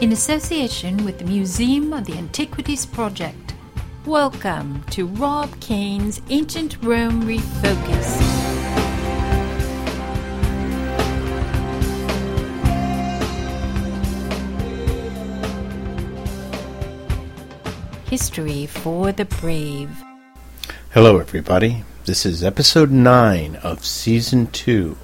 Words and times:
in 0.00 0.12
association 0.12 1.04
with 1.04 1.18
the 1.18 1.24
Museum 1.26 1.92
of 1.92 2.06
the 2.06 2.14
Antiquities 2.14 2.86
Project. 2.86 3.52
Welcome 4.06 4.82
to 4.84 5.06
Rob 5.06 5.60
Cain's 5.60 6.22
Ancient 6.30 6.78
Rome 6.82 7.24
Refocused. 7.24 8.22
History 18.08 18.64
for 18.64 19.12
the 19.12 19.26
Brave. 19.26 19.90
Hello, 20.94 21.18
everybody. 21.18 21.84
This 22.06 22.24
is 22.24 22.42
episode 22.42 22.90
9 22.90 23.56
of 23.56 23.84
season 23.84 24.46
2. 24.46 24.96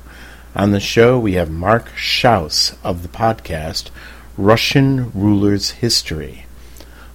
On 0.55 0.71
the 0.71 0.81
show, 0.81 1.19
we 1.19 1.35
have 1.35 1.51
Mark 1.51 1.91
Schauss 1.95 2.79
of 2.83 3.03
the 3.03 3.09
podcast 3.09 3.91
Russian 4.39 5.11
Rulers 5.13 5.71
History. 5.71 6.45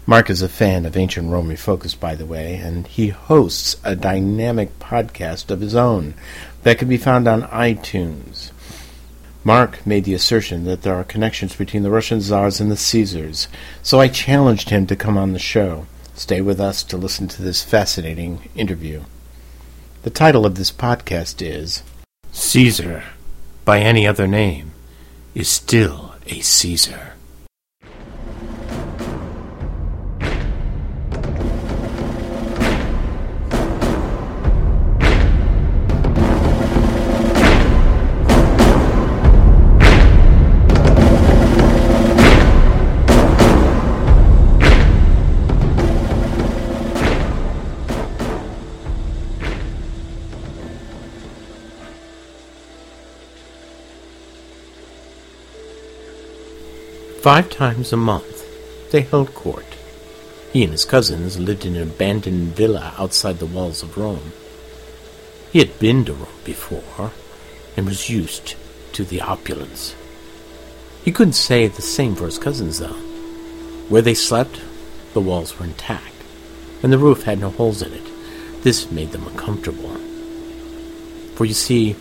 Mark 0.08 0.28
is 0.32 0.42
a 0.42 0.50
fan 0.50 0.88
of 0.88 0.98
ancient 0.98 1.30
Rome 1.30 1.50
refocused, 1.50 2.00
by 2.00 2.16
the 2.16 2.26
way, 2.26 2.56
and 2.56 2.88
he 2.88 3.10
hosts 3.10 3.76
a 3.84 3.96
dynamic 3.96 4.80
podcast 4.80 5.52
of 5.52 5.62
his 5.62 5.76
own 5.76 6.16
that 6.64 6.80
can 6.80 6.88
be 6.88 6.98
found 6.98 7.28
on 7.28 7.44
iTunes. 7.44 8.50
Mark 9.44 9.86
made 9.86 10.04
the 10.04 10.16
assertion 10.16 10.64
that 10.64 10.82
there 10.82 10.96
are 10.96 11.04
connections 11.04 11.56
between 11.56 11.84
the 11.84 11.92
Russian 11.92 12.22
czars 12.22 12.60
and 12.60 12.72
the 12.72 12.76
Caesars, 12.76 13.48
so 13.84 14.00
I 14.00 14.08
challenged 14.08 14.72
him 14.72 14.88
to 14.88 14.96
come 14.96 15.16
on 15.16 15.34
the 15.34 15.40
show. 15.40 15.86
Stay 16.16 16.42
with 16.42 16.60
us 16.60 16.82
to 16.86 16.98
listen 16.98 17.28
to 17.28 17.44
this 17.44 17.64
fascinating 17.64 18.50
interview. 18.56 19.04
The 20.02 20.10
title 20.10 20.44
of 20.44 20.56
this 20.56 20.72
podcast 20.72 21.40
is 21.40 21.84
Caesar, 22.32 23.04
by 23.64 23.80
any 23.80 24.08
other 24.08 24.28
name, 24.28 24.72
is 25.36 25.48
still 25.48 26.16
a 26.26 26.40
Caesar. 26.40 27.11
Five 57.22 57.52
times 57.52 57.94
a 57.94 57.98
month, 57.98 58.90
they 58.90 59.02
held 59.02 59.36
court. 59.36 59.78
He 60.52 60.64
and 60.64 60.72
his 60.72 60.86
cousins 60.86 61.38
lived 61.38 61.68
in 61.68 61.76
an 61.76 61.84
abandoned 61.84 62.56
villa 62.56 62.96
outside 62.98 63.38
the 63.38 63.46
walls 63.46 63.84
of 63.84 63.96
Rome. 63.96 64.32
He 65.52 65.60
had 65.60 65.78
been 65.78 66.04
to 66.06 66.14
Rome 66.14 66.28
before 66.44 67.12
and 67.78 67.86
was 67.86 68.10
used 68.10 68.56
to 68.94 69.04
the 69.04 69.22
opulence. 69.22 69.96
He 71.06 71.12
couldn't 71.12 71.34
say 71.34 71.68
the 71.68 71.84
same 71.84 72.16
for 72.16 72.26
his 72.26 72.40
cousins, 72.40 72.80
though. 72.80 72.98
Where 73.88 74.02
they 74.02 74.16
slept, 74.16 74.60
the 75.14 75.22
walls 75.22 75.60
were 75.60 75.66
intact, 75.66 76.16
and 76.82 76.92
the 76.92 76.98
roof 76.98 77.22
had 77.22 77.40
no 77.40 77.52
holes 77.52 77.84
in 77.84 77.94
it. 77.94 78.64
This 78.64 78.90
made 78.90 79.12
them 79.12 79.28
uncomfortable. 79.28 79.96
For 81.36 81.46
you 81.46 81.54
see, 81.54 81.96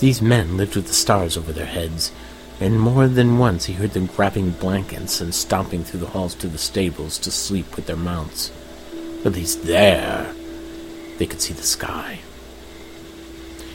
these 0.00 0.20
men 0.20 0.56
lived 0.56 0.74
with 0.74 0.88
the 0.88 0.94
stars 0.94 1.36
over 1.36 1.52
their 1.52 1.66
heads 1.66 2.10
and 2.60 2.80
more 2.80 3.06
than 3.06 3.38
once 3.38 3.66
he 3.66 3.74
heard 3.74 3.92
them 3.92 4.06
grabbing 4.06 4.50
blankets 4.50 5.20
and 5.20 5.34
stomping 5.34 5.84
through 5.84 6.00
the 6.00 6.06
halls 6.06 6.34
to 6.36 6.48
the 6.48 6.58
stables 6.58 7.18
to 7.18 7.30
sleep 7.30 7.76
with 7.76 7.86
their 7.86 7.96
mounts. 7.96 8.50
At 9.24 9.32
least 9.32 9.64
there, 9.64 10.32
they 11.18 11.26
could 11.26 11.40
see 11.40 11.52
the 11.52 11.62
sky. 11.62 12.20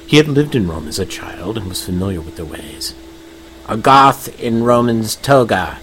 He 0.08 0.18
had 0.18 0.28
lived 0.28 0.56
in 0.56 0.68
Rome 0.68 0.88
as 0.88 1.00
a 1.00 1.06
child 1.06 1.58
and 1.58 1.68
was 1.68 1.86
familiar 1.86 2.22
with 2.22 2.36
their 2.36 2.46
ways. 2.46 2.96
A 3.70 3.78
Goth 3.78 4.40
in 4.40 4.64
Roman's 4.64 5.16
toga, 5.16 5.78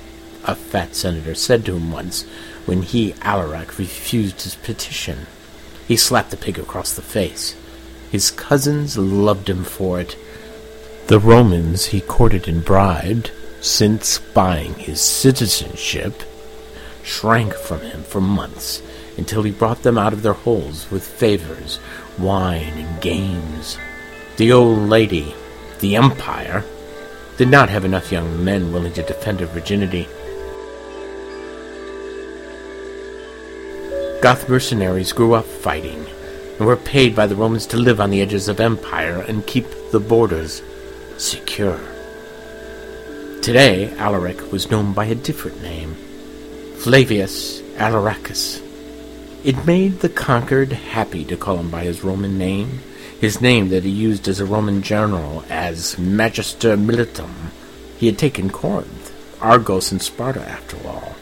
a 0.44 0.54
fat 0.54 0.94
senator 0.94 1.34
said 1.34 1.64
to 1.64 1.76
him 1.76 1.92
once 1.92 2.24
when 2.66 2.82
he, 2.82 3.14
Alaric, 3.22 3.78
refused 3.78 4.42
his 4.42 4.56
petition. 4.56 5.26
He 5.86 5.96
slapped 5.96 6.30
the 6.30 6.36
pig 6.36 6.58
across 6.58 6.92
the 6.94 7.02
face. 7.02 7.56
His 8.10 8.30
cousins 8.30 8.98
loved 8.98 9.48
him 9.48 9.64
for 9.64 10.00
it, 10.00 10.16
the 11.08 11.18
Romans 11.18 11.86
he 11.86 12.02
courted 12.02 12.46
and 12.46 12.62
bribed, 12.62 13.30
since 13.62 14.18
buying 14.18 14.74
his 14.74 15.00
citizenship, 15.00 16.22
shrank 17.02 17.54
from 17.54 17.80
him 17.80 18.02
for 18.02 18.20
months 18.20 18.82
until 19.16 19.42
he 19.42 19.50
brought 19.50 19.82
them 19.82 19.96
out 19.96 20.12
of 20.12 20.20
their 20.20 20.34
holes 20.34 20.90
with 20.90 21.02
favors, 21.02 21.80
wine, 22.18 22.74
and 22.76 23.00
games. 23.00 23.78
The 24.36 24.52
old 24.52 24.80
lady, 24.90 25.34
the 25.80 25.96
Empire, 25.96 26.62
did 27.38 27.48
not 27.48 27.70
have 27.70 27.86
enough 27.86 28.12
young 28.12 28.44
men 28.44 28.70
willing 28.70 28.92
to 28.92 29.02
defend 29.02 29.40
her 29.40 29.46
virginity. 29.46 30.06
Goth 34.20 34.46
mercenaries 34.46 35.14
grew 35.14 35.32
up 35.32 35.46
fighting 35.46 36.04
and 36.58 36.66
were 36.66 36.76
paid 36.76 37.16
by 37.16 37.26
the 37.26 37.36
Romans 37.36 37.64
to 37.68 37.78
live 37.78 37.98
on 37.98 38.10
the 38.10 38.20
edges 38.20 38.46
of 38.46 38.60
empire 38.60 39.24
and 39.26 39.46
keep 39.46 39.66
the 39.90 40.00
borders 40.00 40.60
secure. 41.18 41.80
Today, 43.42 43.92
Alaric 43.98 44.52
was 44.52 44.70
known 44.70 44.92
by 44.92 45.06
a 45.06 45.14
different 45.14 45.60
name 45.62 45.96
Flavius 46.78 47.60
Alaricus. 47.76 48.62
It 49.44 49.66
made 49.66 49.98
the 49.98 50.08
conquered 50.08 50.72
happy 50.72 51.24
to 51.24 51.36
call 51.36 51.58
him 51.58 51.70
by 51.70 51.84
his 51.84 52.04
Roman 52.04 52.38
name, 52.38 52.80
his 53.20 53.40
name 53.40 53.68
that 53.70 53.82
he 53.82 53.90
used 53.90 54.28
as 54.28 54.38
a 54.38 54.46
Roman 54.46 54.80
general 54.80 55.44
as 55.50 55.98
Magister 55.98 56.76
Militum. 56.76 57.50
He 57.98 58.06
had 58.06 58.18
taken 58.18 58.48
Corinth, 58.48 59.12
Argos, 59.42 59.90
and 59.90 60.00
Sparta, 60.00 60.40
after 60.48 60.76
all, 60.86 61.16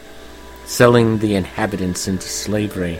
selling 0.65 1.17
the 1.17 1.33
inhabitants 1.33 2.07
into 2.07 2.27
slavery. 2.27 2.99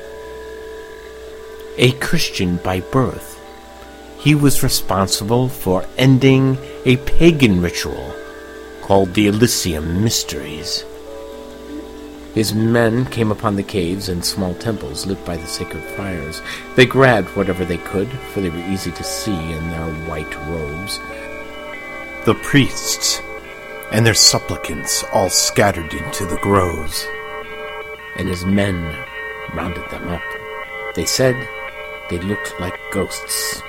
A 1.78 1.92
Christian 2.00 2.58
by 2.58 2.80
birth, 2.80 3.37
he 4.20 4.36
was 4.36 4.64
responsible 4.64 5.48
for 5.48 5.86
ending 5.98 6.58
a 6.86 6.98
pagan 6.98 7.62
ritual 7.62 8.14
called 8.82 9.14
the 9.14 9.28
Eleusinian 9.28 10.04
Mysteries. 10.04 10.84
His 12.34 12.54
men 12.54 13.06
came 13.06 13.32
upon 13.32 13.56
the 13.56 13.64
caves 13.64 14.10
and 14.10 14.24
small 14.24 14.54
temples 14.56 15.06
lit 15.06 15.24
by 15.26 15.38
the 15.38 15.48
sacred 15.48 15.84
fires. 15.96 16.42
They 16.76 16.86
grabbed 16.86 17.30
whatever 17.30 17.66
they 17.66 17.80
could, 17.80 18.08
for 18.32 18.42
they 18.42 18.50
were 18.50 18.70
easy 18.70 18.92
to 18.92 19.04
see 19.04 19.34
in 19.34 19.70
their 19.70 19.94
white 20.08 20.36
robes. 20.48 21.00
The 22.26 22.36
priests 22.44 23.22
and 23.92 24.06
their 24.06 24.14
supplicants 24.14 25.04
all 25.14 25.30
scattered 25.30 25.94
into 25.94 26.26
the 26.26 26.38
groves, 26.38 27.08
and 28.18 28.28
his 28.28 28.46
men 28.46 28.96
rounded 29.54 29.90
them 29.90 30.08
up. 30.08 30.22
They 30.94 31.06
said 31.06 31.36
they 32.10 32.20
looked 32.20 32.60
like 32.60 32.80
ghosts. 32.92 33.62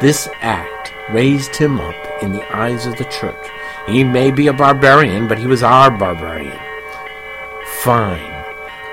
This 0.00 0.28
act 0.40 0.94
raised 1.10 1.54
him 1.54 1.78
up 1.78 2.22
in 2.22 2.32
the 2.32 2.56
eyes 2.56 2.86
of 2.86 2.96
the 2.96 3.04
church. 3.04 3.46
He 3.86 4.02
may 4.02 4.30
be 4.30 4.46
a 4.46 4.52
barbarian, 4.52 5.28
but 5.28 5.38
he 5.38 5.46
was 5.46 5.62
our 5.62 5.90
barbarian. 5.90 6.58
Fine. 7.82 8.32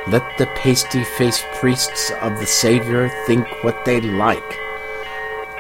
Let 0.08 0.38
the 0.38 0.48
pasty 0.56 1.04
faced 1.04 1.46
priests 1.60 2.12
of 2.22 2.40
the 2.40 2.46
Savior 2.46 3.10
think 3.26 3.48
what 3.64 3.86
they 3.86 4.02
like. 4.02 4.60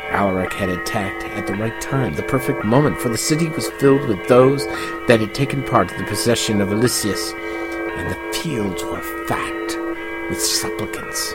Alaric 0.09 0.53
had 0.53 0.69
attacked 0.69 1.23
at 1.23 1.47
the 1.47 1.55
right 1.55 1.79
time, 1.79 2.13
the 2.13 2.23
perfect 2.23 2.65
moment, 2.65 2.99
for 2.99 3.09
the 3.09 3.17
city 3.17 3.47
was 3.49 3.69
filled 3.71 4.07
with 4.07 4.27
those 4.27 4.65
that 5.07 5.19
had 5.19 5.33
taken 5.33 5.63
part 5.63 5.91
in 5.91 5.97
the 5.97 6.09
possession 6.09 6.59
of 6.59 6.71
Elysius, 6.71 7.33
and 7.33 8.09
the 8.09 8.33
fields 8.37 8.83
were 8.83 9.01
fat 9.27 10.29
with 10.29 10.41
supplicants. 10.41 11.33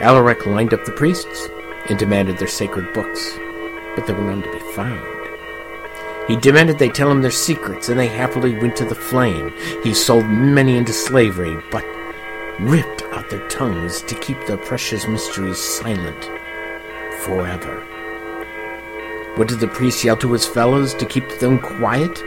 Alaric 0.00 0.46
lined 0.46 0.74
up 0.74 0.84
the 0.84 0.92
priests, 0.92 1.48
and 1.88 1.98
demanded 1.98 2.38
their 2.38 2.48
sacred 2.48 2.92
books, 2.92 3.38
but 3.94 4.06
there 4.06 4.16
were 4.16 4.24
none 4.24 4.42
to 4.42 4.52
be 4.52 4.72
found. 4.72 5.06
He 6.28 6.36
demanded 6.36 6.78
they 6.78 6.88
tell 6.88 7.10
him 7.10 7.20
their 7.20 7.32
secrets, 7.32 7.88
and 7.88 7.98
they 7.98 8.06
happily 8.06 8.56
went 8.56 8.76
to 8.76 8.84
the 8.84 8.94
flame. 8.94 9.52
He 9.82 9.92
sold 9.92 10.26
many 10.26 10.76
into 10.76 10.92
slavery, 10.92 11.56
but 11.70 11.84
ripped 12.60 13.02
out 13.12 13.28
their 13.28 13.46
tongues 13.48 14.02
to 14.02 14.14
keep 14.20 14.38
their 14.46 14.56
precious 14.56 15.06
mysteries 15.08 15.58
silent 15.58 16.30
forever. 17.22 17.80
What 19.36 19.48
did 19.48 19.60
the 19.60 19.68
priest 19.68 20.04
yell 20.04 20.16
to 20.18 20.32
his 20.32 20.46
fellows 20.46 20.94
to 20.94 21.06
keep 21.06 21.28
them 21.38 21.58
quiet? 21.58 22.22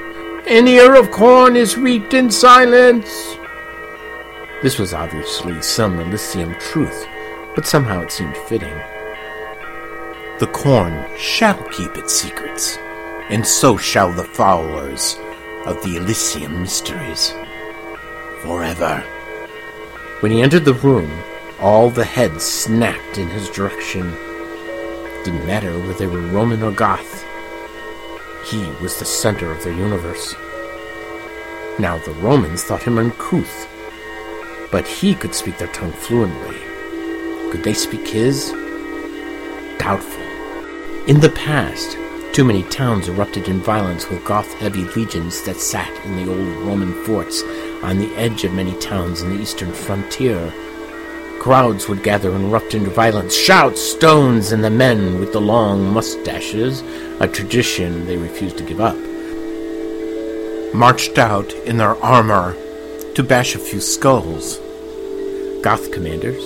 An 0.48 0.68
ear 0.68 0.96
of 0.96 1.12
corn 1.12 1.56
is 1.56 1.78
reaped 1.78 2.14
in 2.14 2.30
silence. 2.30 3.38
This 4.62 4.78
was 4.78 4.94
obviously 4.94 5.62
some 5.62 6.00
Eleusinian 6.00 6.60
truth, 6.60 7.08
but 7.56 7.66
somehow 7.68 8.02
it 8.02 8.12
seemed 8.12 8.36
fitting. 8.36 8.76
The 10.38 10.48
corn 10.48 11.06
shall 11.18 11.64
keep 11.70 11.96
its 11.96 12.14
secrets, 12.14 12.78
and 13.30 13.48
so 13.48 13.78
shall 13.78 14.12
the 14.12 14.26
followers 14.26 15.18
of 15.66 15.82
the 15.82 15.96
Eleusinian 15.96 16.62
mysteries. 16.62 17.34
Forever. 18.42 19.00
When 20.20 20.34
he 20.34 20.42
entered 20.42 20.66
the 20.66 20.74
room, 20.74 21.10
all 21.62 21.90
the 21.90 22.04
heads 22.04 22.44
snapped 22.44 23.18
in 23.18 23.30
his 23.30 23.50
direction. 23.50 24.12
Didn't 25.24 25.48
matter 25.48 25.72
whether 25.80 25.94
they 25.94 26.08
were 26.08 26.20
Roman 26.20 26.64
or 26.64 26.74
Goth. 26.74 27.24
He 28.46 28.70
was 28.82 29.00
the 29.00 29.06
center 29.06 29.50
of 29.54 29.64
their 29.64 29.74
universe. 29.74 30.36
Now 31.80 31.98
the 32.00 32.12
Romans 32.20 32.66
thought 32.66 32.84
him 32.84 32.98
uncouth, 32.98 33.70
but 34.70 34.86
he 34.86 35.16
could 35.16 35.34
speak 35.34 35.58
their 35.58 35.70
tongue 35.70 35.94
fluently. 35.94 36.60
Could 37.52 37.64
they 37.64 37.74
speak 37.74 38.06
his? 38.06 38.52
Doubtful. 39.78 40.25
In 41.08 41.20
the 41.20 41.30
past, 41.30 41.96
too 42.34 42.44
many 42.44 42.64
towns 42.64 43.08
erupted 43.10 43.48
in 43.48 43.60
violence 43.60 44.10
with 44.10 44.26
Goth-heavy 44.26 44.86
legions 44.96 45.44
that 45.44 45.58
sat 45.58 45.94
in 46.04 46.16
the 46.16 46.28
old 46.28 46.68
Roman 46.68 46.96
forts 47.04 47.44
on 47.84 48.00
the 48.00 48.12
edge 48.16 48.44
of 48.44 48.56
many 48.56 48.74
towns 48.80 49.22
in 49.22 49.30
the 49.30 49.40
eastern 49.40 49.72
frontier. 49.72 50.52
Crowds 51.40 51.88
would 51.88 52.02
gather 52.02 52.32
and 52.32 52.46
erupt 52.46 52.74
into 52.74 52.90
violence, 52.90 53.36
shouts, 53.36 53.80
stones, 53.80 54.52
and 54.52 54.64
the 54.64 54.72
men 54.72 55.20
with 55.20 55.32
the 55.32 55.40
long 55.40 55.94
mustaches, 55.94 56.82
a 57.20 57.28
tradition 57.28 58.08
they 58.08 58.18
refused 58.18 58.58
to 58.58 58.64
give 58.64 58.82
up, 58.82 58.98
marched 60.74 61.20
out 61.20 61.54
in 61.68 61.78
their 61.78 62.04
armor 62.04 62.56
to 63.14 63.22
bash 63.22 63.54
a 63.54 63.60
few 63.60 63.80
skulls. 63.80 64.58
Goth 65.62 65.92
commanders, 65.92 66.44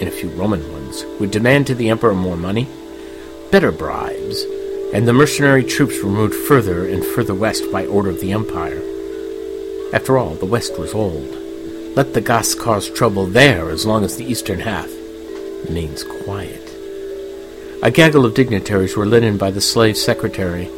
and 0.00 0.08
a 0.08 0.10
few 0.10 0.30
Roman 0.30 0.68
ones, 0.72 1.04
would 1.20 1.30
demand 1.30 1.68
to 1.68 1.76
the 1.76 1.90
emperor 1.90 2.14
more 2.14 2.36
money, 2.36 2.66
better 3.50 3.72
bribes, 3.72 4.44
and 4.92 5.06
the 5.06 5.12
mercenary 5.12 5.64
troops 5.64 6.02
were 6.02 6.10
moved 6.10 6.34
further 6.34 6.88
and 6.88 7.04
further 7.04 7.34
west 7.34 7.64
by 7.72 7.86
order 7.86 8.10
of 8.10 8.20
the 8.20 8.32
Empire. 8.32 8.80
After 9.92 10.16
all, 10.16 10.34
the 10.34 10.46
West 10.46 10.78
was 10.78 10.94
old. 10.94 11.36
Let 11.96 12.14
the 12.14 12.20
Goths 12.20 12.54
cause 12.54 12.88
trouble 12.88 13.26
there 13.26 13.70
as 13.70 13.84
long 13.84 14.04
as 14.04 14.16
the 14.16 14.24
eastern 14.24 14.60
half 14.60 14.88
remains 15.66 16.04
quiet. 16.04 16.66
A 17.82 17.90
gaggle 17.90 18.24
of 18.24 18.34
dignitaries 18.34 18.96
were 18.96 19.06
led 19.06 19.24
in 19.24 19.36
by 19.36 19.50
the 19.50 19.60
slave 19.60 19.96
secretary. 19.96 20.68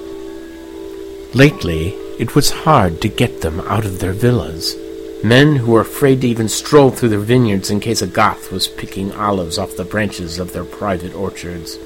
Lately, 1.34 1.88
it 2.18 2.34
was 2.34 2.50
hard 2.50 3.02
to 3.02 3.08
get 3.08 3.42
them 3.42 3.60
out 3.60 3.84
of 3.84 3.98
their 3.98 4.12
villas. 4.12 4.76
Men 5.22 5.56
who 5.56 5.72
were 5.72 5.80
afraid 5.80 6.22
to 6.22 6.28
even 6.28 6.48
stroll 6.48 6.90
through 6.90 7.10
their 7.10 7.18
vineyards 7.18 7.70
in 7.70 7.80
case 7.80 8.02
a 8.02 8.06
Goth 8.06 8.50
was 8.50 8.66
picking 8.66 9.12
olives 9.12 9.58
off 9.58 9.76
the 9.76 9.84
branches 9.84 10.38
of 10.38 10.52
their 10.52 10.64
private 10.64 11.14
orchards. 11.14 11.76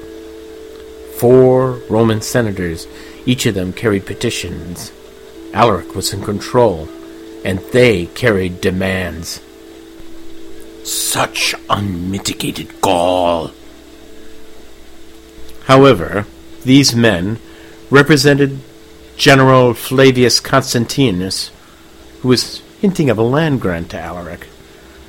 Four 1.17 1.81
Roman 1.89 2.21
senators, 2.21 2.85
each 3.25 3.47
of 3.47 3.55
them 3.55 3.73
carried 3.73 4.05
petitions. 4.05 4.91
Alaric 5.51 5.95
was 5.95 6.13
in 6.13 6.21
control, 6.21 6.87
and 7.43 7.57
they 7.71 8.05
carried 8.05 8.61
demands. 8.61 9.41
Such 10.83 11.55
unmitigated 11.71 12.81
gall! 12.81 13.49
However, 15.63 16.27
these 16.63 16.95
men 16.95 17.39
represented 17.89 18.59
General 19.17 19.73
Flavius 19.73 20.39
Constantinus, 20.39 21.49
who 22.21 22.27
was 22.27 22.61
hinting 22.79 23.09
of 23.09 23.17
a 23.17 23.23
land 23.23 23.59
grant 23.59 23.89
to 23.89 23.99
Alaric, 23.99 24.45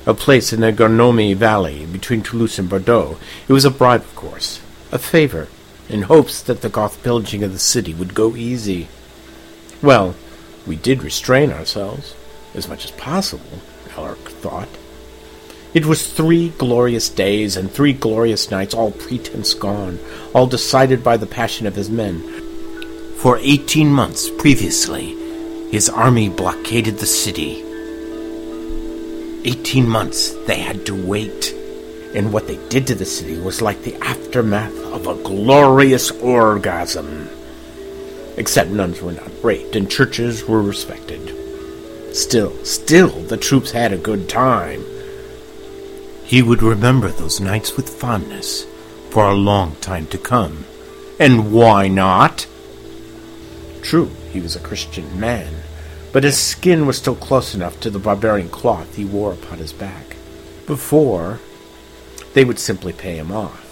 a 0.07 0.15
place 0.15 0.51
in 0.51 0.61
the 0.61 0.73
Garnomi 0.73 1.35
Valley 1.35 1.85
between 1.85 2.23
Toulouse 2.23 2.57
and 2.57 2.67
Bordeaux. 2.67 3.19
It 3.47 3.53
was 3.53 3.63
a 3.63 3.69
bribe, 3.69 4.01
of 4.01 4.15
course, 4.15 4.59
a 4.91 4.97
favor 4.97 5.47
in 5.89 6.03
hopes 6.03 6.41
that 6.43 6.61
the 6.61 6.69
Goth 6.69 7.03
pillaging 7.03 7.43
of 7.43 7.51
the 7.51 7.59
city 7.59 7.93
would 7.93 8.13
go 8.13 8.35
easy. 8.35 8.87
Well, 9.81 10.15
we 10.65 10.75
did 10.75 11.03
restrain 11.03 11.51
ourselves, 11.51 12.15
as 12.53 12.67
much 12.69 12.85
as 12.85 12.91
possible, 12.91 13.59
Alaric 13.97 14.29
thought. 14.29 14.69
It 15.73 15.85
was 15.85 16.11
three 16.11 16.49
glorious 16.49 17.09
days 17.09 17.57
and 17.57 17.69
three 17.69 17.93
glorious 17.93 18.49
nights, 18.49 18.73
all 18.73 18.91
pretense 18.91 19.53
gone, 19.53 19.99
all 20.33 20.47
decided 20.47 21.03
by 21.03 21.17
the 21.17 21.27
passion 21.27 21.67
of 21.67 21.75
his 21.75 21.89
men. 21.89 22.21
For 23.17 23.37
eighteen 23.39 23.89
months 23.89 24.29
previously, 24.29 25.15
his 25.71 25.89
army 25.89 26.29
blockaded 26.29 26.97
the 26.97 27.05
city. 27.05 27.63
Eighteen 29.45 29.87
months 29.87 30.31
they 30.47 30.59
had 30.59 30.85
to 30.87 30.95
wait 30.95 31.48
and 32.15 32.33
what 32.33 32.47
they 32.47 32.57
did 32.69 32.87
to 32.87 32.95
the 32.95 33.05
city 33.05 33.37
was 33.37 33.61
like 33.61 33.83
the 33.83 33.95
aftermath 34.03 34.75
of 34.85 35.07
a 35.07 35.21
glorious 35.23 36.11
orgasm. 36.11 37.29
Except 38.37 38.69
nuns 38.69 39.01
were 39.01 39.11
not 39.11 39.31
raped 39.43 39.75
and 39.75 39.89
churches 39.89 40.45
were 40.45 40.61
respected. 40.61 41.35
Still, 42.15 42.53
still, 42.65 43.09
the 43.09 43.37
troops 43.37 43.71
had 43.71 43.93
a 43.93 43.97
good 43.97 44.27
time. 44.27 44.83
He 46.23 46.41
would 46.41 46.63
remember 46.63 47.09
those 47.09 47.39
nights 47.39 47.75
with 47.75 47.89
fondness 47.89 48.65
for 49.09 49.25
a 49.25 49.35
long 49.35 49.75
time 49.77 50.07
to 50.07 50.17
come. 50.17 50.65
And 51.19 51.51
why 51.51 51.87
not? 51.87 52.47
True, 53.81 54.11
he 54.31 54.39
was 54.39 54.55
a 54.55 54.59
Christian 54.59 55.19
man, 55.19 55.53
but 56.11 56.23
his 56.23 56.37
skin 56.37 56.85
was 56.85 56.97
still 56.97 57.15
close 57.15 57.53
enough 57.53 57.79
to 57.81 57.89
the 57.89 57.99
barbarian 57.99 58.49
cloth 58.49 58.95
he 58.95 59.05
wore 59.05 59.33
upon 59.33 59.57
his 59.57 59.73
back. 59.73 60.15
Before, 60.65 61.39
they 62.33 62.45
would 62.45 62.59
simply 62.59 62.93
pay 62.93 63.15
him 63.15 63.31
off. 63.31 63.65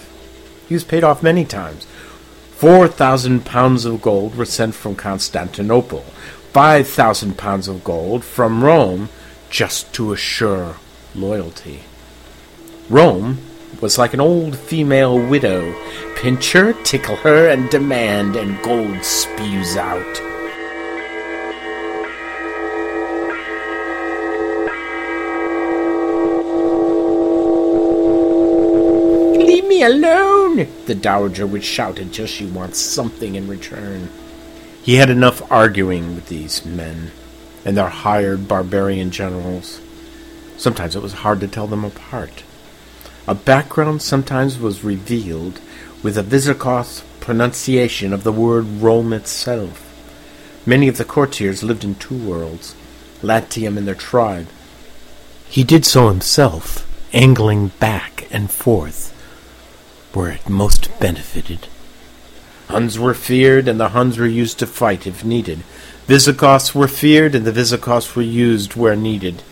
He 0.68 0.74
was 0.74 0.84
paid 0.84 1.04
off 1.04 1.24
many 1.24 1.46
times. 1.46 1.86
Four 2.56 2.88
thousand 2.88 3.46
pounds 3.46 3.86
of 3.86 4.02
gold 4.02 4.36
were 4.36 4.46
sent 4.46 4.76
from 4.76 4.96
Constantinople, 4.96 6.02
five 6.52 6.88
thousand 6.88 7.38
pounds 7.38 7.68
of 7.68 7.84
gold 7.84 8.24
from 8.24 8.64
Rome, 8.64 9.10
just 9.50 9.94
to 9.94 10.12
assure 10.12 10.78
loyalty. 11.14 11.84
Rome 12.90 13.40
was 13.82 13.98
like 13.98 14.14
an 14.14 14.20
old 14.20 14.58
female 14.58 15.20
widow. 15.20 15.76
Pinch 16.16 16.52
her, 16.54 16.74
tickle 16.84 17.18
her, 17.18 17.50
and 17.50 17.70
demand, 17.70 18.36
and 18.36 18.62
gold 18.64 19.04
spews 19.04 19.78
out. 19.78 20.37
The 30.64 30.96
dowager 30.96 31.46
would 31.46 31.64
shout 31.64 32.00
until 32.00 32.26
she 32.26 32.46
wants 32.46 32.80
something 32.80 33.36
in 33.36 33.48
return. 33.48 34.10
He 34.82 34.96
had 34.96 35.10
enough 35.10 35.52
arguing 35.52 36.16
with 36.16 36.30
these 36.30 36.66
men 36.66 37.12
and 37.64 37.78
their 37.78 37.90
hired 37.90 38.48
barbarian 38.48 39.12
generals. 39.12 39.80
Sometimes 40.58 40.96
it 40.96 41.04
was 41.04 41.14
hard 41.14 41.42
to 41.42 41.48
tell 41.48 41.68
them 41.68 41.86
apart. 41.86 42.44
A 43.28 43.36
background 43.36 44.02
sometimes 44.02 44.58
was 44.58 44.84
revealed 44.84 45.60
with 46.02 46.18
a 46.18 46.24
Visigoth 46.24 47.06
pronunciation 47.20 48.12
of 48.12 48.24
the 48.24 48.32
word 48.32 48.66
Rome 48.66 49.14
itself. 49.14 49.84
Many 50.66 50.88
of 50.88 50.98
the 50.98 51.06
courtiers 51.06 51.62
lived 51.62 51.84
in 51.84 51.96
two 51.96 52.18
worlds, 52.18 52.74
Latium 53.22 53.78
and 53.78 53.88
their 53.88 53.96
tribe. 53.96 54.48
He 55.50 55.64
did 55.64 55.86
so 55.86 56.08
himself, 56.10 56.88
angling 57.14 57.68
back 57.80 58.28
and 58.32 58.50
forth 58.50 59.14
where 60.18 60.32
it 60.32 60.50
most 60.50 60.90
benefited. 61.00 61.68
Huns 62.70 62.98
were 62.98 63.14
feared, 63.14 63.68
and 63.68 63.80
the 63.80 63.90
Huns 63.90 64.18
were 64.18 64.26
used 64.26 64.58
to 64.58 64.66
fight 64.66 65.06
if 65.06 65.24
needed. 65.24 65.60
Visigoths 66.08 66.74
were 66.74 66.88
feared, 66.88 67.36
and 67.36 67.46
the 67.46 67.52
Visigoths 67.52 68.16
were 68.16 68.24
used 68.24 68.76
where 68.76 68.96
needed. 68.96 69.44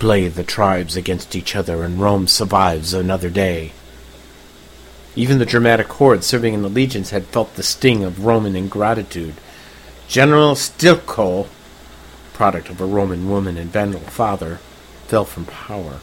Play 0.00 0.26
the 0.26 0.42
tribes 0.42 0.96
against 0.96 1.36
each 1.36 1.54
other, 1.54 1.84
and 1.84 2.00
Rome 2.00 2.26
survives 2.26 2.92
another 2.92 3.30
day. 3.30 3.70
Even 5.14 5.38
the 5.38 5.46
Germanic 5.46 5.86
hordes 5.86 6.26
serving 6.26 6.54
in 6.54 6.62
the 6.62 6.68
legions 6.68 7.10
had 7.10 7.26
felt 7.26 7.54
the 7.54 7.62
sting 7.62 8.02
of 8.02 8.26
Roman 8.26 8.56
ingratitude. 8.56 9.34
General 10.08 10.56
Stilicho, 10.56 11.46
product 12.32 12.68
of 12.68 12.80
a 12.80 12.84
Roman 12.84 13.30
woman 13.30 13.56
and 13.56 13.70
Vandal 13.70 14.00
father, 14.00 14.58
fell 15.06 15.24
from 15.24 15.44
power. 15.44 16.00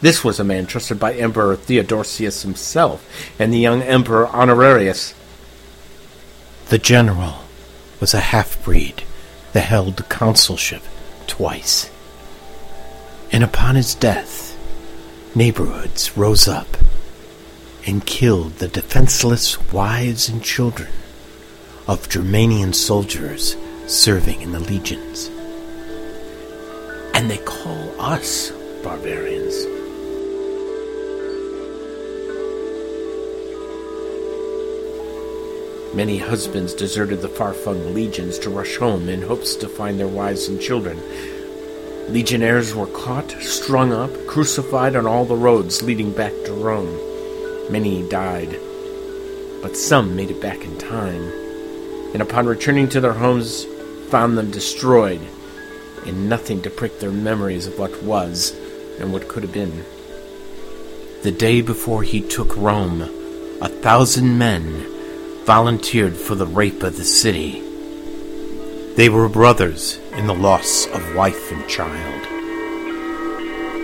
This 0.00 0.24
was 0.24 0.40
a 0.40 0.44
man 0.44 0.66
trusted 0.66 0.98
by 0.98 1.12
Emperor 1.12 1.56
Theodosius 1.56 2.42
himself 2.42 3.06
and 3.38 3.52
the 3.52 3.58
young 3.58 3.82
Emperor 3.82 4.26
Honorius. 4.28 5.14
The 6.68 6.78
general 6.78 7.40
was 8.00 8.14
a 8.14 8.20
half-breed 8.20 9.02
that 9.52 9.60
held 9.60 9.96
the 9.96 10.04
consulship 10.04 10.82
twice. 11.26 11.90
And 13.30 13.44
upon 13.44 13.74
his 13.74 13.94
death, 13.94 14.56
neighborhoods 15.34 16.16
rose 16.16 16.48
up 16.48 16.78
and 17.86 18.06
killed 18.06 18.54
the 18.54 18.68
defenseless 18.68 19.70
wives 19.72 20.28
and 20.28 20.42
children 20.42 20.90
of 21.86 22.08
Germanian 22.08 22.74
soldiers 22.74 23.56
serving 23.86 24.40
in 24.40 24.52
the 24.52 24.60
legions. 24.60 25.30
And 27.14 27.30
they 27.30 27.38
call 27.38 28.00
us 28.00 28.50
barbarians. 28.82 29.79
Many 35.92 36.18
husbands 36.18 36.72
deserted 36.72 37.20
the 37.20 37.28
far-flung 37.28 37.94
legions 37.94 38.38
to 38.40 38.50
rush 38.50 38.76
home 38.76 39.08
in 39.08 39.22
hopes 39.22 39.56
to 39.56 39.68
find 39.68 39.98
their 39.98 40.06
wives 40.06 40.46
and 40.46 40.60
children. 40.60 41.02
Legionnaires 42.08 42.76
were 42.76 42.86
caught, 42.86 43.32
strung 43.42 43.92
up, 43.92 44.10
crucified 44.28 44.94
on 44.94 45.06
all 45.06 45.24
the 45.24 45.34
roads 45.34 45.82
leading 45.82 46.12
back 46.12 46.32
to 46.44 46.52
Rome. 46.52 46.96
Many 47.72 48.08
died, 48.08 48.50
but 49.62 49.76
some 49.76 50.14
made 50.14 50.30
it 50.30 50.40
back 50.40 50.64
in 50.64 50.78
time, 50.78 51.22
and 52.12 52.22
upon 52.22 52.46
returning 52.46 52.88
to 52.90 53.00
their 53.00 53.12
homes, 53.12 53.64
found 54.10 54.38
them 54.38 54.52
destroyed, 54.52 55.20
and 56.06 56.28
nothing 56.28 56.62
to 56.62 56.70
prick 56.70 57.00
their 57.00 57.10
memories 57.10 57.66
of 57.66 57.80
what 57.80 58.02
was 58.04 58.54
and 59.00 59.12
what 59.12 59.28
could 59.28 59.42
have 59.42 59.52
been. 59.52 59.84
The 61.22 61.32
day 61.32 61.62
before 61.62 62.04
he 62.04 62.20
took 62.20 62.56
Rome, 62.56 63.02
a 63.60 63.68
thousand 63.68 64.38
men 64.38 64.99
volunteered 65.50 66.16
for 66.16 66.36
the 66.36 66.46
rape 66.46 66.84
of 66.84 66.96
the 66.96 67.02
city. 67.02 67.60
They 68.94 69.08
were 69.08 69.28
brothers 69.28 69.98
in 70.12 70.28
the 70.28 70.32
loss 70.32 70.86
of 70.86 71.16
wife 71.16 71.50
and 71.50 71.68
child. 71.68 72.24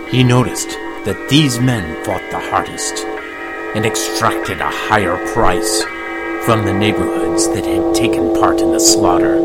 He 0.09 0.23
noticed 0.23 0.69
that 1.03 1.27
these 1.29 1.59
men 1.59 2.05
fought 2.05 2.23
the 2.31 2.39
hardest 2.39 3.03
and 3.75 3.85
extracted 3.85 4.61
a 4.61 4.69
higher 4.69 5.17
price 5.33 5.83
from 6.45 6.63
the 6.63 6.73
neighborhoods 6.73 7.49
that 7.49 7.65
had 7.65 7.93
taken 7.93 8.33
part 8.35 8.61
in 8.61 8.71
the 8.71 8.79
slaughter. 8.79 9.35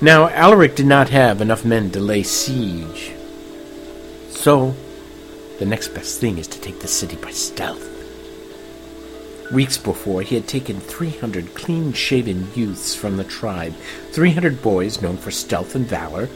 Now, 0.00 0.28
Alaric 0.28 0.76
did 0.76 0.86
not 0.86 1.08
have 1.08 1.40
enough 1.40 1.64
men 1.64 1.90
to 1.90 1.98
lay 1.98 2.22
siege. 2.22 3.14
So, 4.28 4.76
the 5.60 5.66
next 5.66 5.88
best 5.88 6.18
thing 6.20 6.38
is 6.38 6.48
to 6.48 6.58
take 6.58 6.80
the 6.80 6.88
city 6.88 7.16
by 7.16 7.30
stealth. 7.30 7.86
Weeks 9.52 9.76
before, 9.76 10.22
he 10.22 10.34
had 10.34 10.48
taken 10.48 10.80
300 10.80 11.54
clean 11.54 11.92
shaven 11.92 12.48
youths 12.54 12.94
from 12.94 13.18
the 13.18 13.24
tribe, 13.24 13.74
300 14.12 14.62
boys 14.62 15.02
known 15.02 15.18
for 15.18 15.30
stealth 15.30 15.74
and 15.74 15.86
valor, 15.86 16.30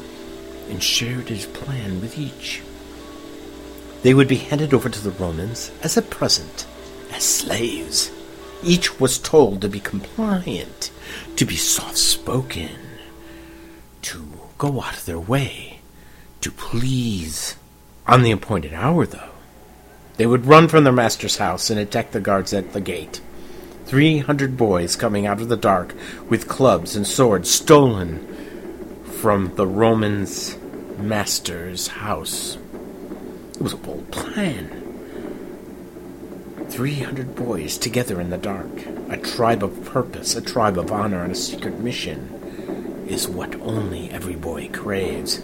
and 0.68 0.82
shared 0.82 1.30
his 1.30 1.46
plan 1.46 2.02
with 2.02 2.18
each. 2.18 2.60
They 4.02 4.12
would 4.12 4.28
be 4.28 4.36
handed 4.36 4.74
over 4.74 4.90
to 4.90 5.00
the 5.00 5.12
Romans 5.12 5.72
as 5.82 5.96
a 5.96 6.02
present, 6.02 6.66
as 7.10 7.24
slaves. 7.24 8.10
Each 8.62 9.00
was 9.00 9.18
told 9.18 9.62
to 9.62 9.70
be 9.70 9.80
compliant, 9.80 10.90
to 11.36 11.46
be 11.46 11.56
soft 11.56 11.96
spoken, 11.96 12.76
to 14.02 14.22
go 14.58 14.82
out 14.82 14.98
of 14.98 15.06
their 15.06 15.18
way, 15.18 15.80
to 16.42 16.50
please. 16.50 17.56
On 18.06 18.22
the 18.22 18.32
appointed 18.32 18.74
hour, 18.74 19.06
though, 19.06 19.30
they 20.16 20.26
would 20.26 20.46
run 20.46 20.68
from 20.68 20.84
their 20.84 20.92
master's 20.92 21.38
house 21.38 21.70
and 21.70 21.80
attack 21.80 22.10
the 22.10 22.20
guards 22.20 22.52
at 22.52 22.72
the 22.72 22.80
gate. 22.80 23.22
Three 23.86 24.18
hundred 24.18 24.56
boys 24.56 24.94
coming 24.94 25.26
out 25.26 25.40
of 25.40 25.48
the 25.48 25.56
dark 25.56 25.94
with 26.28 26.48
clubs 26.48 26.96
and 26.96 27.06
swords 27.06 27.50
stolen 27.50 29.02
from 29.20 29.54
the 29.56 29.66
Roman's 29.66 30.58
master's 30.98 31.88
house. 31.88 32.58
It 33.54 33.62
was 33.62 33.72
a 33.72 33.78
bold 33.78 34.10
plan. 34.10 34.82
Three 36.68 37.00
hundred 37.00 37.34
boys 37.34 37.78
together 37.78 38.20
in 38.20 38.30
the 38.30 38.38
dark, 38.38 38.86
a 39.08 39.16
tribe 39.16 39.64
of 39.64 39.84
purpose, 39.84 40.34
a 40.34 40.42
tribe 40.42 40.78
of 40.78 40.92
honor, 40.92 41.22
and 41.22 41.32
a 41.32 41.36
secret 41.36 41.78
mission 41.80 43.06
is 43.08 43.28
what 43.28 43.54
only 43.60 44.10
every 44.10 44.36
boy 44.36 44.68
craves. 44.72 45.40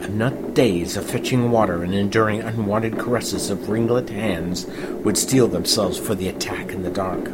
Enough 0.00 0.54
days 0.54 0.96
of 0.96 1.10
fetching 1.10 1.50
water 1.50 1.82
and 1.82 1.94
enduring 1.94 2.40
unwanted 2.40 2.98
caresses 2.98 3.50
of 3.50 3.68
ringlet 3.68 4.08
hands 4.10 4.64
would 5.04 5.18
steel 5.18 5.48
themselves 5.48 5.98
for 5.98 6.14
the 6.14 6.28
attack 6.28 6.70
in 6.70 6.82
the 6.82 6.90
dark. 6.90 7.32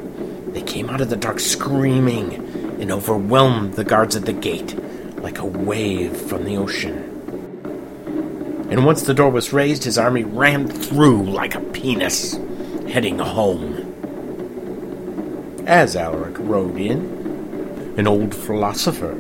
They 0.53 0.63
came 0.63 0.89
out 0.89 1.01
of 1.01 1.11
the 1.11 1.17
dark 1.17 1.41
screaming 1.41 2.35
and 2.81 2.91
overwhelmed 2.91 3.75
the 3.75 3.85
guards 3.85 4.17
at 4.17 4.25
the 4.25 4.33
gate 4.33 4.77
like 5.19 5.39
a 5.39 5.47
wave 5.47 6.17
from 6.17 6.45
the 6.45 6.57
ocean. 6.57 7.11
And 8.71 8.85
once 8.85 9.03
the 9.03 9.15
door 9.15 9.31
was 9.31 9.53
raised, 9.53 9.85
his 9.85 9.99
army 9.99 10.25
ran 10.25 10.67
through 10.67 11.23
like 11.25 11.55
a 11.55 11.61
penis, 11.61 12.39
heading 12.89 13.19
home. 13.19 13.93
As 15.67 15.97
Alaric 15.97 16.37
rode 16.39 16.79
in, 16.79 17.95
an 17.97 18.07
old 18.07 18.35
philosopher 18.35 19.15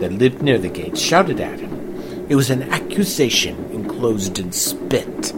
that 0.00 0.12
lived 0.12 0.42
near 0.42 0.58
the 0.58 0.68
gate 0.68 0.98
shouted 0.98 1.40
at 1.40 1.60
him. 1.60 1.77
It 2.28 2.36
was 2.36 2.50
an 2.50 2.64
accusation 2.64 3.56
enclosed 3.72 4.38
in 4.38 4.52
spit. 4.52 5.32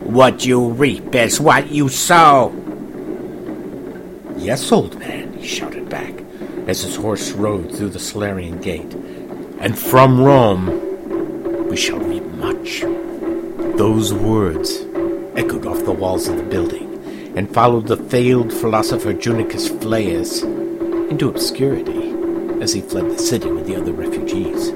What 0.00 0.46
you 0.46 0.70
reap 0.70 1.14
is 1.14 1.40
what 1.40 1.70
you 1.70 1.90
sow. 1.90 2.54
Yes, 4.38 4.72
old 4.72 4.98
man, 4.98 5.34
he 5.34 5.46
shouted 5.46 5.90
back 5.90 6.14
as 6.66 6.82
his 6.82 6.96
horse 6.96 7.32
rode 7.32 7.70
through 7.70 7.90
the 7.90 7.98
Salarian 7.98 8.62
gate. 8.62 8.94
And 9.60 9.78
from 9.78 10.22
Rome 10.22 11.68
we 11.68 11.76
shall 11.76 11.98
reap 11.98 12.24
much. 12.24 12.80
Those 13.76 14.14
words 14.14 14.86
echoed 15.36 15.66
off 15.66 15.84
the 15.84 15.92
walls 15.92 16.28
of 16.28 16.38
the 16.38 16.44
building 16.44 17.34
and 17.36 17.52
followed 17.52 17.88
the 17.88 17.98
failed 17.98 18.54
philosopher 18.54 19.12
Junicus 19.12 19.68
Flaeus 19.82 20.42
into 20.42 21.28
obscurity 21.28 22.14
as 22.62 22.72
he 22.72 22.80
fled 22.80 23.10
the 23.10 23.18
city 23.18 23.50
with 23.50 23.66
the 23.66 23.76
other 23.76 23.92
refugees 23.92 24.72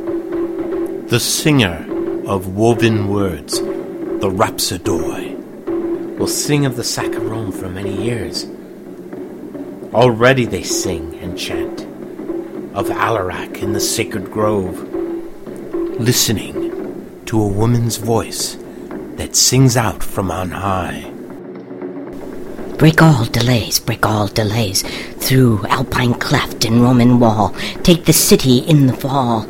the 1.09 1.21
singer 1.21 1.87
of 2.27 2.57
woven 2.57 3.09
words, 3.09 3.61
the 3.61 4.29
rhapsodoi, 4.29 6.19
will 6.19 6.27
sing 6.27 6.67
of 6.67 6.75
the 6.75 6.83
sack 6.83 7.15
of 7.15 7.23
Rome 7.23 7.53
for 7.53 7.69
many 7.69 8.03
years. 8.03 8.45
Already 9.95 10.47
they 10.47 10.65
sing 10.65 11.15
and 11.21 11.39
chant 11.39 11.83
of 12.75 12.91
Alaric 12.91 13.63
in 13.63 13.73
the 13.73 13.79
sacred 13.79 14.33
grove, 14.33 14.83
listening 16.01 17.23
to 17.27 17.41
a 17.41 17.47
woman's 17.47 17.99
voice 17.99 18.57
that 19.15 19.37
sings 19.37 19.77
out 19.77 20.03
from 20.03 20.33
on 20.33 20.51
high. 20.51 21.09
Break 22.79 23.01
all 23.01 23.27
delays, 23.27 23.79
break 23.79 24.05
all 24.05 24.27
delays, 24.27 24.83
through 25.19 25.65
Alpine 25.67 26.15
cleft 26.15 26.65
and 26.65 26.83
Roman 26.83 27.21
wall, 27.21 27.55
take 27.85 28.07
the 28.07 28.13
city 28.13 28.59
in 28.59 28.89
the 28.89 28.93
fall. 28.93 29.47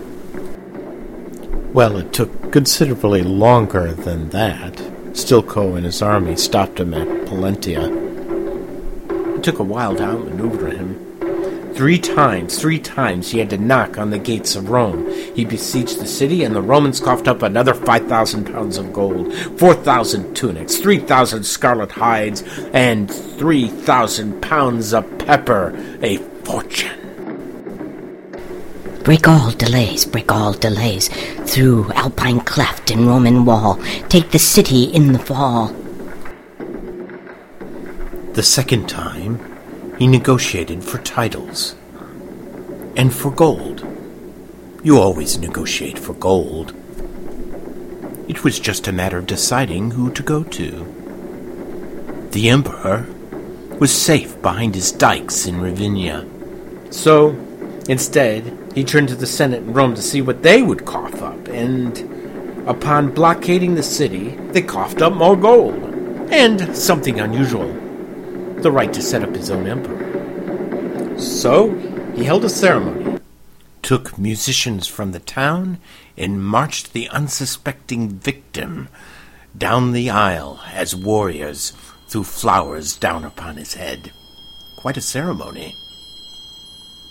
Well, 1.76 1.98
it 1.98 2.14
took 2.14 2.52
considerably 2.52 3.22
longer 3.22 3.92
than 3.92 4.30
that. 4.30 4.80
Stilicho 5.12 5.74
and 5.74 5.84
his 5.84 6.00
army 6.00 6.34
stopped 6.34 6.80
him 6.80 6.94
at 6.94 7.06
Pollentia. 7.26 7.90
It 9.36 9.44
took 9.44 9.58
a 9.58 9.62
while 9.62 9.94
to 9.94 10.02
outmaneuver 10.02 10.70
him. 10.70 11.74
Three 11.74 11.98
times, 11.98 12.58
three 12.58 12.78
times 12.78 13.30
he 13.30 13.40
had 13.40 13.50
to 13.50 13.58
knock 13.58 13.98
on 13.98 14.08
the 14.08 14.18
gates 14.18 14.56
of 14.56 14.70
Rome. 14.70 15.06
He 15.34 15.44
besieged 15.44 16.00
the 16.00 16.06
city, 16.06 16.44
and 16.44 16.56
the 16.56 16.62
Romans 16.62 16.98
coughed 16.98 17.28
up 17.28 17.42
another 17.42 17.74
5,000 17.74 18.46
pounds 18.46 18.78
of 18.78 18.94
gold, 18.94 19.34
4,000 19.58 20.34
tunics, 20.34 20.78
3,000 20.78 21.44
scarlet 21.44 21.92
hides, 21.92 22.42
and 22.72 23.10
3,000 23.10 24.40
pounds 24.40 24.94
of 24.94 25.18
pepper, 25.18 25.78
a 26.00 26.16
fortune. 26.16 27.05
Break 29.06 29.28
all 29.28 29.52
delays, 29.52 30.04
break 30.04 30.32
all 30.32 30.52
delays, 30.52 31.06
through 31.48 31.92
Alpine 31.92 32.40
cleft 32.40 32.90
and 32.90 33.06
Roman 33.06 33.44
wall, 33.44 33.76
take 34.08 34.32
the 34.32 34.38
city 34.40 34.82
in 34.82 35.12
the 35.12 35.20
fall. 35.20 35.68
The 38.32 38.42
second 38.42 38.88
time, 38.88 39.38
he 39.96 40.08
negotiated 40.08 40.82
for 40.82 40.98
titles 40.98 41.76
and 42.96 43.14
for 43.14 43.30
gold. 43.30 43.86
You 44.82 44.98
always 44.98 45.38
negotiate 45.38 46.00
for 46.00 46.14
gold. 46.14 46.74
It 48.26 48.42
was 48.42 48.58
just 48.58 48.88
a 48.88 48.92
matter 48.92 49.18
of 49.18 49.28
deciding 49.28 49.92
who 49.92 50.10
to 50.14 50.22
go 50.24 50.42
to. 50.42 52.28
The 52.32 52.48
Emperor 52.48 53.06
was 53.78 53.92
safe 53.92 54.42
behind 54.42 54.74
his 54.74 54.90
dikes 54.90 55.46
in 55.46 55.60
Ravenna. 55.60 56.26
So, 56.90 57.36
instead, 57.88 58.65
he 58.76 58.84
turned 58.84 59.08
to 59.08 59.16
the 59.16 59.26
Senate 59.26 59.62
in 59.62 59.72
Rome 59.72 59.94
to 59.94 60.02
see 60.02 60.20
what 60.20 60.42
they 60.42 60.60
would 60.60 60.84
cough 60.84 61.22
up, 61.22 61.48
and 61.48 62.68
upon 62.68 63.10
blockading 63.10 63.74
the 63.74 63.82
city, 63.82 64.36
they 64.50 64.60
coughed 64.60 65.00
up 65.00 65.14
more 65.14 65.34
gold, 65.34 65.82
and 66.30 66.76
something 66.76 67.18
unusual 67.18 67.72
the 68.60 68.70
right 68.70 68.92
to 68.92 69.00
set 69.00 69.22
up 69.22 69.34
his 69.34 69.50
own 69.50 69.66
emperor. 69.66 71.18
So, 71.18 71.70
he 72.14 72.24
held 72.24 72.44
a 72.44 72.50
ceremony, 72.50 73.18
took 73.80 74.18
musicians 74.18 74.86
from 74.86 75.12
the 75.12 75.20
town, 75.20 75.78
and 76.18 76.44
marched 76.44 76.92
the 76.92 77.08
unsuspecting 77.08 78.10
victim 78.10 78.90
down 79.56 79.92
the 79.92 80.10
aisle 80.10 80.60
as 80.70 80.94
warriors 80.94 81.72
threw 82.08 82.24
flowers 82.24 82.94
down 82.94 83.24
upon 83.24 83.56
his 83.56 83.72
head. 83.72 84.12
Quite 84.76 84.98
a 84.98 85.00
ceremony. 85.00 85.74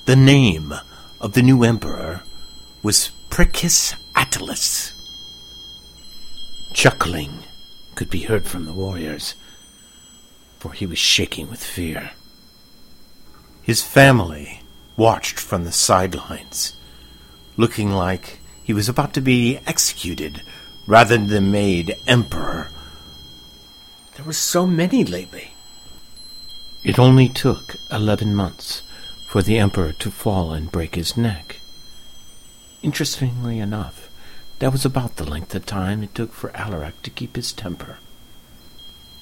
The 0.06 0.16
name 0.16 0.72
of 1.20 1.34
the 1.34 1.42
new 1.42 1.64
emperor 1.64 2.24
was 2.84 3.12
Priscus 3.30 3.96
Attalus. 4.16 4.94
Chuckling, 6.74 7.40
could 7.96 8.10
be 8.10 8.24
heard 8.24 8.46
from 8.46 8.66
the 8.66 8.74
warriors, 8.74 9.36
for 10.60 10.74
he 10.74 10.86
was 10.86 11.00
shaking 11.00 11.50
with 11.50 11.64
fear. 11.64 12.12
His 13.62 13.82
family 13.82 14.62
watched 14.98 15.40
from 15.40 15.64
the 15.64 15.72
sidelines, 15.72 16.74
looking 17.58 17.92
like 17.92 18.40
he 18.64 18.74
was 18.74 18.90
about 18.90 19.14
to 19.14 19.22
be 19.22 19.60
executed 19.66 20.42
rather 20.86 21.18
than 21.18 21.52
made 21.52 21.98
emperor. 22.06 22.70
There 24.16 24.26
were 24.26 24.34
so 24.34 24.68
many 24.68 25.04
lately. 25.04 25.52
It 26.84 27.00
only 27.00 27.30
took 27.30 27.78
eleven 27.92 28.36
months 28.36 28.84
for 29.36 29.44
the 29.44 29.60
emperor 29.60 29.92
to 29.92 30.10
fall 30.10 30.54
and 30.54 30.72
break 30.72 30.96
his 30.96 31.18
neck. 31.18 31.58
Interestingly 32.82 33.60
enough, 33.60 34.10
that 34.60 34.72
was 34.72 34.86
about 34.86 35.18
the 35.18 35.30
length 35.30 35.54
of 35.54 35.66
time 35.66 36.02
it 36.02 36.16
took 36.16 36.32
for 36.32 36.56
Alaric 36.56 37.02
to 37.02 37.10
keep 37.10 37.36
his 37.36 37.52
temper. 37.52 37.98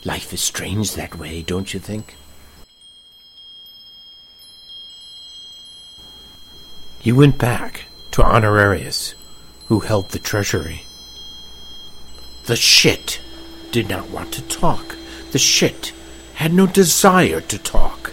Life 0.05 0.32
is 0.32 0.39
strange 0.39 0.93
that 0.93 1.17
way, 1.17 1.41
don't 1.41 1.74
you 1.74 1.79
think? 1.79 2.15
He 7.00 7.12
went 7.12 7.39
back 7.39 7.86
to 8.12 8.22
Honorarius, 8.22 9.15
who 9.65 9.79
held 9.79 10.10
the 10.10 10.20
treasury. 10.20 10.84
The 12.46 12.55
shit 12.55 13.20
did 13.72 13.89
not 13.89 14.12
want 14.12 14.32
to 14.34 14.43
talk. 14.43 14.96
The 15.32 15.39
shit 15.39 15.91
had 16.36 16.53
no 16.53 16.67
desire 16.67 17.41
to 17.41 17.58
talk. 17.58 18.12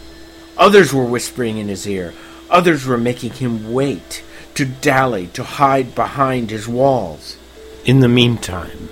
Others 0.60 0.92
were 0.92 1.06
whispering 1.06 1.56
in 1.56 1.68
his 1.68 1.88
ear. 1.88 2.12
Others 2.50 2.84
were 2.84 2.98
making 2.98 3.32
him 3.32 3.72
wait, 3.72 4.22
to 4.54 4.66
dally, 4.66 5.26
to 5.28 5.42
hide 5.42 5.94
behind 5.94 6.50
his 6.50 6.68
walls. 6.68 7.38
In 7.86 8.00
the 8.00 8.08
meantime, 8.08 8.90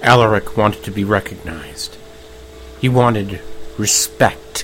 Alaric 0.00 0.56
wanted 0.56 0.82
to 0.84 0.90
be 0.90 1.04
recognized. 1.04 1.98
He 2.80 2.88
wanted 2.88 3.42
respect. 3.76 4.62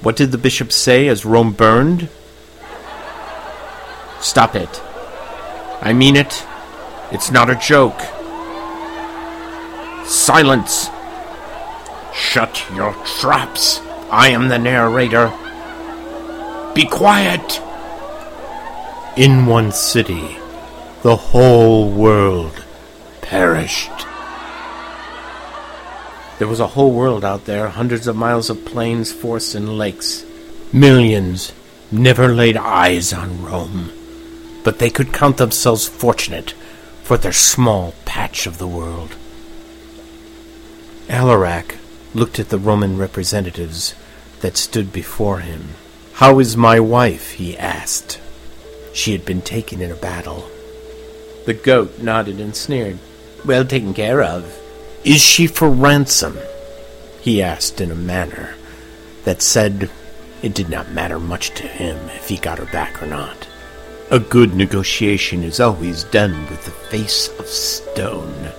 What 0.00 0.14
did 0.14 0.30
the 0.30 0.38
bishop 0.38 0.70
say 0.70 1.08
as 1.08 1.24
Rome 1.24 1.52
burned? 1.52 2.08
Stop 4.20 4.54
it. 4.54 4.80
I 5.82 5.92
mean 5.92 6.14
it. 6.14 6.46
It's 7.10 7.32
not 7.32 7.50
a 7.50 7.56
joke. 7.56 8.00
Silence! 10.06 10.88
Shut 12.14 12.64
your 12.74 12.92
traps. 13.18 13.80
I 14.14 14.28
am 14.28 14.48
the 14.48 14.58
narrator. 14.58 15.32
Be 16.74 16.86
quiet! 16.86 17.60
In 19.16 19.46
one 19.46 19.72
city, 19.72 20.38
the 21.02 21.16
whole 21.16 21.90
world 21.90 22.64
perished. 23.20 23.90
There 26.38 26.48
was 26.48 26.60
a 26.60 26.68
whole 26.68 26.92
world 26.92 27.24
out 27.24 27.44
there, 27.44 27.68
hundreds 27.68 28.06
of 28.06 28.16
miles 28.16 28.50
of 28.50 28.64
plains, 28.64 29.12
forests, 29.12 29.54
and 29.54 29.76
lakes. 29.76 30.24
Millions 30.72 31.52
never 31.90 32.28
laid 32.28 32.56
eyes 32.56 33.12
on 33.12 33.44
Rome 33.44 33.90
but 34.64 34.78
they 34.78 34.90
could 34.90 35.12
count 35.12 35.36
themselves 35.36 35.86
fortunate 35.86 36.52
for 37.04 37.16
their 37.18 37.32
small 37.32 37.94
patch 38.06 38.46
of 38.46 38.58
the 38.58 38.66
world. 38.66 39.14
Alaric 41.08 41.76
looked 42.14 42.40
at 42.40 42.48
the 42.48 42.58
Roman 42.58 42.96
representatives 42.96 43.94
that 44.44 44.58
stood 44.58 44.92
before 44.92 45.38
him. 45.38 45.70
How 46.12 46.38
is 46.38 46.54
my 46.54 46.78
wife? 46.78 47.30
he 47.30 47.56
asked. 47.56 48.20
She 48.92 49.12
had 49.12 49.24
been 49.24 49.40
taken 49.40 49.80
in 49.80 49.90
a 49.90 49.94
battle. 49.96 50.50
The 51.46 51.54
goat 51.54 52.00
nodded 52.00 52.38
and 52.38 52.54
sneered. 52.54 52.98
Well 53.46 53.64
taken 53.64 53.94
care 53.94 54.22
of. 54.22 54.44
Is 55.02 55.22
she 55.22 55.46
for 55.46 55.70
ransom? 55.70 56.36
he 57.22 57.40
asked 57.40 57.80
in 57.80 57.90
a 57.90 57.94
manner 57.94 58.54
that 59.24 59.40
said 59.40 59.90
it 60.42 60.52
did 60.52 60.68
not 60.68 60.92
matter 60.92 61.18
much 61.18 61.52
to 61.54 61.66
him 61.66 61.96
if 62.10 62.28
he 62.28 62.36
got 62.36 62.58
her 62.58 62.66
back 62.66 63.02
or 63.02 63.06
not. 63.06 63.48
A 64.10 64.18
good 64.18 64.54
negotiation 64.54 65.42
is 65.42 65.58
always 65.58 66.04
done 66.04 66.38
with 66.50 66.66
the 66.66 66.78
face 66.92 67.30
of 67.38 67.46
stone. 67.46 68.52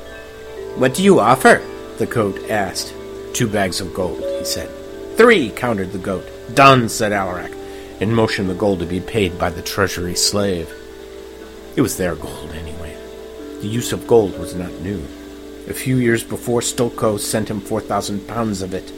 What 0.80 0.96
do 0.96 1.04
you 1.04 1.20
offer? 1.20 1.62
the 2.00 2.08
goat 2.08 2.50
asked. 2.50 2.92
Two 3.34 3.48
bags 3.48 3.82
of 3.82 3.94
gold, 3.94 4.20
he 4.40 4.46
said. 4.46 4.72
Three, 5.18 5.50
countered 5.50 5.94
the 5.94 5.98
goat. 5.98 6.28
Done, 6.54 6.90
said 6.90 7.14
Alaric, 7.14 7.54
and 8.02 8.14
motioned 8.14 8.50
the 8.50 8.54
gold 8.54 8.80
to 8.80 8.86
be 8.86 9.00
paid 9.00 9.40
by 9.40 9.50
the 9.50 9.62
treasury 9.62 10.16
slave. 10.16 10.70
It 11.78 11.82
was 11.82 11.96
their 11.96 12.16
gold, 12.16 12.52
anyway. 12.52 12.98
The 13.62 13.68
use 13.68 13.94
of 13.94 14.08
gold 14.08 14.38
was 14.38 14.56
not 14.56 14.74
new. 14.82 15.02
A 15.68 15.74
few 15.74 15.98
years 15.98 16.24
before, 16.24 16.62
Stilicho 16.62 17.18
sent 17.18 17.50
him 17.50 17.62
4,000 17.62 18.28
pounds 18.28 18.62
of 18.62 18.74
it, 18.74 18.90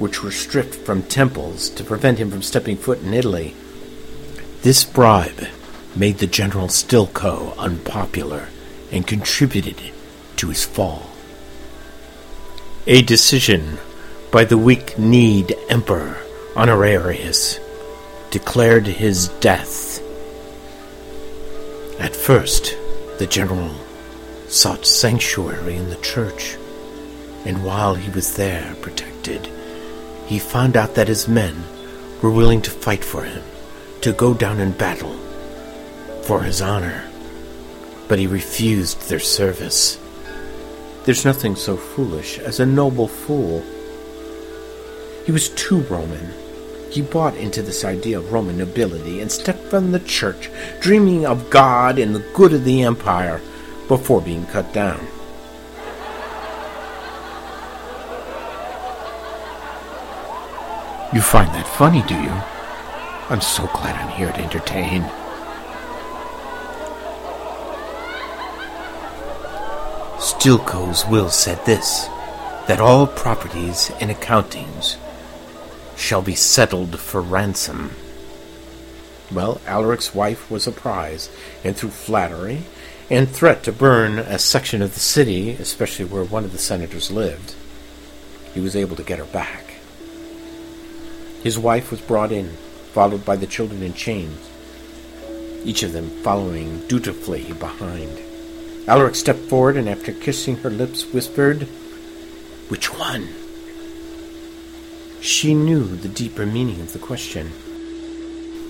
which 0.00 0.22
were 0.22 0.32
stripped 0.32 0.74
from 0.74 1.04
temples 1.04 1.70
to 1.70 1.84
prevent 1.84 2.18
him 2.18 2.30
from 2.30 2.42
stepping 2.42 2.76
foot 2.76 3.00
in 3.00 3.14
Italy. 3.14 3.54
This 4.62 4.84
bribe 4.84 5.46
made 5.94 6.18
the 6.18 6.26
General 6.26 6.68
Stilicho 6.68 7.54
unpopular 7.56 8.48
and 8.90 9.06
contributed 9.06 9.76
to 10.36 10.48
his 10.48 10.64
fall. 10.64 11.10
A 12.88 13.02
decision 13.02 13.78
by 14.32 14.44
the 14.44 14.56
weak-kneed 14.56 15.54
Emperor 15.68 16.16
Honorarius 16.54 17.60
declared 18.30 18.86
his 18.86 19.28
death. 19.40 20.00
At 22.00 22.16
first, 22.16 22.74
the 23.18 23.26
general 23.26 23.70
sought 24.48 24.86
sanctuary 24.86 25.76
in 25.76 25.90
the 25.90 25.96
church, 25.96 26.56
and 27.44 27.62
while 27.62 27.94
he 27.94 28.10
was 28.10 28.34
there 28.34 28.74
protected, 28.80 29.50
he 30.26 30.38
found 30.38 30.78
out 30.78 30.94
that 30.94 31.08
his 31.08 31.28
men 31.28 31.62
were 32.22 32.30
willing 32.30 32.62
to 32.62 32.70
fight 32.70 33.04
for 33.04 33.22
him, 33.22 33.42
to 34.00 34.14
go 34.14 34.32
down 34.32 34.60
in 34.60 34.72
battle 34.72 35.14
for 36.22 36.42
his 36.42 36.62
honor, 36.62 37.06
but 38.08 38.18
he 38.18 38.26
refused 38.26 39.10
their 39.10 39.20
service. 39.20 39.98
There's 41.04 41.26
nothing 41.26 41.54
so 41.54 41.76
foolish 41.76 42.38
as 42.38 42.60
a 42.60 42.66
noble 42.66 43.08
fool. 43.08 43.62
He 45.24 45.32
was 45.32 45.50
too 45.50 45.82
Roman. 45.82 46.32
He 46.90 47.00
bought 47.00 47.36
into 47.36 47.62
this 47.62 47.84
idea 47.84 48.18
of 48.18 48.32
Roman 48.32 48.58
nobility 48.58 49.20
and 49.20 49.30
stepped 49.30 49.64
from 49.64 49.92
the 49.92 50.00
church, 50.00 50.50
dreaming 50.80 51.24
of 51.24 51.48
God 51.48 51.98
and 51.98 52.14
the 52.14 52.26
good 52.34 52.52
of 52.52 52.64
the 52.64 52.82
empire, 52.82 53.40
before 53.88 54.20
being 54.20 54.46
cut 54.46 54.72
down. 54.72 55.00
You 61.14 61.20
find 61.20 61.48
that 61.54 61.66
funny, 61.76 62.02
do 62.08 62.14
you? 62.14 62.32
I'm 63.30 63.40
so 63.40 63.66
glad 63.68 63.96
I'm 63.96 64.08
here 64.08 64.32
to 64.32 64.40
entertain. 64.40 65.02
Stilicho's 70.18 71.06
will 71.06 71.30
said 71.30 71.64
this 71.64 72.06
that 72.66 72.80
all 72.80 73.06
properties 73.06 73.90
and 74.00 74.10
accountings 74.10 74.96
shall 75.96 76.22
be 76.22 76.34
settled 76.34 76.98
for 76.98 77.20
ransom. 77.20 77.90
Well, 79.32 79.60
Alaric's 79.66 80.14
wife 80.14 80.50
was 80.50 80.66
a 80.66 80.72
prize, 80.72 81.30
and 81.64 81.76
through 81.76 81.90
flattery 81.90 82.64
and 83.10 83.28
threat 83.28 83.62
to 83.64 83.72
burn 83.72 84.18
a 84.18 84.38
section 84.38 84.80
of 84.80 84.94
the 84.94 85.00
city, 85.00 85.50
especially 85.50 86.04
where 86.04 86.24
one 86.24 86.44
of 86.44 86.52
the 86.52 86.58
senators 86.58 87.10
lived, 87.10 87.54
he 88.54 88.60
was 88.60 88.76
able 88.76 88.96
to 88.96 89.02
get 89.02 89.18
her 89.18 89.24
back. 89.26 89.74
His 91.42 91.58
wife 91.58 91.90
was 91.90 92.00
brought 92.00 92.32
in, 92.32 92.56
followed 92.92 93.24
by 93.24 93.36
the 93.36 93.46
children 93.46 93.82
in 93.82 93.94
chains, 93.94 94.38
each 95.64 95.82
of 95.82 95.92
them 95.92 96.08
following 96.22 96.86
dutifully 96.88 97.52
behind. 97.54 98.18
Alaric 98.88 99.14
stepped 99.14 99.40
forward 99.40 99.76
and, 99.76 99.88
after 99.88 100.12
kissing 100.12 100.56
her 100.58 100.70
lips, 100.70 101.04
whispered, 101.12 101.62
Which 102.68 102.92
one? 102.92 103.28
She 105.22 105.54
knew 105.54 105.84
the 105.84 106.08
deeper 106.08 106.44
meaning 106.44 106.80
of 106.80 106.92
the 106.92 106.98
question. 106.98 107.52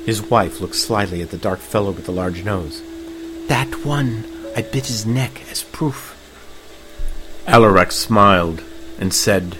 His 0.05 0.21
wife 0.21 0.61
looked 0.61 0.75
slyly 0.75 1.23
at 1.23 1.31
the 1.31 1.39
dark 1.39 1.61
fellow 1.61 1.93
with 1.93 2.05
the 2.05 2.13
large 2.13 2.45
nose. 2.45 2.83
That 3.49 3.87
one. 3.87 4.27
I 4.55 4.61
bit 4.61 4.85
his 4.85 5.07
neck 5.07 5.51
as 5.51 5.63
proof. 5.63 6.15
Alaric 7.47 7.91
smiled 7.91 8.63
and 9.01 9.15
said, 9.15 9.57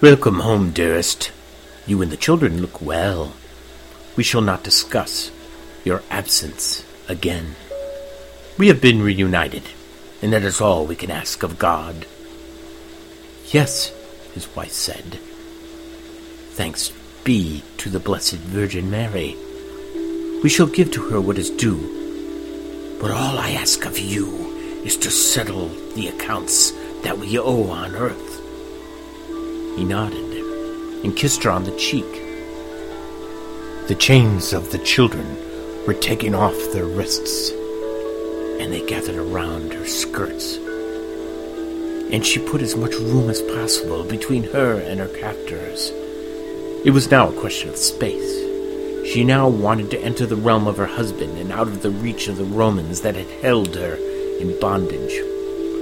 Welcome 0.00 0.40
home, 0.40 0.72
dearest. 0.72 1.30
You 1.86 2.02
and 2.02 2.10
the 2.10 2.16
children 2.16 2.60
look 2.60 2.82
well. 2.82 3.34
We 4.16 4.24
shall 4.24 4.40
not 4.40 4.64
discuss 4.64 5.30
your 5.84 6.02
absence 6.10 6.84
again. 7.08 7.54
We 8.58 8.66
have 8.66 8.80
been 8.80 9.00
reunited, 9.00 9.62
and 10.20 10.32
that 10.32 10.42
is 10.42 10.60
all 10.60 10.86
we 10.86 10.96
can 10.96 11.12
ask 11.12 11.44
of 11.44 11.60
God. 11.60 12.04
Yes, 13.52 13.92
his 14.34 14.48
wife 14.56 14.72
said. 14.72 15.20
Thanks 16.54 16.92
be 17.24 17.64
to 17.78 17.90
the 17.90 17.98
Blessed 17.98 18.36
Virgin 18.36 18.88
Mary. 18.88 19.36
We 20.40 20.48
shall 20.48 20.68
give 20.68 20.92
to 20.92 21.02
her 21.08 21.20
what 21.20 21.36
is 21.36 21.50
due. 21.50 22.96
But 23.00 23.10
all 23.10 23.38
I 23.40 23.50
ask 23.50 23.84
of 23.84 23.98
you 23.98 24.28
is 24.84 24.96
to 24.98 25.10
settle 25.10 25.66
the 25.96 26.06
accounts 26.06 26.70
that 27.02 27.18
we 27.18 27.40
owe 27.40 27.70
on 27.70 27.96
earth. 27.96 28.40
He 29.76 29.84
nodded 29.84 30.32
and 31.02 31.16
kissed 31.16 31.42
her 31.42 31.50
on 31.50 31.64
the 31.64 31.76
cheek. 31.76 32.08
The 33.88 33.96
chains 33.98 34.52
of 34.52 34.70
the 34.70 34.78
children 34.78 35.26
were 35.88 35.94
taken 35.94 36.36
off 36.36 36.54
their 36.72 36.86
wrists, 36.86 37.50
and 38.60 38.72
they 38.72 38.86
gathered 38.86 39.16
around 39.16 39.72
her 39.72 39.86
skirts. 39.86 40.56
And 42.12 42.24
she 42.24 42.38
put 42.38 42.62
as 42.62 42.76
much 42.76 42.94
room 42.94 43.28
as 43.28 43.42
possible 43.42 44.04
between 44.04 44.44
her 44.52 44.78
and 44.78 45.00
her 45.00 45.08
captors. 45.08 45.90
It 46.84 46.90
was 46.90 47.10
now 47.10 47.30
a 47.30 47.40
question 47.40 47.70
of 47.70 47.78
space. 47.78 48.42
She 49.10 49.24
now 49.24 49.48
wanted 49.48 49.90
to 49.92 50.00
enter 50.02 50.26
the 50.26 50.36
realm 50.36 50.66
of 50.66 50.76
her 50.76 50.84
husband 50.84 51.38
and 51.38 51.50
out 51.50 51.66
of 51.66 51.80
the 51.80 51.88
reach 51.88 52.28
of 52.28 52.36
the 52.36 52.44
Romans 52.44 53.00
that 53.00 53.14
had 53.14 53.42
held 53.42 53.74
her 53.74 53.94
in 54.38 54.60
bondage. 54.60 55.18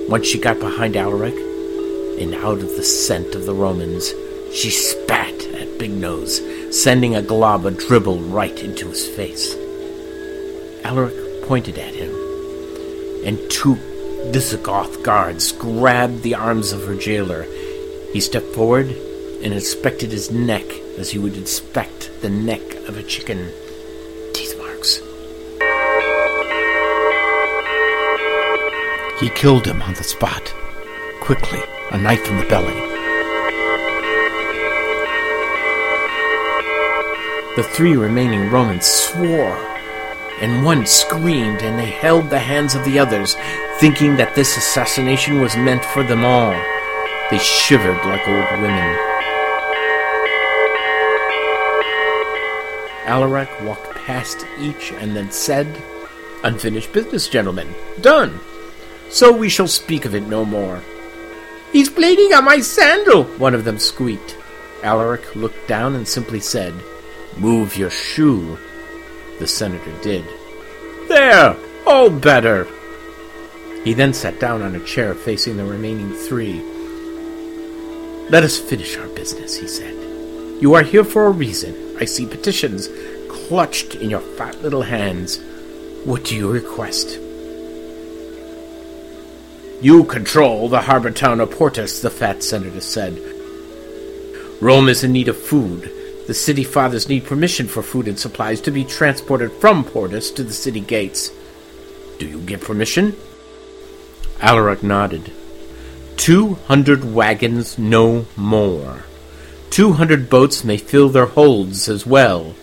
Once 0.08 0.28
she 0.28 0.38
got 0.38 0.60
behind 0.60 0.96
Alaric 0.96 1.34
and 2.20 2.36
out 2.36 2.58
of 2.58 2.76
the 2.76 2.84
scent 2.84 3.34
of 3.34 3.46
the 3.46 3.54
Romans, 3.54 4.12
she 4.54 4.70
spat 4.70 5.34
at 5.46 5.76
Big 5.76 5.90
Nose, 5.90 6.40
sending 6.70 7.16
a 7.16 7.22
glob 7.22 7.66
of 7.66 7.78
dribble 7.78 8.20
right 8.20 8.62
into 8.62 8.86
his 8.88 9.08
face. 9.08 9.56
Alaric 10.84 11.42
pointed 11.48 11.78
at 11.78 11.96
him, 11.96 12.14
and 13.26 13.40
two 13.50 13.74
Visigoth 14.30 15.02
guards 15.02 15.50
grabbed 15.50 16.22
the 16.22 16.36
arms 16.36 16.70
of 16.70 16.86
her 16.86 16.94
jailer. 16.94 17.44
He 18.12 18.20
stepped 18.20 18.54
forward 18.54 18.86
and 19.42 19.52
inspected 19.52 20.12
his 20.12 20.30
neck 20.30 20.64
as 20.98 21.10
he 21.10 21.18
would 21.18 21.36
inspect 21.36 22.10
the 22.20 22.30
neck 22.30 22.74
of 22.88 22.96
a 22.96 23.02
chicken. 23.02 23.50
Teeth 24.32 24.56
marks. 24.58 25.00
He 29.20 29.30
killed 29.30 29.66
him 29.66 29.80
on 29.82 29.94
the 29.94 30.04
spot. 30.04 30.54
Quickly, 31.20 31.60
a 31.90 31.98
knife 31.98 32.28
in 32.28 32.36
the 32.38 32.46
belly. 32.46 32.74
The 37.54 37.62
three 37.62 37.96
remaining 37.96 38.50
Romans 38.50 38.86
swore, 38.86 39.56
and 40.40 40.64
one 40.64 40.86
screamed, 40.86 41.62
and 41.62 41.78
they 41.78 41.90
held 41.90 42.30
the 42.30 42.38
hands 42.38 42.74
of 42.74 42.84
the 42.84 42.98
others, 42.98 43.36
thinking 43.78 44.16
that 44.16 44.34
this 44.34 44.56
assassination 44.56 45.40
was 45.40 45.56
meant 45.56 45.84
for 45.84 46.02
them 46.02 46.24
all. 46.24 46.54
They 47.30 47.38
shivered 47.38 48.04
like 48.06 48.26
old 48.26 48.62
women. 48.62 49.11
Alaric 53.04 53.48
walked 53.62 53.90
past 53.90 54.46
each 54.58 54.92
and 54.92 55.16
then 55.16 55.30
said, 55.30 55.82
Unfinished 56.44 56.92
business, 56.92 57.28
gentlemen. 57.28 57.74
Done. 58.00 58.40
So 59.10 59.36
we 59.36 59.48
shall 59.48 59.68
speak 59.68 60.04
of 60.04 60.14
it 60.14 60.26
no 60.26 60.44
more. 60.44 60.80
He's 61.72 61.88
bleeding 61.88 62.32
on 62.34 62.44
my 62.44 62.60
sandal, 62.60 63.24
one 63.24 63.54
of 63.54 63.64
them 63.64 63.78
squeaked. 63.78 64.36
Alaric 64.82 65.34
looked 65.36 65.68
down 65.68 65.94
and 65.94 66.06
simply 66.06 66.40
said, 66.40 66.74
Move 67.36 67.76
your 67.76 67.90
shoe. 67.90 68.58
The 69.38 69.46
senator 69.46 69.92
did. 70.02 70.24
There! 71.08 71.56
All 71.86 72.10
better! 72.10 72.66
He 73.84 73.94
then 73.94 74.12
sat 74.12 74.38
down 74.38 74.62
on 74.62 74.76
a 74.76 74.84
chair 74.84 75.14
facing 75.14 75.56
the 75.56 75.64
remaining 75.64 76.12
three. 76.12 76.60
Let 78.30 78.44
us 78.44 78.58
finish 78.58 78.96
our 78.96 79.08
business, 79.08 79.56
he 79.56 79.66
said. 79.66 79.94
You 80.62 80.74
are 80.74 80.82
here 80.82 81.04
for 81.04 81.26
a 81.26 81.30
reason. 81.30 81.91
I 82.02 82.04
see 82.04 82.26
petitions 82.26 82.88
clutched 83.30 83.94
in 83.94 84.10
your 84.10 84.22
fat 84.36 84.60
little 84.60 84.82
hands. 84.82 85.38
What 86.04 86.24
do 86.24 86.34
you 86.34 86.50
request? 86.50 87.16
You 89.80 90.02
control 90.02 90.68
the 90.68 90.80
harbor 90.80 91.12
town 91.12 91.38
of 91.38 91.52
Portus, 91.52 92.02
the 92.02 92.10
fat 92.10 92.42
senator 92.42 92.80
said. 92.80 93.22
Rome 94.60 94.88
is 94.88 95.04
in 95.04 95.12
need 95.12 95.28
of 95.28 95.40
food. 95.40 95.92
The 96.26 96.34
city 96.34 96.64
fathers 96.64 97.08
need 97.08 97.24
permission 97.24 97.68
for 97.68 97.84
food 97.84 98.08
and 98.08 98.18
supplies 98.18 98.60
to 98.62 98.72
be 98.72 98.84
transported 98.84 99.52
from 99.52 99.84
Portus 99.84 100.32
to 100.32 100.42
the 100.42 100.52
city 100.52 100.80
gates. 100.80 101.30
Do 102.18 102.26
you 102.26 102.40
give 102.40 102.62
permission? 102.62 103.14
Alaric 104.40 104.82
nodded. 104.82 105.30
Two 106.16 106.54
hundred 106.66 107.14
wagons, 107.14 107.78
no 107.78 108.26
more. 108.34 109.04
Two 109.72 109.94
hundred 109.94 110.28
boats 110.28 110.64
may 110.64 110.76
fill 110.76 111.08
their 111.08 111.24
holds 111.24 111.88
as 111.88 112.04
well. 112.04 112.54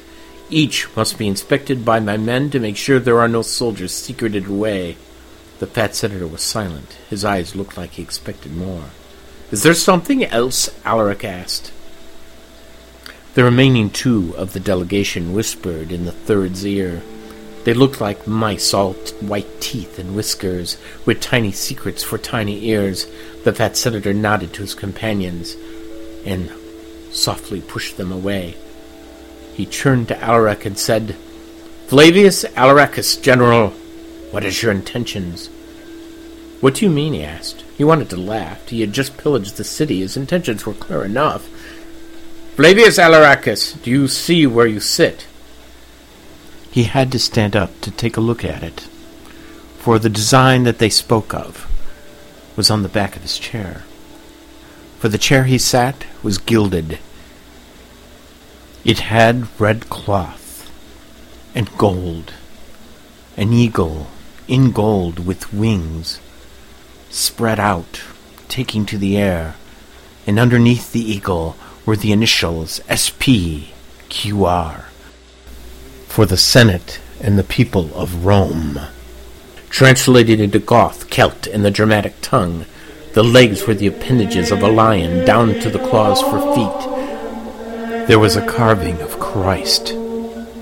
Each 0.52 0.88
must 0.96 1.18
be 1.18 1.28
inspected 1.28 1.84
by 1.84 2.00
my 2.00 2.18
men 2.18 2.52
to 2.52 2.60
make 2.60 2.78
sure 2.78 3.00
there 3.00 3.20
are 3.20 3.28
no 3.28 3.42
soldiers 3.42 3.96
secreted 3.96 4.46
away. 4.46 4.96
The 5.58 5.66
fat 5.66 5.96
senator 5.96 6.28
was 6.28 6.44
silent. 6.44 7.00
His 7.10 7.26
eyes 7.26 7.56
looked 7.56 7.76
like 7.78 7.94
he 7.94 8.04
expected 8.04 8.56
more. 8.56 8.92
Is 9.50 9.64
there 9.64 9.74
something 9.74 10.24
else? 10.24 10.70
Alaric 10.86 11.26
asked. 11.26 11.72
The 13.34 13.44
remaining 13.44 13.90
two 13.90 14.36
of 14.38 14.54
the 14.54 14.60
delegation 14.60 15.34
whispered 15.34 15.92
in 15.92 16.06
the 16.06 16.12
third's 16.12 16.64
ear. 16.64 17.02
They 17.64 17.74
looked 17.74 18.00
like 18.00 18.28
mice, 18.28 18.72
all 18.72 18.94
t- 18.94 19.16
white 19.16 19.60
teeth 19.60 19.98
and 19.98 20.16
whiskers, 20.16 20.78
with 21.08 21.22
tiny 21.22 21.54
secrets 21.54 22.04
for 22.04 22.20
tiny 22.20 22.68
ears. 22.68 23.08
The 23.46 23.54
fat 23.54 23.78
senator 23.78 24.14
nodded 24.14 24.54
to 24.54 24.62
his 24.62 24.76
companions 24.76 25.56
and 26.24 26.52
softly 27.20 27.62
pushed 27.62 27.98
them 27.98 28.12
away. 28.12 28.56
He 29.54 29.66
turned 29.66 30.08
to 30.08 30.24
Alaric 30.24 30.66
and 30.66 30.78
said, 30.78 31.16
Flavius 31.88 32.46
Alaricus, 32.56 33.22
General, 33.22 33.72
what 34.32 34.46
is 34.46 34.62
your 34.62 34.72
intentions? 34.72 35.48
What 36.62 36.76
do 36.76 36.86
you 36.86 36.92
mean? 36.92 37.14
he 37.14 37.24
asked. 37.24 37.64
He 37.78 37.84
wanted 37.84 38.10
to 38.12 38.18
laugh. 38.18 38.68
He 38.68 38.82
had 38.82 38.94
just 38.94 39.18
pillaged 39.18 39.58
the 39.58 39.64
city. 39.64 40.02
His 40.02 40.18
intentions 40.18 40.66
were 40.66 40.74
clear 40.74 41.04
enough. 41.04 41.48
Flavius 42.56 42.98
Alaricus, 42.98 43.82
do 43.82 43.90
you 43.90 44.08
see 44.08 44.46
where 44.46 44.68
you 44.68 44.80
sit? 44.80 45.26
He 46.72 46.84
had 46.84 47.12
to 47.14 47.20
stand 47.20 47.56
up 47.56 47.80
to 47.82 47.92
take 47.92 48.18
a 48.18 48.22
look 48.22 48.44
at 48.44 48.64
it, 48.64 48.82
for 49.78 49.98
the 49.98 50.10
design 50.10 50.64
that 50.64 50.78
they 50.78 50.90
spoke 50.90 51.34
of 51.34 51.66
was 52.56 52.70
on 52.70 52.84
the 52.84 52.90
back 52.90 53.16
of 53.16 53.22
his 53.22 53.40
chair. 53.40 53.84
For 55.00 55.08
the 55.08 55.18
chair 55.18 55.46
he 55.46 55.58
sat 55.58 56.06
was 56.22 56.38
gilded. 56.38 57.00
It 58.86 59.00
had 59.00 59.48
red 59.60 59.90
cloth 59.90 60.72
and 61.54 61.70
gold, 61.78 62.34
an 63.36 63.52
eagle 63.52 64.08
in 64.48 64.72
gold 64.72 65.26
with 65.26 65.54
wings 65.54 66.20
spread 67.10 67.60
out, 67.60 68.02
taking 68.48 68.86
to 68.86 68.98
the 68.98 69.18
air, 69.18 69.56
and 70.26 70.40
underneath 70.40 70.92
the 70.92 71.12
eagle 71.12 71.58
were 71.86 71.98
the 71.98 72.12
initials 72.12 72.80
SPQR 72.88 74.84
for 76.08 76.26
the 76.26 76.38
Senate 76.38 77.00
and 77.20 77.38
the 77.38 77.44
people 77.44 77.94
of 77.96 78.26
Rome. 78.26 78.80
Translated 79.70 80.40
into 80.40 80.60
Goth, 80.60 81.10
Celt, 81.10 81.48
and 81.48 81.66
the 81.66 81.72
Germanic 81.72 82.16
tongue, 82.22 82.66
the 83.14 83.24
legs 83.24 83.68
were 83.68 83.74
the 83.74 83.88
appendages 83.88 84.52
of 84.52 84.64
a 84.64 84.72
lion 84.72 85.26
down 85.26 85.60
to 85.60 85.70
the 85.70 85.80
claws 85.80 86.22
for 86.22 86.40
feet. 86.56 86.99
There 88.10 88.18
was 88.18 88.36
a 88.36 88.48
carving 88.48 89.00
of 89.02 89.20
Christ 89.20 89.92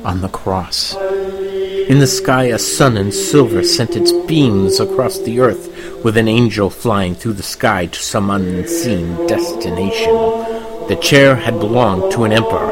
on 0.03 0.19
the 0.19 0.27
cross. 0.27 0.93
In 0.97 1.99
the 1.99 2.05
sky, 2.05 2.43
a 2.47 2.59
sun 2.59 2.97
in 2.97 3.09
silver 3.13 3.63
sent 3.63 3.95
its 3.95 4.11
beams 4.11 4.81
across 4.81 5.17
the 5.19 5.39
earth, 5.39 6.03
with 6.03 6.17
an 6.17 6.27
angel 6.27 6.69
flying 6.69 7.15
through 7.15 7.35
the 7.35 7.43
sky 7.43 7.85
to 7.85 7.99
some 7.99 8.29
unseen 8.29 9.27
destination. 9.27 10.11
The 10.89 10.99
chair 11.01 11.37
had 11.37 11.57
belonged 11.61 12.11
to 12.11 12.25
an 12.25 12.33
emperor. 12.33 12.67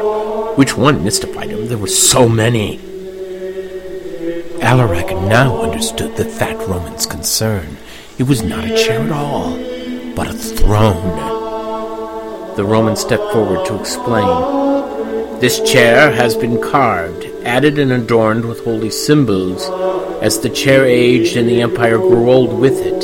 Which 0.56 0.76
one 0.76 1.02
mystified 1.02 1.48
him? 1.48 1.68
There 1.68 1.78
were 1.78 1.86
so 1.86 2.28
many. 2.28 2.76
Alaric 4.60 5.06
now 5.06 5.62
understood 5.62 6.18
the 6.18 6.26
fat 6.26 6.58
Roman's 6.68 7.06
concern. 7.06 7.78
It 8.18 8.24
was 8.24 8.42
not 8.42 8.66
a 8.66 8.76
chair 8.76 9.00
at 9.00 9.10
all, 9.10 9.56
but 10.14 10.28
a 10.28 10.34
throne. 10.34 11.35
The 12.56 12.64
Roman 12.64 12.96
stepped 12.96 13.32
forward 13.32 13.66
to 13.66 13.78
explain. 13.78 15.40
This 15.40 15.60
chair 15.70 16.10
has 16.10 16.34
been 16.34 16.58
carved, 16.58 17.26
added 17.44 17.78
and 17.78 17.92
adorned 17.92 18.46
with 18.46 18.64
holy 18.64 18.88
symbols, 18.88 19.68
as 20.22 20.40
the 20.40 20.48
chair 20.48 20.86
aged 20.86 21.36
and 21.36 21.46
the 21.46 21.60
empire 21.60 21.98
grew 21.98 22.30
old 22.30 22.58
with 22.58 22.80
it. 22.80 23.00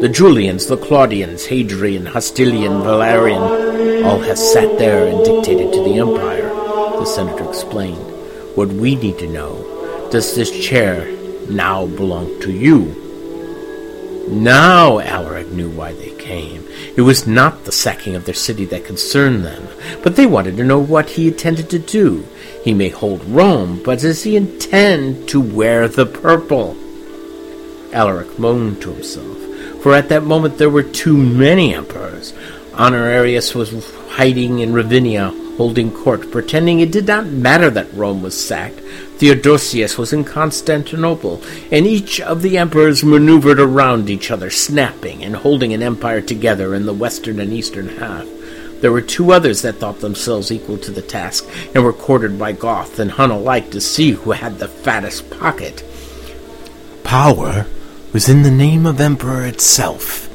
The 0.00 0.08
Julians, 0.08 0.66
the 0.66 0.78
Claudians, 0.78 1.44
Hadrian, 1.44 2.06
Hostilian, 2.06 2.82
Valerian, 2.82 3.42
all 4.04 4.20
have 4.20 4.38
sat 4.38 4.78
there 4.78 5.06
and 5.06 5.22
dictated 5.22 5.74
to 5.74 5.84
the 5.84 5.98
empire, 5.98 6.48
the 6.48 7.04
senator 7.04 7.46
explained. 7.46 8.10
What 8.56 8.68
we 8.68 8.94
need 8.94 9.18
to 9.18 9.28
know, 9.28 10.08
does 10.10 10.34
this 10.34 10.50
chair 10.66 11.06
now 11.50 11.84
belong 11.84 12.40
to 12.40 12.50
you? 12.50 13.04
Now 14.30 14.98
Alaric 14.98 15.48
knew 15.48 15.68
why 15.68 15.92
they 15.92 16.12
came. 16.12 16.65
It 16.96 17.02
was 17.02 17.26
not 17.26 17.64
the 17.64 17.72
sacking 17.72 18.14
of 18.14 18.24
their 18.24 18.34
city 18.34 18.64
that 18.66 18.84
concerned 18.84 19.44
them, 19.44 19.68
but 20.02 20.16
they 20.16 20.26
wanted 20.26 20.56
to 20.56 20.64
know 20.64 20.78
what 20.78 21.10
he 21.10 21.28
intended 21.28 21.70
to 21.70 21.78
do. 21.78 22.26
He 22.64 22.74
may 22.74 22.88
hold 22.88 23.24
Rome, 23.24 23.82
but 23.84 24.00
does 24.00 24.22
he 24.22 24.36
intend 24.36 25.28
to 25.28 25.40
wear 25.40 25.88
the 25.88 26.06
purple? 26.06 26.76
Alaric 27.92 28.38
moaned 28.38 28.82
to 28.82 28.92
himself, 28.92 29.36
for 29.82 29.94
at 29.94 30.08
that 30.08 30.24
moment 30.24 30.58
there 30.58 30.70
were 30.70 30.82
too 30.82 31.16
many 31.16 31.74
emperors. 31.74 32.32
Honorarius 32.72 33.54
was 33.54 33.90
hiding 34.08 34.58
in 34.58 34.72
Ravenna, 34.72 35.32
holding 35.56 35.90
court, 35.90 36.30
pretending 36.30 36.80
it 36.80 36.92
did 36.92 37.06
not 37.06 37.26
matter 37.26 37.70
that 37.70 37.92
Rome 37.92 38.22
was 38.22 38.38
sacked. 38.38 38.80
Theodosius 39.18 39.96
was 39.96 40.12
in 40.12 40.24
Constantinople, 40.24 41.42
and 41.72 41.86
each 41.86 42.20
of 42.20 42.42
the 42.42 42.58
emperors 42.58 43.02
maneuvered 43.02 43.58
around 43.58 44.10
each 44.10 44.30
other, 44.30 44.50
snapping 44.50 45.24
and 45.24 45.36
holding 45.36 45.72
an 45.72 45.82
empire 45.82 46.20
together 46.20 46.74
in 46.74 46.86
the 46.86 46.94
western 46.94 47.40
and 47.40 47.52
eastern 47.52 47.88
half. 47.88 48.26
There 48.80 48.92
were 48.92 49.00
two 49.00 49.32
others 49.32 49.62
that 49.62 49.76
thought 49.76 50.00
themselves 50.00 50.52
equal 50.52 50.76
to 50.78 50.90
the 50.90 51.00
task, 51.00 51.48
and 51.74 51.82
were 51.82 51.94
courted 51.94 52.38
by 52.38 52.52
Goth 52.52 52.98
and 52.98 53.10
Hun 53.10 53.30
alike 53.30 53.70
to 53.70 53.80
see 53.80 54.10
who 54.10 54.32
had 54.32 54.58
the 54.58 54.68
fattest 54.68 55.30
pocket. 55.30 55.82
Power 57.02 57.66
was 58.12 58.28
in 58.28 58.42
the 58.42 58.50
name 58.50 58.84
of 58.84 59.00
Emperor 59.00 59.46
itself, 59.46 60.28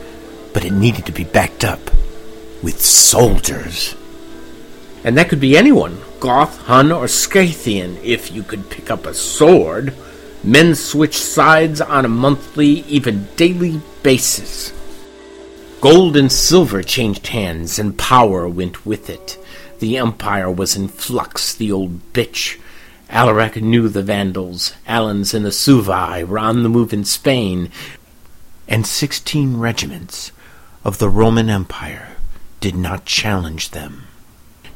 but 0.53 0.65
it 0.65 0.73
needed 0.73 1.05
to 1.05 1.11
be 1.11 1.23
backed 1.23 1.63
up 1.63 1.91
with 2.63 2.81
soldiers. 2.81 3.95
And 5.03 5.17
that 5.17 5.29
could 5.29 5.39
be 5.39 5.57
anyone 5.57 5.99
Goth, 6.19 6.57
Hun, 6.63 6.91
or 6.91 7.07
Scythian 7.07 7.97
if 8.03 8.31
you 8.31 8.43
could 8.43 8.69
pick 8.69 8.91
up 8.91 9.05
a 9.05 9.13
sword. 9.13 9.93
Men 10.43 10.75
switched 10.75 11.15
sides 11.15 11.81
on 11.81 12.05
a 12.05 12.09
monthly, 12.09 12.81
even 12.81 13.27
daily 13.35 13.81
basis. 14.03 14.73
Gold 15.81 16.15
and 16.15 16.31
silver 16.31 16.83
changed 16.83 17.27
hands, 17.27 17.79
and 17.79 17.97
power 17.97 18.47
went 18.47 18.85
with 18.85 19.09
it. 19.09 19.37
The 19.79 19.97
empire 19.97 20.51
was 20.51 20.75
in 20.75 20.87
flux, 20.87 21.55
the 21.55 21.71
old 21.71 22.13
bitch. 22.13 22.59
Alaric 23.09 23.55
knew 23.55 23.89
the 23.89 24.03
Vandals, 24.03 24.73
Alans, 24.87 25.33
and 25.33 25.43
the 25.43 25.49
Suevi 25.49 26.23
were 26.27 26.37
on 26.37 26.61
the 26.61 26.69
move 26.69 26.93
in 26.93 27.03
Spain, 27.03 27.71
and 28.67 28.85
sixteen 28.85 29.57
regiments 29.57 30.31
of 30.83 30.99
the 30.99 31.09
Roman 31.09 31.49
Empire 31.49 32.15
did 32.59 32.75
not 32.75 33.05
challenge 33.05 33.71
them, 33.71 34.03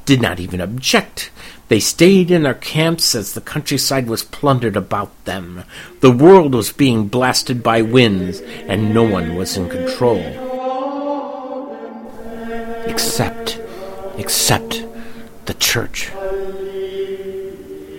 did 0.05 0.21
not 0.21 0.39
even 0.39 0.61
object. 0.61 1.31
They 1.67 1.79
stayed 1.79 2.29
in 2.29 2.43
their 2.43 2.53
camps 2.53 3.15
as 3.15 3.33
the 3.33 3.41
countryside 3.41 4.07
was 4.07 4.23
plundered 4.23 4.77
about 4.77 5.25
them. 5.25 5.63
The 6.01 6.11
world 6.11 6.53
was 6.53 6.71
being 6.71 7.07
blasted 7.07 7.63
by 7.63 7.81
winds, 7.81 8.39
and 8.39 8.93
no 8.93 9.03
one 9.03 9.35
was 9.35 9.57
in 9.57 9.67
control. 9.69 10.21
Except, 12.85 13.59
except 14.17 14.85
the 15.45 15.55
church. 15.55 16.11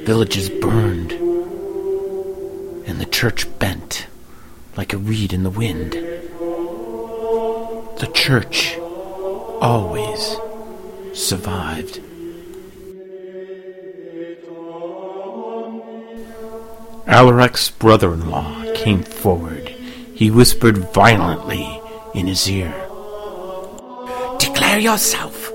Villages 0.05 0.49
burned, 0.49 1.11
and 2.87 3.01
the 3.01 3.09
church 3.11 3.47
bent 3.59 4.07
like 4.77 4.93
a 4.93 4.99
reed 4.99 5.33
in 5.33 5.43
the 5.43 5.51
wind. 5.51 5.93
The 7.99 8.11
church 8.15 8.77
always 9.61 10.37
survived. 11.17 12.01
Alaric's 17.07 17.71
brother 17.71 18.13
in 18.13 18.31
law 18.31 18.65
came 18.75 19.03
forward. 19.03 19.69
He 20.15 20.31
whispered 20.31 20.93
violently 20.93 21.81
in 22.15 22.27
his 22.27 22.49
ear 22.49 22.73
Declare 24.39 24.79
yourself! 24.81 25.53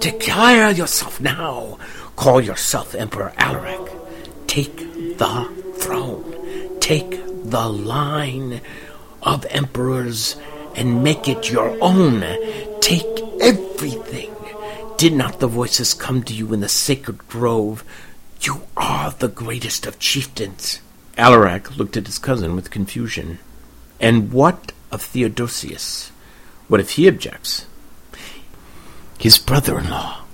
Declare 0.00 0.72
yourself 0.72 1.20
now! 1.20 1.78
Call 2.16 2.40
yourself 2.40 2.94
Emperor 2.94 3.32
Alaric. 3.38 3.92
Take 4.46 4.76
the 5.18 5.48
throne. 5.76 6.78
Take 6.80 7.10
the 7.44 7.68
line 7.68 8.60
of 9.22 9.46
emperors 9.50 10.36
and 10.74 11.02
make 11.02 11.28
it 11.28 11.50
your 11.50 11.76
own. 11.80 12.24
Take 12.80 13.06
everything. 13.40 14.37
Did 14.98 15.12
not 15.12 15.38
the 15.38 15.46
voices 15.46 15.94
come 15.94 16.24
to 16.24 16.34
you 16.34 16.52
in 16.52 16.58
the 16.58 16.68
sacred 16.68 17.28
grove? 17.28 17.84
You 18.40 18.62
are 18.76 19.12
the 19.12 19.28
greatest 19.28 19.86
of 19.86 20.00
chieftains. 20.00 20.80
Alaric 21.16 21.76
looked 21.76 21.96
at 21.96 22.06
his 22.06 22.18
cousin 22.18 22.56
with 22.56 22.72
confusion. 22.72 23.38
And 24.00 24.32
what 24.32 24.72
of 24.90 25.00
Theodosius? 25.00 26.10
What 26.66 26.80
if 26.80 26.90
he 26.90 27.06
objects? 27.06 27.66
His 29.20 29.38
brother 29.38 29.78
in 29.78 29.88
law, 29.88 30.24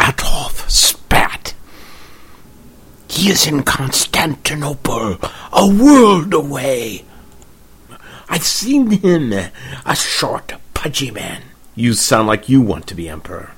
Ataulf, 0.00 0.68
spat. 0.68 1.54
He 3.06 3.30
is 3.30 3.46
in 3.46 3.62
Constantinople, 3.62 5.18
a 5.52 5.68
world 5.68 6.34
away. 6.34 7.04
I've 8.28 8.42
seen 8.42 8.90
him, 8.90 9.32
a 9.32 9.94
short, 9.94 10.54
pudgy 10.74 11.12
man. 11.12 11.42
You 11.76 11.92
sound 11.92 12.26
like 12.26 12.48
you 12.48 12.60
want 12.60 12.88
to 12.88 12.96
be 12.96 13.08
emperor. 13.08 13.52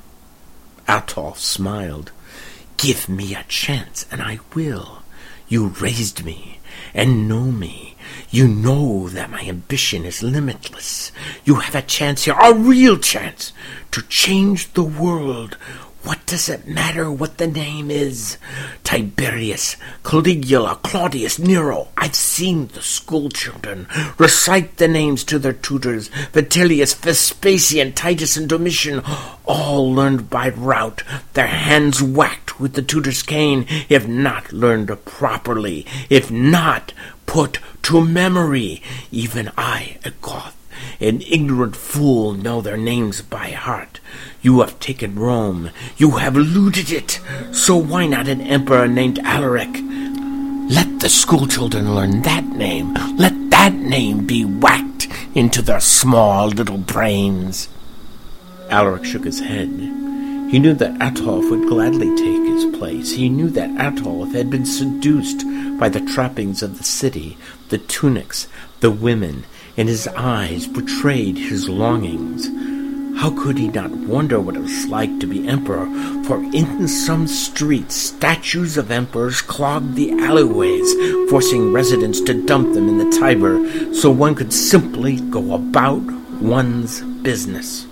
Ataulf 0.91 1.39
smiled. 1.39 2.11
Give 2.77 3.09
me 3.09 3.33
a 3.33 3.45
chance, 3.45 4.07
and 4.11 4.21
I 4.21 4.41
will. 4.55 5.03
You 5.47 5.69
raised 5.69 6.25
me 6.25 6.59
and 6.93 7.29
know 7.29 7.45
me. 7.45 7.95
You 8.31 8.49
know 8.49 9.09
that 9.11 9.31
my 9.31 9.43
ambition 9.43 10.05
is 10.05 10.21
limitless. 10.21 11.13
You 11.45 11.57
have 11.57 11.77
a 11.77 11.83
chance 11.83 12.25
here, 12.25 12.35
a 12.35 12.53
real 12.53 12.99
chance, 12.99 13.53
to 13.93 14.03
change 14.03 14.73
the 14.73 14.83
world 14.83 15.57
what 16.03 16.25
does 16.27 16.49
it 16.49 16.67
matter 16.67 17.11
what 17.11 17.39
the 17.39 17.47
name 17.47 17.91
is? 17.91 18.39
Tiberius, 18.85 19.77
Caligula, 20.03 20.79
Claudius, 20.83 21.39
Nero. 21.39 21.89
I've 21.97 22.15
seen 22.15 22.69
the 22.69 22.81
school 22.81 23.29
children 23.29 23.87
recite 24.17 24.79
the 24.79 24.89
names 24.89 25.25
to 25.25 25.39
their 25.39 25.53
tutors. 25.53 26.09
Vitellius, 26.33 26.95
Vespasian, 26.95 27.93
Titus, 27.93 28.37
and 28.37 28.49
Domitian, 28.49 29.03
all 29.45 29.93
learned 29.93 30.31
by 30.31 30.49
route, 30.51 31.03
their 31.35 31.47
hands 31.47 32.03
whacked 32.03 32.59
with 32.59 32.75
the 32.75 32.83
tutor's 32.83 33.23
cane, 33.23 33.67
if 33.89 34.07
not 34.09 34.53
learned 34.53 35.05
properly, 35.05 35.87
if 36.09 36.31
not 36.31 36.93
put 37.27 37.59
to 37.83 38.05
memory. 38.05 38.83
Even 39.11 39.51
I, 39.57 39.99
a 40.05 40.11
Goth, 40.23 40.57
an 41.01 41.23
ignorant 41.23 41.77
fool, 41.77 42.35
know 42.35 42.61
their 42.61 42.77
names 42.77 43.23
by 43.23 43.51
heart. 43.51 44.01
You 44.43 44.61
have 44.61 44.81
taken 44.81 45.19
Rome. 45.19 45.71
You 45.97 46.13
have 46.13 46.37
looted 46.37 46.91
it. 46.91 47.21
So 47.53 47.77
why 47.77 48.07
not 48.07 48.29
an 48.29 48.41
emperor 48.41 48.89
named 48.89 49.19
Alaric? 49.21 49.71
Let 50.71 51.01
the 51.01 51.09
schoolchildren 51.09 51.95
learn 51.95 52.23
that 52.23 52.45
name. 52.45 52.95
Let 53.17 53.51
that 53.51 53.75
name 53.75 54.27
be 54.27 54.45
whacked 54.45 55.09
into 55.35 55.63
their 55.63 55.81
small 55.81 56.49
little 56.49 56.79
brains. 56.79 57.69
Alaric 58.69 59.05
shook 59.05 59.25
his 59.25 59.41
head. 59.41 59.69
He 60.51 60.59
knew 60.59 60.75
that 60.75 60.99
Ataulf 61.01 61.49
would 61.51 61.69
gladly 61.69 62.09
take 62.17 62.45
his 62.45 62.77
place. 62.77 63.13
He 63.13 63.29
knew 63.29 63.51
that 63.51 63.71
Ataulf 63.71 64.33
had 64.33 64.51
been 64.51 64.67
seduced 64.67 65.45
by 65.79 65.89
the 65.89 66.01
trappings 66.01 66.63
of 66.63 66.79
the 66.79 66.85
city, 66.85 67.37
the 67.69 67.79
tunics, 67.79 68.49
the 68.81 68.91
women, 68.91 69.45
and 69.77 69.89
his 69.89 70.09
eyes 70.09 70.67
betrayed 70.67 71.37
his 71.37 71.69
longings. 71.69 72.49
How 73.21 73.31
could 73.31 73.59
he 73.59 73.69
not 73.69 73.91
wonder 73.91 74.41
what 74.41 74.57
it 74.57 74.61
was 74.63 74.87
like 74.87 75.21
to 75.21 75.27
be 75.27 75.47
emperor? 75.47 75.85
For 76.25 76.43
in 76.55 76.89
some 76.89 77.27
streets, 77.27 77.95
statues 77.95 78.79
of 78.79 78.91
emperors 78.91 79.43
clogged 79.43 79.95
the 79.95 80.13
alleyways, 80.13 80.95
forcing 81.29 81.73
residents 81.73 82.21
to 82.23 82.47
dump 82.47 82.73
them 82.73 82.89
in 82.89 82.99
the 82.99 83.19
Tiber 83.19 83.93
so 83.93 84.11
one 84.11 84.35
could 84.35 84.53
simply 84.53 85.17
go 85.17 85.55
about 85.55 86.03
one's 86.41 87.03
business. 87.23 87.87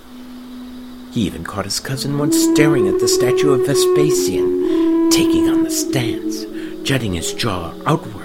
He 1.12 1.22
even 1.22 1.44
caught 1.44 1.64
his 1.64 1.80
cousin 1.80 2.18
once 2.18 2.36
staring 2.52 2.88
at 2.88 3.00
the 3.00 3.08
statue 3.08 3.52
of 3.52 3.66
Vespasian, 3.66 5.10
taking 5.10 5.48
on 5.48 5.64
the 5.64 5.70
stance, 5.70 6.44
jutting 6.84 7.14
his 7.14 7.34
jaw 7.34 7.74
outward, 7.86 8.17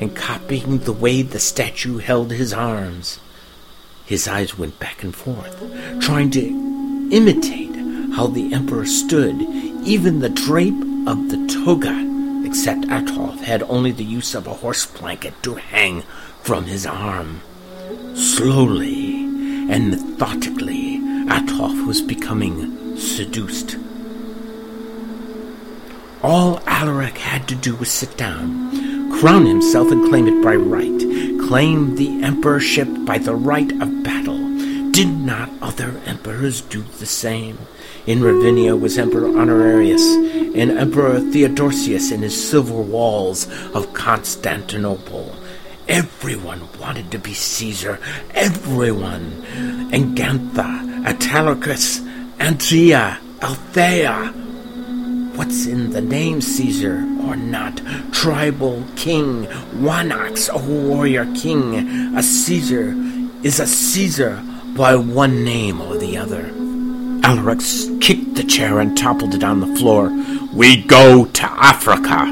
and 0.00 0.14
copying 0.14 0.78
the 0.78 0.92
way 0.92 1.22
the 1.22 1.38
statue 1.38 1.98
held 1.98 2.30
his 2.30 2.52
arms. 2.52 3.18
His 4.06 4.26
eyes 4.26 4.56
went 4.56 4.78
back 4.78 5.02
and 5.02 5.14
forth, 5.14 5.58
trying 6.00 6.30
to 6.30 7.08
imitate 7.10 7.74
how 8.14 8.26
the 8.26 8.52
emperor 8.52 8.86
stood. 8.86 9.40
Even 9.84 10.20
the 10.20 10.28
drape 10.28 10.80
of 11.06 11.30
the 11.30 11.46
toga, 11.46 11.94
except 12.44 12.86
Ataulf, 12.86 13.40
had 13.40 13.62
only 13.64 13.92
the 13.92 14.04
use 14.04 14.34
of 14.34 14.46
a 14.46 14.54
horse 14.54 14.86
blanket 14.86 15.34
to 15.42 15.54
hang 15.54 16.02
from 16.42 16.64
his 16.64 16.86
arm. 16.86 17.40
Slowly 18.14 19.24
and 19.70 19.90
methodically, 19.90 20.98
Ataulf 21.28 21.86
was 21.86 22.00
becoming 22.00 22.96
seduced. 22.96 23.76
All 26.22 26.60
Alaric 26.66 27.18
had 27.18 27.46
to 27.48 27.54
do 27.54 27.76
was 27.76 27.90
sit 27.90 28.16
down, 28.16 28.87
crown 29.12 29.46
himself, 29.46 29.90
and 29.90 30.08
claim 30.08 30.28
it 30.28 30.42
by 30.42 30.54
right, 30.54 30.98
claim 31.48 31.96
the 31.96 32.22
emperorship 32.22 32.88
by 33.04 33.18
the 33.18 33.34
right 33.34 33.70
of 33.80 34.02
battle. 34.02 34.38
Did 34.90 35.08
not 35.08 35.50
other 35.62 36.00
emperors 36.06 36.60
do 36.60 36.82
the 36.98 37.06
same? 37.06 37.58
In 38.06 38.22
Ravenna 38.22 38.76
was 38.76 38.98
Emperor 38.98 39.28
Honorarius, 39.28 40.02
and 40.56 40.70
Emperor 40.72 41.20
Theodosius 41.20 42.10
in 42.10 42.22
his 42.22 42.48
silver 42.48 42.80
walls 42.80 43.46
of 43.74 43.92
Constantinople, 43.92 45.34
Everyone 45.88 46.68
wanted 46.78 47.10
to 47.12 47.18
be 47.18 47.32
Caesar. 47.32 47.98
Everyone. 48.32 49.42
Engantha, 49.90 51.06
Autolycus, 51.08 52.00
Antria, 52.38 53.18
Althea. 53.42 54.47
What's 55.38 55.66
in 55.66 55.90
the 55.90 56.00
name 56.00 56.40
Caesar 56.40 57.06
or 57.22 57.36
not? 57.36 57.80
Tribal 58.10 58.82
king, 58.96 59.44
Wanax, 59.76 60.48
a 60.52 60.58
warrior 60.58 61.32
king. 61.32 62.16
A 62.16 62.22
Caesar 62.24 62.92
is 63.44 63.60
a 63.60 63.66
Caesar 63.68 64.42
by 64.76 64.96
one 64.96 65.44
name 65.44 65.80
or 65.80 65.96
the 65.96 66.16
other. 66.16 66.50
Alaric 67.22 67.60
kicked 68.00 68.34
the 68.34 68.42
chair 68.42 68.80
and 68.80 68.98
toppled 68.98 69.32
it 69.32 69.44
on 69.44 69.60
the 69.60 69.78
floor. 69.78 70.10
We 70.52 70.82
go 70.82 71.26
to 71.26 71.44
Africa, 71.44 72.26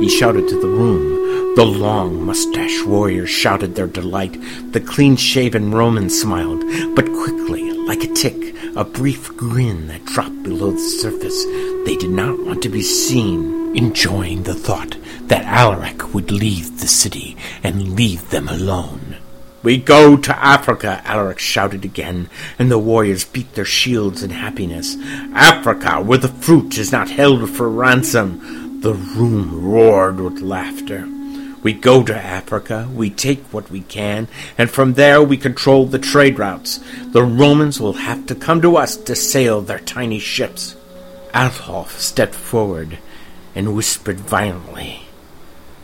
he 0.00 0.08
shouted 0.08 0.48
to 0.48 0.60
the 0.60 0.66
room. 0.66 1.54
The 1.54 1.64
long 1.64 2.26
mustached 2.26 2.84
warriors 2.86 3.30
shouted 3.30 3.76
their 3.76 3.86
delight. 3.86 4.36
The 4.72 4.80
clean 4.80 5.14
shaven 5.14 5.70
Roman 5.70 6.10
smiled, 6.10 6.64
but 6.96 7.06
quickly, 7.06 7.70
like 7.72 8.02
a 8.02 8.12
tick, 8.14 8.56
a 8.74 8.84
brief 8.84 9.28
grin 9.36 9.86
that 9.86 10.04
dropped 10.06 10.42
below 10.42 10.72
the 10.72 10.78
surface. 10.78 11.44
They 11.88 11.96
did 11.96 12.10
not 12.10 12.38
want 12.44 12.62
to 12.64 12.68
be 12.68 12.82
seen 12.82 13.74
enjoying 13.74 14.42
the 14.42 14.52
thought 14.52 14.98
that 15.28 15.46
Alaric 15.46 16.12
would 16.12 16.30
leave 16.30 16.80
the 16.80 16.86
city 16.86 17.34
and 17.62 17.94
leave 17.94 18.28
them 18.28 18.46
alone. 18.46 19.16
We 19.62 19.78
go 19.78 20.14
to 20.18 20.38
Africa, 20.38 21.00
Alaric 21.06 21.38
shouted 21.38 21.86
again, 21.86 22.28
and 22.58 22.70
the 22.70 22.78
warriors 22.78 23.24
beat 23.24 23.54
their 23.54 23.64
shields 23.64 24.22
in 24.22 24.28
happiness. 24.28 24.98
Africa, 25.32 26.02
where 26.02 26.18
the 26.18 26.28
fruit 26.28 26.76
is 26.76 26.92
not 26.92 27.08
held 27.08 27.48
for 27.48 27.70
ransom. 27.70 28.82
The 28.82 28.92
room 28.92 29.64
roared 29.64 30.20
with 30.20 30.42
laughter. 30.42 31.08
We 31.62 31.72
go 31.72 32.02
to 32.04 32.14
Africa, 32.14 32.86
we 32.92 33.08
take 33.08 33.42
what 33.44 33.70
we 33.70 33.80
can, 33.80 34.28
and 34.58 34.70
from 34.70 34.92
there 34.92 35.22
we 35.22 35.38
control 35.38 35.86
the 35.86 35.98
trade 35.98 36.38
routes. 36.38 36.80
The 37.12 37.24
Romans 37.24 37.80
will 37.80 37.94
have 37.94 38.26
to 38.26 38.34
come 38.34 38.60
to 38.60 38.76
us 38.76 38.94
to 38.94 39.16
sail 39.16 39.62
their 39.62 39.80
tiny 39.80 40.18
ships. 40.18 40.74
Ataulf 41.34 41.98
stepped 41.98 42.34
forward 42.34 42.98
and 43.54 43.74
whispered 43.74 44.20
violently, 44.20 45.08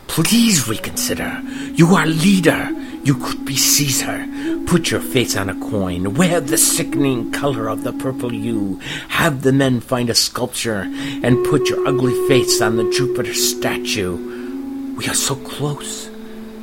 Please 0.07 0.67
reconsider. 0.67 1.41
You 1.73 1.93
are 1.95 2.05
leader. 2.05 2.71
You 3.03 3.15
could 3.15 3.43
be 3.43 3.57
Caesar. 3.57 4.25
Put 4.65 4.89
your 4.89 5.01
face 5.01 5.35
on 5.35 5.49
a 5.49 5.59
coin. 5.59 6.13
Wear 6.13 6.39
the 6.39 6.57
sickening 6.57 7.31
color 7.31 7.67
of 7.67 7.83
the 7.83 7.91
purple 7.91 8.29
hue. 8.29 8.79
Have 9.09 9.41
the 9.41 9.51
men 9.51 9.81
find 9.81 10.09
a 10.09 10.15
sculpture 10.15 10.89
and 11.21 11.45
put 11.45 11.69
your 11.69 11.85
ugly 11.85 12.15
face 12.27 12.61
on 12.61 12.77
the 12.77 12.89
Jupiter 12.91 13.33
statue. 13.33 14.95
We 14.95 15.07
are 15.07 15.13
so 15.13 15.35
close. 15.35 16.09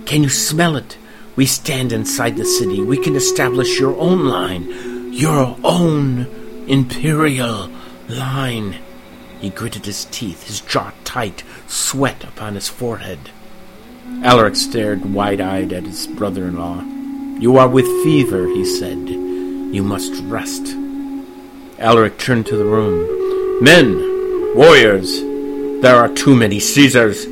Can 0.07 0.23
you 0.23 0.31
smell 0.31 0.77
it? 0.77 0.97
We 1.37 1.45
stand 1.45 1.93
inside 1.93 2.37
the 2.37 2.47
city. 2.47 2.83
We 2.83 2.97
can 2.97 3.17
establish 3.17 3.79
your 3.79 3.97
own 3.99 4.27
line. 4.27 5.13
Your 5.13 5.57
own 5.63 6.27
imperial 6.69 7.71
line. 8.09 8.79
He 9.41 9.51
gritted 9.51 9.87
his 9.87 10.05
teeth, 10.07 10.45
his 10.47 10.61
jaw 10.61 10.93
tight, 11.05 11.43
sweat 11.67 12.23
upon 12.25 12.55
his 12.55 12.69
forehead. 12.69 13.31
Alaric 14.23 14.57
stared 14.57 15.13
wide 15.13 15.41
eyed 15.41 15.73
at 15.73 15.85
his 15.85 16.07
brother 16.07 16.45
in 16.45 16.57
law. 16.57 16.83
You 17.41 17.57
are 17.57 17.69
with 17.69 17.87
fever, 18.05 18.47
he 18.47 18.65
said. 18.65 19.09
You 19.09 19.83
must 19.83 20.23
rest. 20.25 20.77
Alaric 21.79 22.19
turned 22.19 22.47
to 22.47 22.57
the 22.57 22.65
room. 22.65 23.65
Men, 23.65 24.55
warriors, 24.55 25.21
there 25.83 25.97
are 25.97 26.09
too 26.09 26.37
many 26.37 26.61
Caesars. 26.61 27.27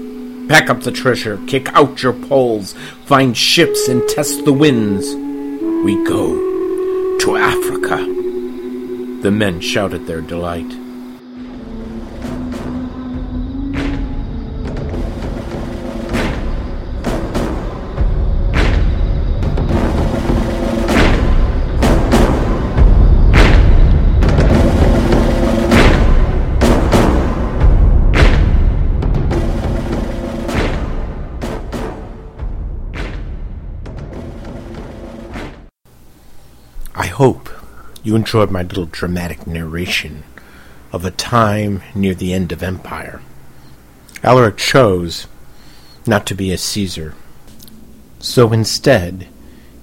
Pack 0.49 0.69
up 0.69 0.81
the 0.81 0.91
treasure, 0.91 1.39
kick 1.47 1.73
out 1.75 2.03
your 2.03 2.13
poles, 2.13 2.73
find 3.05 3.37
ships 3.37 3.87
and 3.87 4.09
test 4.09 4.45
the 4.45 4.53
winds. 4.53 5.15
We 5.85 5.95
go 6.05 7.19
to 7.19 7.37
Africa. 7.37 8.20
The 9.21 9.31
men 9.31 9.61
shouted 9.61 10.07
their 10.07 10.23
delight. 10.23 10.65
I 36.95 37.07
hope 37.07 37.60
you 38.03 38.17
enjoyed 38.17 38.51
my 38.51 38.63
little 38.63 38.87
dramatic 38.87 39.47
narration 39.47 40.25
of 40.93 41.05
a 41.05 41.11
time 41.11 41.83
near 41.95 42.15
the 42.15 42.33
end 42.33 42.53
of 42.53 42.63
empire. 42.63 43.21
Alaric 44.23 44.57
chose 44.57 45.27
not 46.07 46.27
to 46.27 46.35
be 46.35 46.53
a 46.53 46.59
Caesar. 46.59 47.15
So 48.19 48.53
instead, 48.53 49.29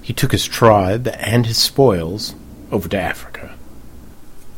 he 0.02 0.14
took 0.14 0.32
his 0.32 0.46
tribe 0.46 1.08
and 1.20 1.46
his 1.46 1.58
spoils 1.58 2.36
over 2.72 2.88
to 2.90 3.00
Africa. 3.00 3.56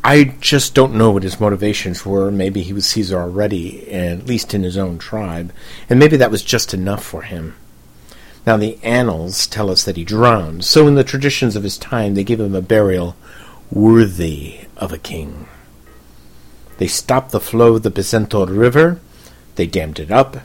I 0.04 0.36
just 0.40 0.74
don't 0.74 0.96
know 0.96 1.12
what 1.12 1.24
his 1.24 1.40
motivations 1.40 2.06
were. 2.06 2.32
Maybe 2.32 2.62
he 2.62 2.74
was 2.74 2.86
Caesar 2.88 3.20
already, 3.20 3.92
at 3.92 4.26
least 4.26 4.54
in 4.54 4.64
his 4.64 4.78
own 4.78 4.98
tribe, 4.98 5.52
and 5.90 6.00
maybe 6.00 6.18
that 6.18 6.32
was 6.32 6.42
just 6.42 6.74
enough 6.74 7.04
for 7.04 7.24
him. 7.24 7.56
Now, 8.46 8.56
the 8.58 8.80
annals 8.82 9.46
tell 9.46 9.70
us 9.70 9.84
that 9.84 9.98
he 9.98 10.06
drowned, 10.06 10.64
so 10.64 10.88
in 10.88 10.96
the 10.96 11.04
traditions 11.04 11.56
of 11.56 11.64
his 11.64 11.78
time, 11.78 12.16
they 12.16 12.24
give 12.24 12.40
him 12.40 12.56
a 12.56 12.62
burial 12.62 13.16
worthy 13.72 14.62
of 14.78 14.92
a 14.92 14.98
king. 14.98 15.48
They 16.78 16.88
stopped 16.88 17.32
the 17.32 17.40
flow 17.40 17.76
of 17.76 17.84
the 17.84 17.92
Busento 17.92 18.46
River, 18.46 19.00
they 19.56 19.68
dammed 19.68 20.00
it 20.00 20.12
up, 20.12 20.38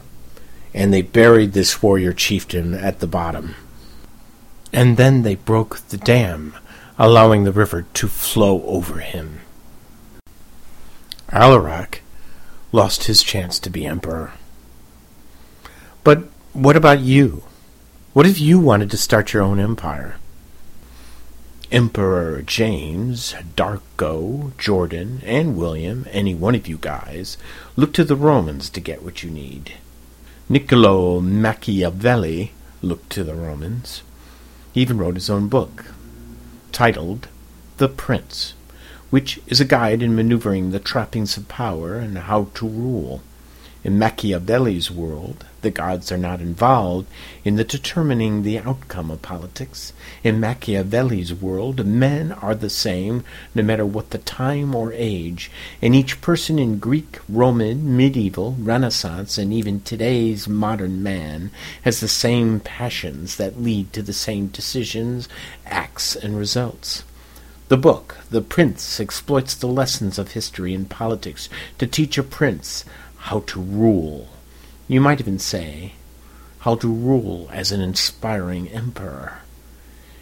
and 0.75 0.93
they 0.93 1.03
buried 1.03 1.53
this 1.53 1.83
warrior 1.83 2.13
chieftain 2.13 2.75
at 2.75 2.99
the 2.99 3.07
bottom. 3.07 3.55
And 4.73 4.97
then 4.97 5.23
they 5.23 5.37
broke 5.37 5.79
the 5.89 5.97
dam, 5.97 6.55
allowing 6.99 7.45
the 7.45 7.53
river 7.53 7.87
to 7.95 8.09
flow 8.09 8.63
over 8.65 8.99
him. 8.99 9.41
Alaric 11.31 12.03
lost 12.73 13.05
his 13.05 13.23
chance 13.23 13.59
to 13.61 13.71
be 13.71 13.87
emperor. 13.87 14.33
But 16.03 16.25
what 16.53 16.77
about 16.77 17.01
you? 17.01 17.45
What 18.13 18.27
if 18.27 18.41
you 18.41 18.59
wanted 18.59 18.91
to 18.91 18.97
start 18.97 19.33
your 19.33 19.43
own 19.43 19.59
empire? 19.59 20.17
Emperor 21.75 22.41
James, 22.41 23.35
Darko, 23.57 24.57
Jordan, 24.59 25.21
and 25.25 25.57
William, 25.57 26.07
any 26.13 26.33
one 26.33 26.55
of 26.55 26.69
you 26.69 26.79
guys, 26.79 27.37
look 27.75 27.93
to 27.95 28.05
the 28.05 28.15
Romans 28.15 28.71
to 28.71 28.79
get 28.79 29.03
what 29.03 29.25
you 29.25 29.31
need. 29.33 29.73
Niccolo 30.49 31.19
Machiavelli 31.19 32.53
looked 32.81 33.11
to 33.11 33.25
the 33.25 33.35
Romans. 33.35 34.05
He 34.73 34.83
even 34.83 34.99
wrote 34.99 35.17
his 35.17 35.29
own 35.29 35.49
book, 35.49 35.87
titled 36.71 37.27
The 37.79 37.89
Prince, 37.89 38.55
which 39.11 39.41
is 39.49 39.61
a 39.61 39.65
guide 39.65 40.01
in 40.01 40.15
maneuvering 40.15 40.71
the 40.71 40.79
trappings 40.79 41.37
of 41.37 41.49
power 41.49 41.97
and 41.97 42.17
how 42.17 42.51
to 42.55 42.69
rule. 42.69 43.21
In 43.85 43.99
Machiavelli's 43.99 44.90
world, 44.90 45.44
the 45.61 45.70
gods 45.70 46.11
are 46.11 46.16
not 46.16 46.40
involved 46.40 47.07
in 47.44 47.57
the 47.57 47.64
determining 47.64 48.42
the 48.42 48.59
outcome 48.59 49.11
of 49.11 49.20
politics. 49.20 49.92
In 50.23 50.40
Machiavelli's 50.40 51.35
world, 51.35 51.85
men 51.85 52.33
are 52.33 52.55
the 52.55 52.70
same 52.70 53.25
no 53.55 53.62
matter 53.62 53.85
what 53.85 54.09
the 54.09 54.16
time 54.16 54.75
or 54.75 54.94
age, 54.94 55.50
and 55.83 55.94
each 55.94 56.23
person 56.23 56.59
in 56.59 56.79
Greek, 56.79 57.19
Roman, 57.29 57.94
medieval, 57.94 58.56
Renaissance, 58.59 59.37
and 59.37 59.52
even 59.52 59.83
today's 59.83 60.48
modern 60.48 61.02
man 61.02 61.50
has 61.83 62.00
the 62.00 62.09
same 62.09 62.61
passions 62.61 63.37
that 63.37 63.61
lead 63.61 63.92
to 63.92 64.00
the 64.00 64.15
same 64.15 64.46
decisions, 64.46 65.29
acts, 65.67 66.17
and 66.17 66.38
results. 66.38 67.04
The 67.69 67.77
book, 67.79 68.19
The 68.31 68.40
Prince, 68.40 69.00
exploits 69.00 69.54
the 69.54 69.67
lessons 69.67 70.19
of 70.19 70.33
history 70.33 70.75
and 70.75 70.88
politics 70.88 71.48
to 71.79 71.87
teach 71.87 72.17
a 72.17 72.23
prince 72.23 72.85
how 73.29 73.40
to 73.40 73.58
rule. 73.58 74.29
You 74.87 75.00
might 75.00 75.18
even 75.18 75.38
say, 75.38 75.94
how 76.58 76.75
to 76.75 76.87
rule 76.87 77.48
as 77.50 77.72
an 77.72 77.81
inspiring 77.81 78.68
emperor. 78.68 79.38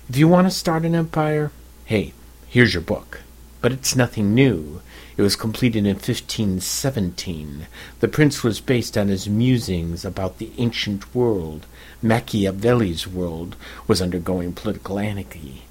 If 0.09 0.17
you 0.17 0.29
want 0.29 0.47
to 0.47 0.53
start 0.53 0.85
an 0.85 0.95
empire, 0.95 1.51
hey, 1.85 2.13
here's 2.47 2.75
your 2.75 2.83
book. 2.83 3.23
But 3.61 3.73
it's 3.73 3.97
nothing 3.97 4.37
new. 4.37 4.83
It 5.17 5.23
was 5.23 5.35
completed 5.35 5.81
in 5.81 5.97
1517. 5.97 7.67
The 7.99 8.07
prince 8.07 8.45
was 8.45 8.61
based 8.61 8.97
on 8.97 9.09
his 9.09 9.29
musings 9.29 10.05
about 10.05 10.39
the 10.39 10.53
ancient 10.59 11.13
world. 11.13 11.67
Machiavelli's 12.03 13.09
world 13.09 13.57
was 13.89 14.01
undergoing 14.01 14.53
political 14.53 15.01
anarchy. 15.01 15.63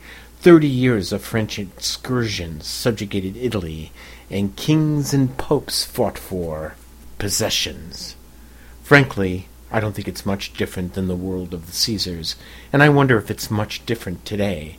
Thirty 0.42 0.68
years 0.68 1.14
of 1.14 1.24
French 1.24 1.58
excursions 1.58 2.68
subjugated 2.68 3.38
Italy, 3.38 3.94
and 4.30 4.58
kings 4.58 5.14
and 5.14 5.38
popes 5.38 5.86
fought 5.86 6.18
for 6.18 6.76
possessions. 7.22 8.16
Frankly, 8.82 9.48
I 9.72 9.80
don't 9.80 9.94
think 9.94 10.08
it's 10.08 10.26
much 10.26 10.54
different 10.54 10.96
than 10.96 11.08
the 11.08 11.16
world 11.16 11.54
of 11.54 11.68
the 11.68 11.72
Caesars, 11.72 12.36
and 12.74 12.82
I 12.82 12.90
wonder 12.90 13.16
if 13.20 13.30
it's 13.30 13.52
much 13.52 13.86
different 13.86 14.26
today. 14.26 14.78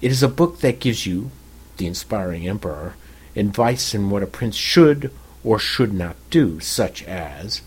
It 0.00 0.12
is 0.12 0.22
a 0.22 0.28
book 0.28 0.60
that 0.60 0.78
gives 0.78 1.04
you, 1.04 1.32
the 1.78 1.88
inspiring 1.88 2.46
emperor, 2.46 2.94
advice 3.34 3.92
in 3.92 4.08
what 4.08 4.22
a 4.22 4.26
prince 4.28 4.54
should 4.54 5.10
or 5.42 5.58
should 5.58 5.92
not 5.92 6.14
do, 6.30 6.60
such 6.60 7.02
as, 7.02 7.60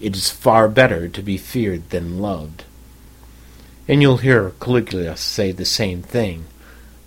It 0.00 0.16
is 0.16 0.28
far 0.28 0.68
better 0.68 1.06
to 1.06 1.22
be 1.22 1.38
feared 1.38 1.90
than 1.90 2.18
loved. 2.18 2.64
And 3.86 4.02
you'll 4.02 4.16
hear 4.16 4.50
Caligula 4.60 5.16
say 5.16 5.52
the 5.52 5.64
same 5.64 6.02
thing. 6.02 6.46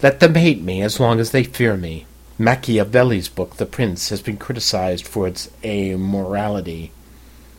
Let 0.02 0.22
them 0.22 0.36
hate 0.36 0.62
me 0.62 0.82
as 0.82 0.98
long 0.98 1.20
as 1.20 1.32
they 1.32 1.44
fear 1.44 1.76
me. 1.76 2.06
Machiavelli's 2.42 3.28
book, 3.28 3.58
The 3.58 3.66
Prince, 3.66 4.08
has 4.08 4.22
been 4.22 4.38
criticized 4.38 5.06
for 5.06 5.28
its 5.28 5.50
amorality. 5.62 6.92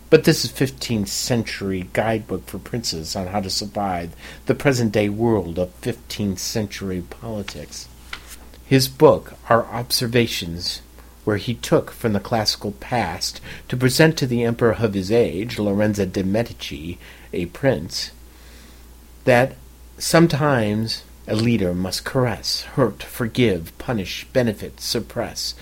But 0.09 0.25
this 0.25 0.43
is 0.43 0.51
15th 0.51 1.09
century 1.09 1.91
guidebook 1.93 2.47
for 2.47 2.59
princes 2.59 3.15
on 3.15 3.27
how 3.27 3.41
to 3.41 3.51
survive 3.51 4.17
the 4.47 4.55
present 4.55 4.93
day 4.93 5.11
world 5.11 5.59
of 5.59 5.79
15th 5.83 6.39
century 6.39 7.03
politics. 7.03 7.89
His 8.65 8.89
book 8.89 9.35
are 9.51 9.67
observations 9.67 10.81
where 11.25 11.37
he 11.37 11.53
took 11.53 11.91
from 11.91 12.15
the 12.15 12.19
classical 12.19 12.73
past 12.73 13.43
to 13.69 13.77
present 13.77 14.17
to 14.17 14.27
the 14.27 14.45
emperor 14.45 14.73
of 14.73 14.95
his 14.95 15.13
age, 15.13 15.59
Lorenzo 15.59 16.07
de' 16.07 16.25
Medici, 16.25 16.99
a 17.35 17.45
prince, 17.47 18.13
that 19.25 19.57
sometimes 19.99 21.05
a 21.31 21.37
leader 21.37 21.73
must 21.73 22.05
caress, 22.05 22.63
hurt, 22.75 23.05
forgive, 23.05 23.77
punish, 23.79 24.27
benefit, 24.33 24.81
suppress, 24.81 25.55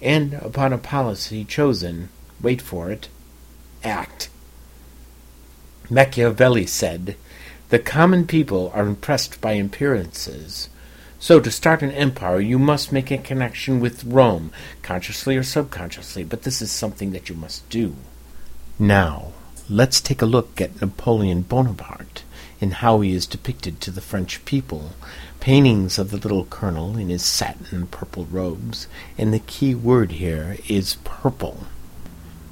and 0.00 0.32
upon 0.34 0.72
a 0.72 0.78
policy 0.78 1.44
chosen, 1.44 2.08
wait 2.40 2.62
for 2.62 2.90
it, 2.90 3.08
act. 3.84 4.30
Machiavelli 5.90 6.64
said, 6.66 7.16
The 7.68 7.78
common 7.78 8.26
people 8.26 8.72
are 8.74 8.86
impressed 8.86 9.38
by 9.42 9.52
appearances. 9.52 10.70
So, 11.18 11.38
to 11.40 11.50
start 11.50 11.82
an 11.82 11.92
empire, 11.92 12.40
you 12.40 12.58
must 12.58 12.90
make 12.90 13.10
a 13.10 13.18
connection 13.18 13.80
with 13.80 14.04
Rome, 14.04 14.50
consciously 14.82 15.36
or 15.36 15.42
subconsciously, 15.42 16.24
but 16.24 16.42
this 16.42 16.62
is 16.62 16.70
something 16.70 17.12
that 17.12 17.28
you 17.28 17.34
must 17.34 17.68
do. 17.68 17.94
Now, 18.78 19.32
let's 19.68 20.00
take 20.00 20.22
a 20.22 20.26
look 20.26 20.58
at 20.60 20.80
Napoleon 20.80 21.42
Bonaparte 21.42 22.24
and 22.62 22.74
how 22.74 23.00
he 23.00 23.12
is 23.12 23.26
depicted 23.26 23.80
to 23.80 23.90
the 23.90 24.00
French 24.00 24.42
people. 24.44 24.92
Paintings 25.40 25.98
of 25.98 26.12
the 26.12 26.16
little 26.16 26.44
colonel 26.44 26.96
in 26.96 27.08
his 27.08 27.24
satin 27.24 27.88
purple 27.88 28.24
robes, 28.26 28.86
and 29.18 29.34
the 29.34 29.40
key 29.40 29.74
word 29.74 30.12
here 30.12 30.56
is 30.68 30.96
purple. 31.02 31.66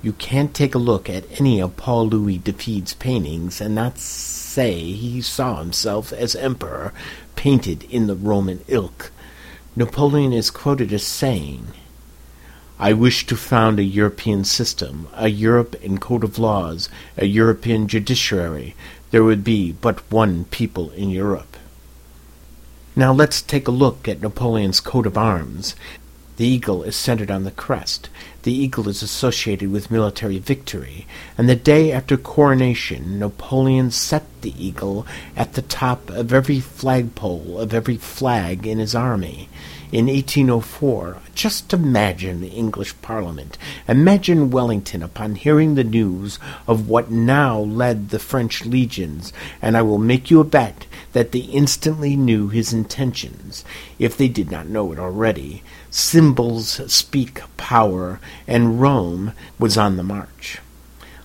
You 0.03 0.13
can't 0.13 0.53
take 0.53 0.75
a 0.75 0.79
look 0.79 1.09
at 1.09 1.41
any 1.41 1.61
of 1.61 1.77
Paul 1.77 2.09
Louis 2.09 2.39
David's 2.39 2.95
paintings 2.95 3.61
and 3.61 3.75
not 3.75 3.99
say 3.99 4.81
he 4.81 5.23
saw 5.23 5.59
himself 5.59 6.13
as 6.13 6.35
emperor 6.35 6.93
painted 7.37 7.85
in 7.85 8.09
the 8.09 8.17
Roman 8.17 8.65
ilk. 8.67 9.13
Napoleon 9.77 10.33
is 10.33 10.51
quoted 10.51 10.93
as 10.93 11.07
saying, 11.07 11.69
I 12.81 12.95
wish 12.95 13.27
to 13.27 13.37
found 13.37 13.79
a 13.79 13.85
European 13.85 14.45
system, 14.45 15.07
a 15.15 15.29
Europe 15.29 15.75
in 15.85 15.99
code 15.99 16.25
of 16.25 16.39
laws, 16.39 16.89
a 17.17 17.27
European 17.27 17.87
judiciary. 17.87 18.75
There 19.11 19.25
would 19.25 19.43
be 19.43 19.73
but 19.73 20.11
one 20.11 20.45
people 20.47 20.91
in 20.91 21.11
Europe. 21.11 21.57
Now 22.95 23.13
let's 23.13 23.43
take 23.43 23.67
a 23.67 23.73
look 23.73 24.07
at 24.09 24.21
Napoleon's 24.21 24.81
coat 24.81 25.07
of 25.07 25.19
arms. 25.19 25.75
The 26.37 26.47
eagle 26.47 26.83
is 26.85 26.97
centered 26.97 27.31
on 27.31 27.45
the 27.45 27.51
crest. 27.51 28.09
The 28.45 28.53
eagle 28.53 28.89
is 28.89 29.03
associated 29.03 29.71
with 29.71 29.91
military 29.91 30.39
victory, 30.39 31.07
and 31.37 31.49
the 31.49 31.57
day 31.57 31.93
after 31.93 32.17
coronation 32.17 33.19
Napoleon 33.19 33.91
set 33.91 34.25
the 34.41 34.55
eagle 34.57 35.07
at 35.37 35.53
the 35.53 35.63
top 35.63 36.09
of 36.09 36.33
every 36.33 36.61
flagpole 36.61 37.59
of 37.59 37.75
every 37.75 37.97
flag 37.97 38.67
in 38.67 38.79
his 38.79 38.95
army. 38.95 39.49
In 39.93 40.07
1804, 40.07 41.17
just 41.35 41.73
imagine 41.73 42.41
the 42.41 42.49
English 42.49 42.95
Parliament. 43.03 43.59
Imagine 43.89 44.53
Wellington 44.53 45.03
upon 45.03 45.35
hearing 45.35 45.75
the 45.75 45.83
news 45.83 46.39
of 46.69 46.89
what 46.89 47.11
now 47.11 47.59
led 47.59 48.11
the 48.11 48.21
French 48.21 48.65
legions, 48.65 49.33
and 49.61 49.77
I 49.77 49.83
will 49.83 49.99
make 49.99 50.31
you 50.31 50.39
a 50.39 50.45
bet 50.45 50.87
that 51.13 51.33
they 51.33 51.41
instantly 51.41 52.15
knew 52.15 52.47
his 52.49 52.73
intentions, 52.73 53.65
if 53.99 54.17
they 54.17 54.29
did 54.29 54.49
not 54.49 54.69
know 54.69 54.93
it 54.93 55.01
already. 55.01 55.65
Symbols 55.91 56.81
speak 56.93 57.43
power, 57.57 58.21
and 58.47 58.81
Rome 58.81 59.33
was 59.59 59.77
on 59.77 59.97
the 59.97 60.05
march. 60.05 60.61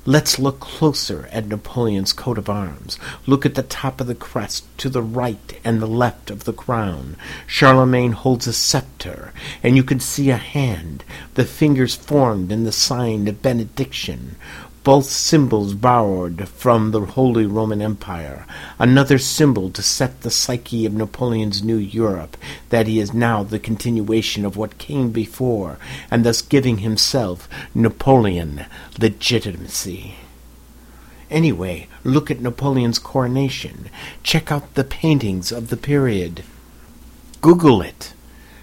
Let's 0.07 0.37
look 0.37 0.59
closer 0.59 1.27
at 1.31 1.47
Napoleon's 1.47 2.13
coat 2.13 2.37
of 2.37 2.47
arms. 2.47 2.99
Look 3.25 3.43
at 3.43 3.55
the 3.55 3.63
top 3.63 3.99
of 3.99 4.05
the 4.05 4.13
crest, 4.13 4.65
to 4.77 4.87
the 4.87 5.01
right 5.01 5.59
and 5.63 5.81
the 5.81 5.87
left 5.87 6.29
of 6.29 6.43
the 6.43 6.53
crown. 6.53 7.17
Charlemagne 7.47 8.11
holds 8.11 8.45
a 8.45 8.53
scepter, 8.53 9.33
and 9.63 9.75
you 9.75 9.83
can 9.83 9.99
see 9.99 10.29
a 10.29 10.37
hand, 10.37 11.03
the 11.33 11.43
fingers 11.43 11.95
formed 11.95 12.51
in 12.51 12.65
the 12.65 12.71
sign 12.71 13.27
of 13.27 13.41
benediction 13.41 14.35
both 14.85 15.07
symbols 15.07 15.73
borrowed 15.73 16.47
from 16.47 16.91
the 16.91 17.01
Holy 17.01 17.47
Roman 17.47 17.81
Empire, 17.81 18.45
another 18.77 19.17
symbol 19.17 19.71
to 19.71 19.81
set 19.81 20.21
the 20.21 20.29
psyche 20.29 20.85
of 20.85 20.93
Napoleon's 20.93 21.63
new 21.63 21.75
Europe, 21.75 22.37
that 22.69 22.85
he 22.85 22.99
is 22.99 23.11
now 23.11 23.41
the 23.41 23.57
continuation 23.57 24.45
of 24.45 24.55
what 24.55 24.77
came 24.77 25.09
before, 25.09 25.79
and 26.11 26.23
thus 26.23 26.43
giving 26.43 26.77
himself, 26.77 27.49
Napoleon, 27.73 28.67
legitimacy. 28.99 30.17
Anyway, 31.31 31.87
look 32.03 32.29
at 32.29 32.39
Napoleon's 32.39 32.99
coronation. 32.99 33.89
Check 34.21 34.51
out 34.51 34.75
the 34.75 34.83
paintings 34.83 35.51
of 35.51 35.69
the 35.69 35.77
period. 35.77 36.43
Google 37.41 37.81
it. 37.81 38.13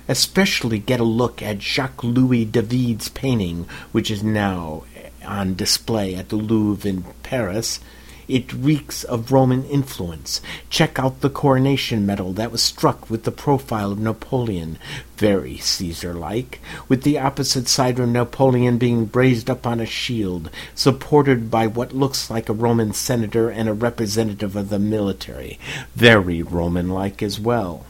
Especially 0.07 0.79
get 0.79 1.01
a 1.01 1.05
look 1.05 1.43
at 1.43 1.63
Jacques 1.63 2.05
Louis 2.05 2.45
David's 2.45 3.09
painting, 3.09 3.67
which 3.91 4.09
is 4.09 4.23
now 4.23 4.85
on 5.23 5.55
display 5.55 6.15
at 6.15 6.29
the 6.29 6.37
Louvre 6.37 6.89
in 6.89 7.05
Paris. 7.23 7.81
It 8.29 8.53
reeks 8.53 9.03
of 9.05 9.33
Roman 9.33 9.65
influence. 9.65 10.41
Check 10.71 10.99
out 10.99 11.21
the 11.21 11.29
coronation 11.29 12.07
medal 12.07 12.33
that 12.35 12.53
was 12.53 12.63
struck 12.63 13.11
with 13.11 13.25
the 13.25 13.33
profile 13.33 13.93
of 13.93 13.99
Napoleon, 13.99 14.79
very 15.17 15.59
Caesar 15.59 16.15
like, 16.15 16.61
with 16.89 17.03
the 17.03 17.19
opposite 17.19 17.69
side 17.69 17.99
of 17.99 18.09
Napoleon 18.09 18.79
being 18.79 19.11
raised 19.13 19.51
up 19.51 19.67
on 19.67 19.81
a 19.81 19.87
shield, 19.87 20.51
supported 20.75 21.51
by 21.51 21.67
what 21.67 21.93
looks 21.93 22.31
like 22.31 22.49
a 22.49 22.55
Roman 22.55 22.93
senator 22.93 23.51
and 23.51 23.69
a 23.69 23.75
representative 23.75 24.57
of 24.57 24.71
the 24.71 24.79
military, 24.79 25.59
very 25.95 26.43
Roman 26.43 26.89
like 26.89 27.23
as 27.23 27.41
well. 27.41 27.85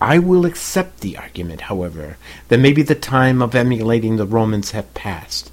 I 0.00 0.18
will 0.18 0.44
accept 0.44 1.00
the 1.00 1.16
argument, 1.16 1.62
however, 1.62 2.16
that 2.48 2.60
maybe 2.60 2.82
the 2.82 2.94
time 2.94 3.40
of 3.40 3.54
emulating 3.54 4.16
the 4.16 4.26
Romans 4.26 4.72
have 4.72 4.92
passed, 4.94 5.50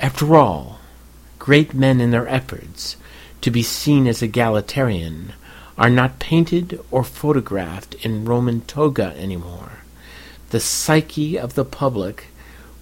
after 0.00 0.36
all, 0.36 0.78
great 1.38 1.74
men 1.74 2.00
in 2.00 2.10
their 2.10 2.28
efforts 2.28 2.96
to 3.40 3.50
be 3.50 3.62
seen 3.62 4.06
as 4.06 4.22
egalitarian 4.22 5.32
are 5.76 5.90
not 5.90 6.18
painted 6.18 6.80
or 6.90 7.04
photographed 7.04 7.94
in 8.04 8.24
Roman 8.24 8.60
toga 8.62 9.14
anymore. 9.16 9.80
The 10.50 10.60
psyche 10.60 11.38
of 11.38 11.54
the 11.54 11.64
public 11.64 12.26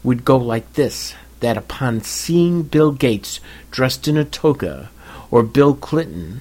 would 0.02 0.24
go 0.24 0.36
like 0.36 0.74
this 0.74 1.14
that 1.40 1.56
upon 1.56 2.00
seeing 2.02 2.62
Bill 2.62 2.92
Gates 2.92 3.40
dressed 3.70 4.08
in 4.08 4.16
a 4.16 4.24
toga 4.24 4.90
or 5.30 5.42
Bill 5.42 5.74
Clinton, 5.74 6.40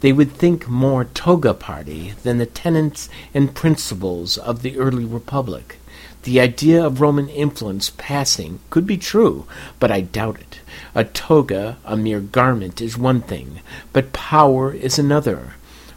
they 0.00 0.12
would 0.12 0.32
think 0.32 0.68
more 0.68 1.04
toga 1.04 1.52
party 1.52 2.14
than 2.22 2.38
the 2.38 2.46
tenets 2.46 3.08
and 3.34 3.54
principles 3.54 4.38
of 4.38 4.62
the 4.62 4.78
early 4.78 5.04
republic. 5.04 5.79
The 6.22 6.40
idea 6.40 6.84
of 6.84 7.00
Roman 7.00 7.28
influence 7.30 7.90
passing 7.96 8.60
could 8.68 8.86
be 8.86 8.98
true, 8.98 9.46
but 9.78 9.90
I 9.90 10.02
doubt 10.02 10.38
it. 10.38 10.60
A 10.94 11.02
toga, 11.02 11.78
a 11.84 11.96
mere 11.96 12.20
garment, 12.20 12.82
is 12.82 12.98
one 12.98 13.22
thing, 13.22 13.60
but 13.94 14.12
power 14.12 14.70
is 14.72 14.98
another. 14.98 15.54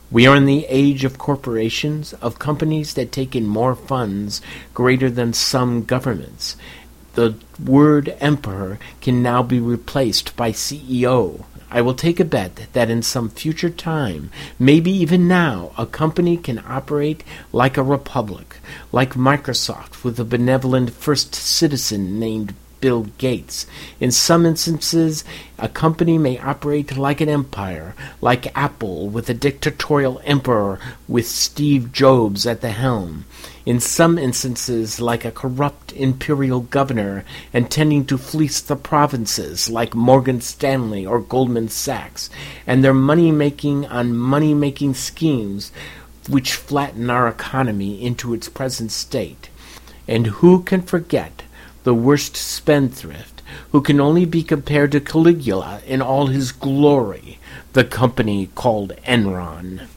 We 0.10 0.26
are 0.26 0.36
in 0.36 0.46
the 0.46 0.66
age 0.70 1.04
of 1.04 1.18
corporations, 1.18 2.14
of 2.14 2.40
companies 2.40 2.94
that 2.94 3.12
take 3.12 3.36
in 3.36 3.48
more 3.48 3.76
funds 3.76 4.42
greater 4.74 5.10
than 5.10 5.34
some 5.34 5.84
governments. 5.84 6.56
The 7.16 7.36
word 7.64 8.16
emperor 8.20 8.80
can 9.02 9.22
now 9.22 9.44
be 9.44 9.60
replaced 9.60 10.38
by 10.38 10.52
CEO. 10.52 11.44
I 11.74 11.82
will 11.82 11.96
take 11.96 12.20
a 12.20 12.26
bet 12.26 12.68
that 12.74 12.92
in 12.92 13.02
some 13.02 13.30
future 13.30 13.72
time, 13.72 14.30
maybe 14.60 14.92
even 14.92 15.28
now, 15.28 15.72
a 15.76 15.88
company 15.88 16.38
can 16.38 16.64
operate 16.68 17.24
like 17.52 17.78
a 17.78 17.84
republic, 17.84 18.58
like 18.92 19.16
Microsoft 19.16 20.04
with 20.04 20.20
a 20.20 20.24
benevolent 20.24 20.92
first 20.92 21.34
citizen 21.34 22.20
named 22.20 22.54
Bill 22.84 23.04
Gates. 23.18 23.66
In 24.02 24.12
some 24.12 24.46
instances, 24.46 25.24
a 25.58 25.70
company 25.70 26.18
may 26.18 26.38
operate 26.38 26.98
like 26.98 27.22
an 27.22 27.30
empire, 27.30 27.96
like 28.20 28.58
Apple, 28.58 29.08
with 29.08 29.30
a 29.30 29.34
dictatorial 29.34 30.20
emperor 30.26 30.80
with 31.08 31.26
Steve 31.26 31.94
Jobs 31.94 32.46
at 32.46 32.60
the 32.60 32.72
helm. 32.72 33.24
In 33.66 33.80
some 33.80 34.18
instances, 34.18 35.00
like 35.00 35.24
a 35.24 35.32
corrupt 35.32 35.94
imperial 35.94 36.60
governor 36.60 37.24
intending 37.54 38.04
to 38.08 38.18
fleece 38.18 38.60
the 38.60 38.76
provinces, 38.76 39.70
like 39.70 39.96
Morgan 39.96 40.42
Stanley 40.42 41.06
or 41.06 41.22
Goldman 41.22 41.70
Sachs, 41.70 42.30
and 42.68 42.84
their 42.84 42.94
money 42.94 43.32
making 43.32 43.86
on 43.86 44.14
money 44.14 44.54
making 44.54 44.96
schemes 44.96 45.72
which 46.28 46.52
flatten 46.52 47.10
our 47.10 47.30
economy 47.30 48.04
into 48.04 48.34
its 48.34 48.50
present 48.50 48.92
state. 48.92 49.48
And 50.06 50.28
who 50.28 50.64
can 50.64 50.82
forget 50.82 51.44
the 51.84 51.94
worst 51.94 52.36
spendthrift, 52.36 53.42
who 53.72 53.82
can 53.82 54.00
only 54.00 54.26
be 54.26 54.44
compared 54.44 54.92
to 54.92 55.00
Caligula 55.00 55.82
in 55.86 56.02
all 56.02 56.28
his 56.28 56.52
glory, 56.52 57.40
the 57.74 57.84
company 57.84 58.50
called 58.56 58.94
Enron? 59.06 59.88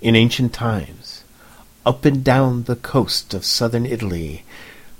In 0.00 0.16
ancient 0.16 0.52
times, 0.52 1.24
up 1.84 2.04
and 2.04 2.24
down 2.24 2.64
the 2.64 2.76
coast 2.76 3.34
of 3.34 3.44
southern 3.44 3.86
Italy, 3.86 4.44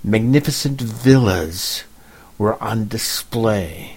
magnificent 0.03 0.79
villas 0.81 1.83
were 2.37 2.61
on 2.61 2.87
display 2.87 3.92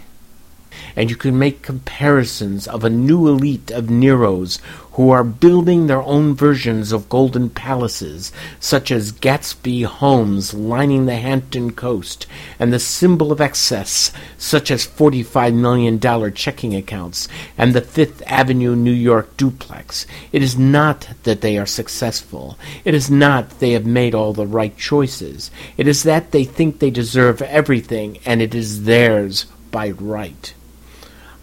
and 0.97 1.11
you 1.11 1.16
can 1.16 1.38
make 1.38 1.62
comparisons 1.62 2.66
of 2.66 2.82
a 2.82 2.90
new 2.90 3.28
elite 3.28 3.70
of 3.70 3.90
Neros 3.90 4.59
who 4.97 5.11
are 5.11 5.22
building 5.22 5.86
their 5.86 6.03
own 6.03 6.34
versions 6.34 6.90
of 6.90 7.11
golden 7.11 7.51
palaces, 7.51 8.32
such 8.59 8.90
as 8.90 9.12
Gatsby 9.12 9.84
homes 9.84 10.55
lining 10.55 11.05
the 11.05 11.16
Hampton 11.16 11.72
coast, 11.72 12.26
and 12.59 12.72
the 12.72 12.78
symbol 12.78 13.30
of 13.30 13.38
excess, 13.38 14.11
such 14.38 14.70
as 14.70 14.86
$45 14.86 15.53
million 15.53 16.32
checking 16.32 16.74
accounts, 16.74 17.28
and 17.59 17.74
the 17.74 17.82
Fifth 17.82 18.22
Avenue 18.26 18.74
New 18.74 18.90
York 18.90 19.36
duplex. 19.36 20.07
It 20.32 20.42
is 20.42 20.59
not 20.59 21.11
that 21.24 21.42
they 21.42 21.59
are 21.59 21.66
successful. 21.66 22.59
It 22.82 22.94
is 22.94 23.11
not 23.11 23.59
they 23.59 23.72
have 23.72 23.84
made 23.84 24.14
all 24.14 24.32
the 24.32 24.47
right 24.47 24.74
choices. 24.78 25.51
It 25.76 25.86
is 25.86 26.05
that 26.05 26.30
they 26.30 26.44
think 26.44 26.78
they 26.78 26.90
deserve 26.90 27.42
everything, 27.42 28.18
and 28.24 28.40
it 28.40 28.55
is 28.55 28.84
theirs 28.84 29.44
by 29.70 29.90
right. 29.90 30.55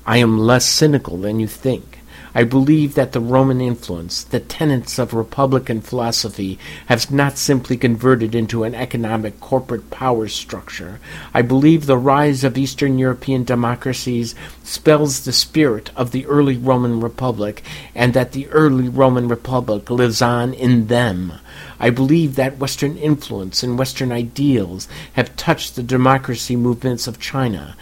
I 0.06 0.18
am 0.18 0.38
less 0.38 0.66
cynical 0.66 1.18
than 1.18 1.40
you 1.40 1.48
think. 1.48 2.00
I 2.36 2.44
believe 2.44 2.96
that 2.96 3.12
the 3.12 3.20
Roman 3.20 3.62
influence, 3.62 4.24
the 4.24 4.40
tenets 4.40 4.98
of 4.98 5.14
Republican 5.14 5.82
philosophy, 5.82 6.58
have 6.88 7.12
not 7.12 7.38
simply 7.38 7.78
converted 7.78 8.34
into 8.34 8.64
an 8.64 8.74
economic 8.74 9.40
corporate 9.40 9.92
power 9.92 10.28
structure. 10.28 11.00
I 11.32 11.44
believe 11.44 11.86
the 11.86 11.98
rise 11.98 12.44
of 12.44 12.58
Eastern 12.58 12.98
European 12.98 13.44
democracies 13.44 14.34
spells 14.64 15.24
the 15.24 15.32
spirit 15.32 15.92
of 15.96 16.10
the 16.10 16.26
early 16.26 16.58
Roman 16.58 17.00
Republic, 17.00 17.62
and 17.94 18.16
that 18.16 18.32
the 18.32 18.48
early 18.48 18.90
Roman 18.90 19.28
Republic 19.28 19.92
lives 19.92 20.22
on 20.22 20.56
in 20.56 20.88
them. 20.88 21.34
I 21.80 21.92
believe 21.92 22.36
that 22.36 22.58
Western 22.58 22.98
influence 22.98 23.62
and 23.62 23.78
Western 23.78 24.12
ideals 24.12 24.88
have 25.14 25.36
touched 25.38 25.76
the 25.76 25.84
democracy 25.84 26.56
movements 26.56 27.06
of 27.06 27.20
China, 27.20 27.76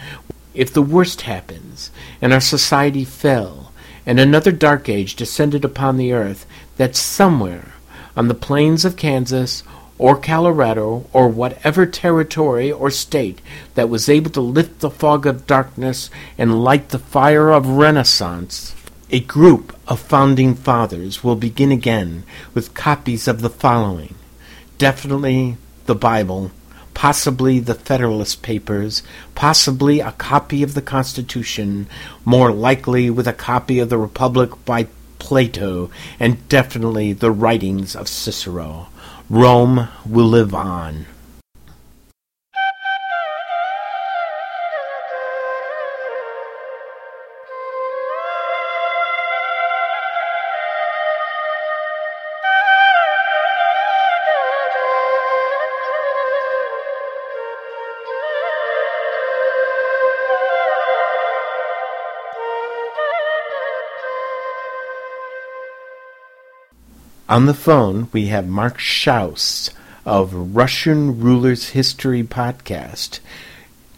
if 0.53 0.73
the 0.73 0.81
worst 0.81 1.21
happens, 1.21 1.91
and 2.21 2.33
our 2.33 2.41
society 2.41 3.05
fell, 3.05 3.71
and 4.05 4.19
another 4.19 4.51
dark 4.51 4.89
age 4.89 5.15
descended 5.15 5.63
upon 5.63 5.97
the 5.97 6.11
earth, 6.11 6.45
that 6.77 6.95
somewhere 6.95 7.73
on 8.15 8.27
the 8.27 8.33
plains 8.33 8.83
of 8.83 8.97
Kansas 8.97 9.63
or 9.97 10.17
Colorado 10.17 11.05
or 11.13 11.27
whatever 11.27 11.85
territory 11.85 12.71
or 12.71 12.89
state 12.89 13.39
that 13.75 13.89
was 13.89 14.09
able 14.09 14.31
to 14.31 14.41
lift 14.41 14.79
the 14.79 14.89
fog 14.89 15.27
of 15.27 15.45
darkness 15.45 16.09
and 16.37 16.63
light 16.63 16.89
the 16.89 16.99
fire 16.99 17.51
of 17.51 17.67
Renaissance, 17.67 18.75
a 19.11 19.19
group 19.19 19.77
of 19.87 19.99
founding 19.99 20.55
fathers 20.55 21.23
will 21.23 21.35
begin 21.35 21.71
again 21.71 22.23
with 22.53 22.73
copies 22.73 23.27
of 23.27 23.41
the 23.41 23.49
following. 23.49 24.15
Definitely 24.77 25.57
the 25.85 25.95
Bible 25.95 26.51
possibly 27.01 27.57
the 27.57 27.73
Federalist 27.73 28.43
Papers, 28.43 29.01
possibly 29.33 29.99
a 29.99 30.11
copy 30.11 30.61
of 30.61 30.75
the 30.75 30.81
Constitution, 30.83 31.87
more 32.23 32.51
likely 32.51 33.09
with 33.09 33.27
a 33.27 33.33
copy 33.33 33.79
of 33.79 33.89
the 33.89 33.97
Republic 33.97 34.51
by 34.65 34.85
Plato, 35.17 35.89
and 36.19 36.47
definitely 36.47 37.11
the 37.11 37.31
writings 37.31 37.95
of 37.95 38.07
Cicero. 38.07 38.87
Rome 39.31 39.87
will 40.05 40.27
live 40.27 40.53
on. 40.53 41.07
On 67.31 67.45
the 67.45 67.53
phone, 67.53 68.09
we 68.11 68.25
have 68.25 68.49
Mark 68.49 68.77
Schauss 68.77 69.69
of 70.05 70.53
Russian 70.53 71.21
Rulers 71.21 71.69
History 71.69 72.23
Podcast. 72.23 73.21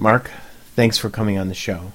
Mark, 0.00 0.30
thanks 0.76 0.96
for 0.96 1.10
coming 1.10 1.36
on 1.38 1.48
the 1.48 1.54
show. 1.54 1.92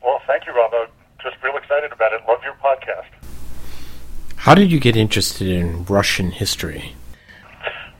Well, 0.00 0.20
thank 0.28 0.46
you, 0.46 0.54
Rob. 0.54 0.70
I'm 0.72 0.86
just 1.20 1.42
real 1.42 1.56
excited 1.56 1.90
about 1.90 2.12
it. 2.12 2.20
Love 2.28 2.38
your 2.44 2.54
podcast. 2.62 3.06
How 4.36 4.54
did 4.54 4.70
you 4.70 4.78
get 4.78 4.96
interested 4.96 5.48
in 5.48 5.84
Russian 5.86 6.30
history? 6.30 6.94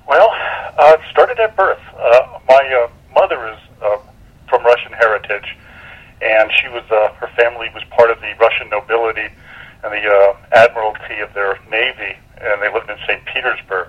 Well, 0.06 0.30
uh, 0.78 0.96
it 0.96 1.00
started 1.10 1.40
at 1.40 1.56
birth. 1.56 1.80
Uh, 1.98 2.38
my 2.48 2.86
uh, 2.86 2.88
mother 3.12 3.48
is 3.48 3.58
uh, 3.82 3.98
from 4.48 4.62
Russian 4.64 4.92
heritage, 4.92 5.56
and 6.22 6.52
she 6.52 6.68
was 6.68 6.84
uh, 6.92 7.12
her 7.14 7.26
family 7.34 7.70
was 7.74 7.82
part 7.90 8.10
of 8.10 8.20
the 8.20 8.32
Russian 8.38 8.68
nobility 8.70 9.26
and 9.82 9.92
the 9.92 10.06
uh, 10.06 10.36
admiralty 10.52 11.18
of 11.18 11.34
their 11.34 11.58
navy, 11.68 12.16
and 12.38 12.62
they 12.62 12.72
lived 12.72 12.88
in 12.88 12.96
St. 13.08 13.24
Petersburg. 13.24 13.88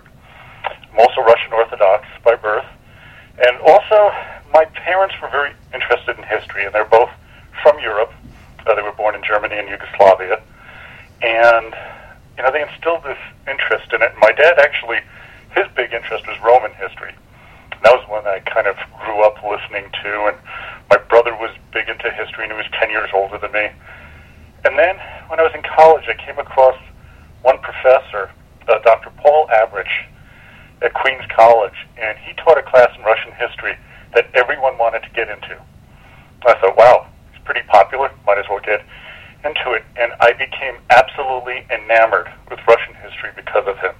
I'm 0.66 1.00
also 1.00 1.22
Russian 1.22 1.54
Orthodox 1.54 2.08
by 2.24 2.36
birth, 2.36 2.66
and 3.38 3.58
also 3.60 4.12
my 4.54 4.66
parents 4.66 5.16
were 5.22 5.30
very 5.30 5.52
interested 5.74 6.18
in 6.18 6.24
history, 6.24 6.66
and 6.66 6.74
they're 6.74 6.86
both 6.86 7.10
from 7.62 7.80
Europe. 7.80 8.12
Uh, 8.66 8.76
they 8.76 8.82
were 8.82 8.92
born 8.92 9.16
in 9.16 9.24
Germany 9.24 9.56
and 9.58 9.70
Yugoslavia, 9.70 10.42
and 11.22 11.74
you 12.38 12.44
know 12.44 12.52
they 12.52 12.62
instilled 12.62 13.04
this 13.04 13.18
interest 13.48 13.92
in 13.94 14.02
it. 14.02 14.14
My 14.20 14.32
dad 14.32 14.58
actually, 14.60 15.00
his 15.56 15.66
big 15.76 15.94
interest 15.94 16.28
was 16.28 16.38
Roman 16.44 16.72
history. 16.74 17.14
And 17.72 17.82
that 17.84 17.94
was 17.94 18.08
one 18.10 18.26
I 18.26 18.40
kind 18.40 18.68
of 18.68 18.76
grew 19.04 19.22
up 19.24 19.38
listening 19.44 19.92
to, 20.04 20.34
and 20.34 20.38
my 20.90 20.98
brother 21.10 21.36
was 21.36 21.52
big 21.74 21.90
into 21.90 22.10
history, 22.12 22.44
and 22.44 22.52
he 22.52 22.58
was 22.58 22.70
ten 22.80 22.90
years 22.90 23.10
older 23.14 23.38
than 23.38 23.52
me. 23.52 23.70
And 24.66 24.78
then 24.80 24.98
when 25.28 25.40
I 25.40 25.44
was 25.44 25.54
in 25.54 25.62
college, 25.62 26.06
I 26.08 26.16
came 26.26 26.40
across 26.40 26.78
one 27.44 27.60
professor, 27.60 28.32
uh, 28.68 28.80
Dr. 28.80 29.12
Paul 29.18 29.48
Avrich, 29.54 30.10
at 30.82 30.94
Queens 30.94 31.24
College, 31.30 31.76
and 31.98 32.18
he 32.18 32.34
taught 32.34 32.58
a 32.58 32.64
class 32.64 32.90
in 32.98 33.04
Russian 33.04 33.32
history 33.34 33.78
that 34.16 34.32
everyone 34.34 34.78
wanted 34.78 35.04
to 35.04 35.10
get 35.12 35.30
into. 35.30 35.60
I 36.48 36.54
thought, 36.62 36.78
wow, 36.78 37.08
he's 37.32 37.42
pretty 37.44 37.62
popular, 37.68 38.12
might 38.26 38.38
as 38.38 38.46
well 38.50 38.60
get 38.60 38.86
into 39.44 39.74
it. 39.74 39.84
And 39.98 40.14
I 40.20 40.34
became 40.34 40.78
absolutely 40.90 41.66
enamored 41.70 42.32
with 42.50 42.60
Russian 42.68 42.94
history 42.96 43.30
because 43.36 43.68
of 43.68 43.78
him. 43.80 43.94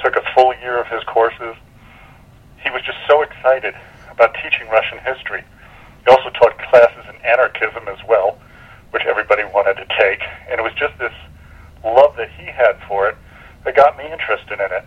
Took 0.00 0.16
a 0.16 0.24
full 0.34 0.54
year 0.62 0.78
of 0.80 0.86
his 0.86 1.02
courses. 1.04 1.54
He 2.62 2.70
was 2.70 2.82
just 2.82 2.98
so 3.08 3.22
excited 3.22 3.74
about 4.10 4.34
teaching 4.42 4.68
Russian 4.68 4.98
history. 4.98 5.44
He 6.04 6.10
also 6.10 6.30
taught 6.30 6.58
classes 6.70 7.04
in 7.10 7.16
anarchism 7.26 7.88
as 7.88 7.98
well, 8.08 8.38
which 8.90 9.02
everybody 9.06 9.42
wanted 9.44 9.74
to 9.74 9.86
take. 9.98 10.22
And 10.48 10.60
it 10.60 10.62
was 10.62 10.74
just 10.78 10.96
this 10.98 11.14
love 11.84 12.14
that 12.16 12.30
he 12.38 12.46
had 12.46 12.78
for 12.88 13.08
it 13.08 13.16
that 13.64 13.74
got 13.74 13.98
me 13.98 14.04
interested 14.10 14.60
in 14.60 14.70
it. 14.70 14.84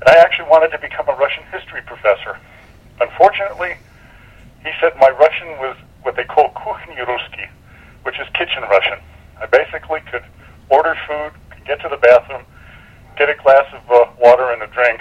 And 0.00 0.08
I 0.08 0.20
actually 0.20 0.48
wanted 0.50 0.70
to 0.72 0.78
become 0.78 1.08
a 1.08 1.16
Russian 1.16 1.44
history 1.50 1.80
professor. 1.82 2.36
Unfortunately, 3.00 3.76
he 4.64 4.70
said 4.80 4.92
my 5.00 5.10
Russian 5.10 5.48
was 5.58 5.76
what 6.02 6.16
they 6.16 6.24
call 6.24 6.50
kuchny 6.50 6.96
Ruski, 7.04 7.48
which 8.02 8.18
is 8.18 8.26
kitchen 8.34 8.62
Russian. 8.70 8.98
I 9.40 9.46
basically 9.46 10.00
could 10.10 10.24
order 10.70 10.96
food, 11.06 11.32
get 11.66 11.80
to 11.82 11.88
the 11.88 11.98
bathroom, 11.98 12.42
get 13.16 13.28
a 13.28 13.34
glass 13.42 13.66
of 13.72 13.82
uh, 13.90 14.06
water 14.20 14.50
and 14.50 14.62
a 14.62 14.66
drink, 14.68 15.00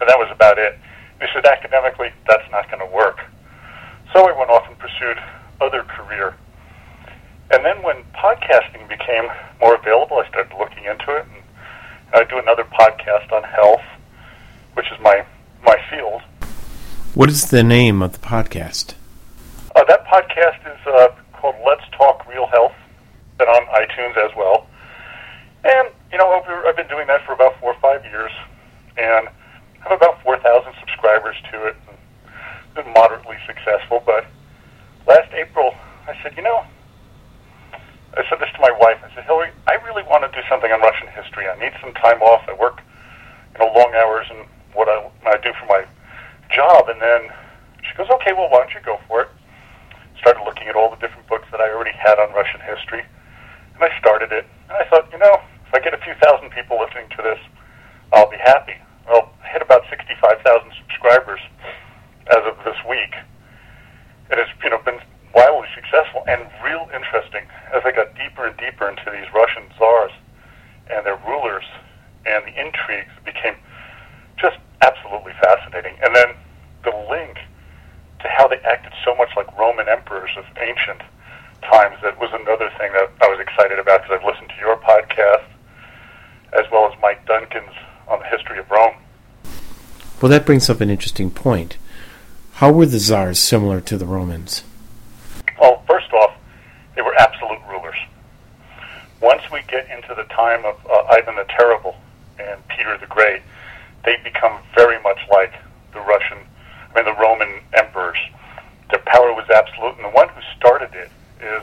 and 0.00 0.08
that 0.08 0.18
was 0.18 0.28
about 0.30 0.58
it. 0.58 0.78
He 1.20 1.26
said, 1.32 1.46
academically, 1.46 2.10
that's 2.28 2.44
not 2.50 2.70
going 2.70 2.80
to 2.86 2.94
work. 2.94 3.20
So 4.12 4.28
I 4.28 4.36
went 4.36 4.50
off 4.50 4.64
and 4.68 4.78
pursued 4.78 5.18
other 5.60 5.82
career. 5.82 6.34
And 7.50 7.64
then 7.64 7.82
when 7.82 8.02
podcasting 8.12 8.88
became 8.88 9.30
more 9.60 9.76
available, 9.76 10.18
I 10.18 10.28
started 10.28 10.52
looking 10.58 10.84
into 10.84 11.16
it, 11.16 11.24
and 11.32 12.14
I 12.14 12.24
do 12.24 12.38
another 12.38 12.64
podcast 12.64 13.32
on 13.32 13.44
health, 13.44 13.84
which 14.74 14.86
is 14.92 14.98
my 15.00 15.24
my 15.64 15.76
field. 15.90 16.22
What 17.16 17.30
is 17.30 17.48
the 17.48 17.62
name 17.62 18.02
of 18.02 18.12
the 18.12 18.18
podcast? 18.18 18.92
Uh, 19.74 19.84
that 19.88 20.04
podcast 20.04 20.60
is 20.68 20.86
uh, 20.86 21.08
called 21.32 21.54
Let's 21.64 21.80
Talk 21.96 22.28
Real 22.28 22.46
Health, 22.46 22.74
and 23.40 23.48
on 23.48 23.64
iTunes 23.72 24.18
as 24.18 24.36
well. 24.36 24.66
And 25.64 25.88
you 26.12 26.18
know, 26.18 26.28
I've 26.68 26.76
been 26.76 26.88
doing 26.88 27.06
that 27.06 27.24
for 27.24 27.32
about 27.32 27.58
four 27.58 27.72
or 27.72 27.80
five 27.80 28.04
years, 28.04 28.30
and 28.98 29.28
I 29.28 29.88
have 29.88 29.92
about 29.96 30.22
four 30.24 30.36
thousand 30.40 30.74
subscribers 30.78 31.36
to 31.52 31.68
it. 31.68 31.76
And 31.88 32.84
been 32.84 32.92
moderately 32.92 33.38
successful, 33.46 34.02
but 34.04 34.26
last 35.08 35.32
April 35.32 35.74
I 36.06 36.22
said, 36.22 36.36
you 36.36 36.42
know, 36.42 36.66
I 38.12 38.28
said 38.28 38.40
this 38.40 38.52
to 38.52 38.60
my 38.60 38.76
wife. 38.78 39.00
I 39.02 39.08
said, 39.14 39.24
Hillary, 39.24 39.52
I 39.66 39.80
really 39.88 40.02
want 40.02 40.30
to 40.30 40.38
do 40.38 40.46
something 40.50 40.70
on 40.70 40.82
Russian 40.82 41.08
history. 41.08 41.48
I 41.48 41.58
need 41.58 41.72
some 41.80 41.94
time 41.94 42.20
off. 42.20 42.44
I 42.46 42.52
work, 42.52 42.82
you 43.54 43.64
know, 43.64 43.72
long 43.72 43.94
hours 43.94 44.26
and 44.28 44.44
what 44.74 44.90
I, 44.90 45.00
I 45.24 45.40
do 45.40 45.54
for 45.58 45.64
my 45.64 45.86
job. 46.50 46.88
And 46.88 47.00
then 47.00 47.30
she 47.82 47.96
goes, 47.96 48.08
okay, 48.20 48.32
well, 48.32 48.48
why 48.50 48.64
don't 48.64 48.74
you 48.74 48.80
go 48.84 48.98
for 49.08 49.22
it? 49.22 49.28
Started 50.20 50.42
looking 50.44 50.68
at 50.68 50.76
all 50.76 50.90
the 50.90 51.00
different 51.00 51.26
books 51.28 51.46
that 51.50 51.60
I 51.60 51.70
already 51.70 51.94
had 51.94 52.18
on 52.18 52.32
Russian 52.32 52.60
history, 52.60 53.04
and 53.74 53.84
I 53.84 53.90
started 53.98 54.32
it. 54.32 54.46
And 54.68 54.76
I 54.76 54.84
thought, 54.88 55.10
you 55.12 55.18
know, 55.18 55.40
if 55.66 55.74
I 55.74 55.80
get 55.80 55.94
a 55.94 56.02
few 56.02 56.14
thousand 56.22 56.50
people 56.50 56.80
listening 56.80 57.08
to 57.16 57.22
this, 57.22 57.38
I'll 58.12 58.30
be 58.30 58.38
happy. 58.38 58.74
Well, 59.06 59.30
I 59.44 59.48
hit 59.48 59.62
about 59.62 59.82
65,000 59.90 60.42
subscribers 60.82 61.40
as 62.32 62.42
of 62.46 62.56
this 62.64 62.76
week. 62.88 63.14
It 64.30 64.38
has, 64.38 64.48
you 64.64 64.70
know, 64.70 64.82
been 64.82 64.98
wildly 65.34 65.68
successful 65.74 66.24
and 66.26 66.42
real 66.64 66.88
interesting 66.90 67.44
as 67.70 67.82
I 67.84 67.92
got 67.92 68.16
deeper 68.16 68.46
and 68.46 68.56
deeper 68.56 68.88
into 68.88 69.04
these 69.12 69.28
Russian 69.34 69.68
czars 69.78 70.10
and 70.90 71.04
their 71.04 71.20
rulers 71.28 71.64
and 72.26 72.42
the 72.44 72.54
intrigues 72.58 73.14
became 73.24 73.54
just 74.38 74.56
absolutely 74.82 75.32
fascinating. 75.42 75.96
And 76.02 76.14
then 76.14 76.34
the 76.84 76.92
link 77.10 77.38
to 78.20 78.28
how 78.28 78.48
they 78.48 78.58
acted 78.60 78.92
so 79.04 79.14
much 79.16 79.30
like 79.36 79.46
Roman 79.58 79.88
emperors 79.88 80.30
of 80.36 80.44
ancient 80.58 81.02
times 81.62 81.96
that 82.02 82.18
was 82.18 82.30
another 82.32 82.70
thing 82.78 82.92
that 82.92 83.10
I 83.22 83.28
was 83.28 83.40
excited 83.40 83.78
about 83.78 84.02
because 84.02 84.20
I've 84.20 84.26
listened 84.26 84.50
to 84.50 84.56
your 84.56 84.76
podcast 84.76 85.44
as 86.52 86.64
well 86.70 86.90
as 86.90 86.98
Mike 87.02 87.26
Duncan's 87.26 87.74
on 88.08 88.20
the 88.20 88.26
history 88.26 88.58
of 88.58 88.70
Rome. 88.70 88.94
Well, 90.20 90.30
that 90.30 90.46
brings 90.46 90.70
up 90.70 90.80
an 90.80 90.90
interesting 90.90 91.30
point. 91.30 91.76
How 92.54 92.72
were 92.72 92.86
the 92.86 92.98
czars 92.98 93.38
similar 93.38 93.80
to 93.82 93.98
the 93.98 94.06
Romans? 94.06 94.62
Well, 95.60 95.82
first 95.86 96.10
off, 96.12 96.32
they 96.94 97.02
were 97.02 97.14
absolute 97.18 97.60
rulers. 97.68 97.96
Once 99.20 99.42
we 99.52 99.60
get 99.68 99.90
into 99.90 100.14
the 100.14 100.24
time 100.24 100.64
of 100.64 100.74
uh, 100.86 101.04
Ivan 101.10 101.36
the 101.36 101.44
Terrible 101.44 101.96
and 102.38 102.66
Peter 102.68 102.96
the 102.98 103.06
Great, 103.06 103.42
they 104.06 104.16
become 104.22 104.62
very 104.74 105.02
much 105.02 105.18
like 105.30 105.52
the 105.92 106.00
Russian, 106.00 106.38
I 106.94 107.02
mean, 107.02 107.04
the 107.04 107.20
Roman 107.20 107.60
emperors. 107.74 108.16
Their 108.88 109.02
power 109.04 109.34
was 109.34 109.50
absolute, 109.50 109.96
and 109.96 110.04
the 110.04 110.14
one 110.14 110.28
who 110.28 110.40
started 110.56 110.94
it 110.94 111.10
is 111.42 111.62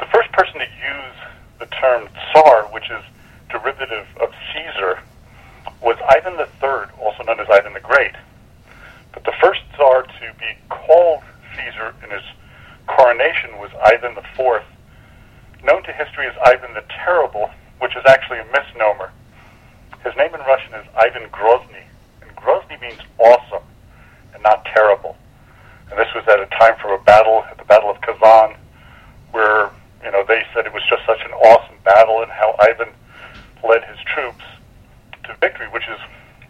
the 0.00 0.06
first 0.06 0.32
person 0.32 0.54
to 0.58 0.64
use 0.64 1.16
the 1.60 1.66
term 1.66 2.08
Tsar, 2.32 2.64
which 2.72 2.90
is 2.90 3.04
derivative 3.50 4.06
of 4.18 4.32
Caesar, 4.52 4.98
was 5.82 5.96
Ivan 6.08 6.40
III, 6.40 6.88
also 6.98 7.22
known 7.22 7.38
as 7.38 7.48
Ivan 7.50 7.74
the 7.74 7.80
Great. 7.80 8.16
But 9.12 9.24
the 9.24 9.34
first 9.40 9.60
Tsar 9.76 10.02
to 10.04 10.26
be 10.40 10.56
called 10.70 11.22
Caesar 11.54 11.94
in 12.02 12.10
his 12.10 12.24
coronation 12.86 13.58
was 13.58 13.70
Ivan 13.84 14.16
IV, 14.16 14.64
known 15.62 15.82
to 15.82 15.92
history 15.92 16.26
as 16.26 16.34
Ivan 16.46 16.72
the 16.72 16.84
Terrible, 17.04 17.50
which 17.78 17.94
is 17.94 18.02
actually 18.08 18.38
a 18.38 18.46
misnomer. 18.46 19.12
His 20.06 20.14
name 20.14 20.32
in 20.32 20.40
Russian 20.46 20.72
is 20.74 20.86
Ivan 20.94 21.26
Grozny, 21.30 21.82
and 22.22 22.30
Grozny 22.36 22.80
means 22.80 23.00
awesome 23.18 23.66
and 24.32 24.40
not 24.40 24.64
terrible. 24.66 25.16
And 25.90 25.98
this 25.98 26.06
was 26.14 26.22
at 26.28 26.38
a 26.38 26.46
time 26.46 26.78
for 26.80 26.94
a 26.94 27.02
battle, 27.02 27.42
at 27.50 27.58
the 27.58 27.64
Battle 27.64 27.90
of 27.90 28.00
Kazan, 28.02 28.54
where 29.32 29.68
you 30.04 30.12
know 30.12 30.22
they 30.22 30.46
said 30.54 30.64
it 30.64 30.72
was 30.72 30.84
just 30.88 31.02
such 31.06 31.18
an 31.26 31.32
awesome 31.32 31.74
battle, 31.82 32.22
and 32.22 32.30
how 32.30 32.54
Ivan 32.60 32.94
led 33.66 33.82
his 33.82 33.98
troops 34.14 34.44
to 35.24 35.34
victory, 35.40 35.66
which 35.74 35.88
is 35.90 35.98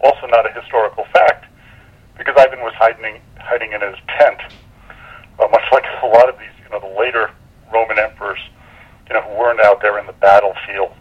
also 0.04 0.26
not 0.26 0.44
a 0.44 0.52
historical 0.52 1.06
fact, 1.14 1.46
because 2.18 2.34
Ivan 2.36 2.60
was 2.60 2.74
hiding 2.76 3.22
hiding 3.40 3.72
in 3.72 3.80
his 3.80 3.96
tent, 4.20 4.52
uh, 5.40 5.48
much 5.48 5.64
like 5.72 5.84
a 6.02 6.06
lot 6.06 6.28
of 6.28 6.38
these, 6.38 6.52
you 6.62 6.68
know, 6.68 6.80
the 6.80 7.00
later 7.00 7.30
Roman 7.72 7.98
emperors, 7.98 8.40
you 9.08 9.14
know, 9.14 9.22
who 9.22 9.32
weren't 9.32 9.60
out 9.60 9.80
there 9.80 9.98
in 9.98 10.04
the 10.04 10.18
battlefield. 10.20 10.92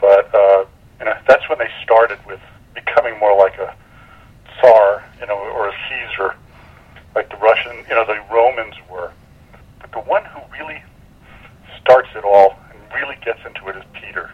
But 0.00 0.32
uh, 0.32 0.64
know, 1.04 1.16
that's 1.26 1.48
when 1.48 1.58
they 1.58 1.68
started 1.82 2.18
with 2.26 2.40
becoming 2.74 3.18
more 3.18 3.36
like 3.36 3.56
a 3.58 3.74
Tsar, 4.58 5.04
you 5.20 5.26
know, 5.26 5.36
or 5.36 5.68
a 5.68 5.74
Caesar, 5.88 6.34
like 7.14 7.30
the 7.30 7.36
Russian, 7.36 7.76
you 7.88 7.94
know, 7.94 8.04
the 8.04 8.20
Romans 8.32 8.74
were. 8.90 9.12
But 9.80 9.92
the 9.92 10.00
one 10.00 10.24
who 10.24 10.40
really 10.52 10.82
starts 11.80 12.08
it 12.14 12.24
all 12.24 12.58
and 12.70 12.80
really 12.94 13.16
gets 13.24 13.40
into 13.46 13.68
it 13.68 13.76
is 13.76 13.84
Peter. 13.92 14.30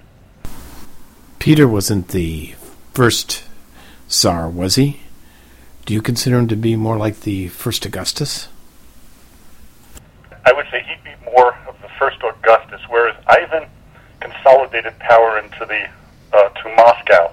Peter 1.39 1.69
wasn't 1.69 2.09
the 2.09 2.55
first 2.93 3.45
Tsar, 4.09 4.49
was 4.49 4.77
he? 4.77 5.01
Do 5.85 5.93
you 5.93 6.01
consider 6.01 6.39
him 6.39 6.49
to 6.49 6.57
be 6.57 6.77
more 6.77 6.97
like 6.97 7.21
the 7.21 7.49
first 7.49 7.85
Augustus? 7.85 8.49
I 10.47 10.53
would 10.53 10.67
say 10.71 10.83
he'd 10.83 11.05
be 11.05 11.31
more 11.31 11.55
of 11.69 11.77
the 11.83 11.89
first 11.99 12.19
Augustus, 12.23 12.81
whereas 12.89 13.17
Ivan 13.27 13.69
consolidated 14.21 14.99
power 14.99 15.39
into 15.39 15.67
the 15.67 15.89
uh, 16.35 16.49
to 16.49 16.75
Moscow, 16.77 17.33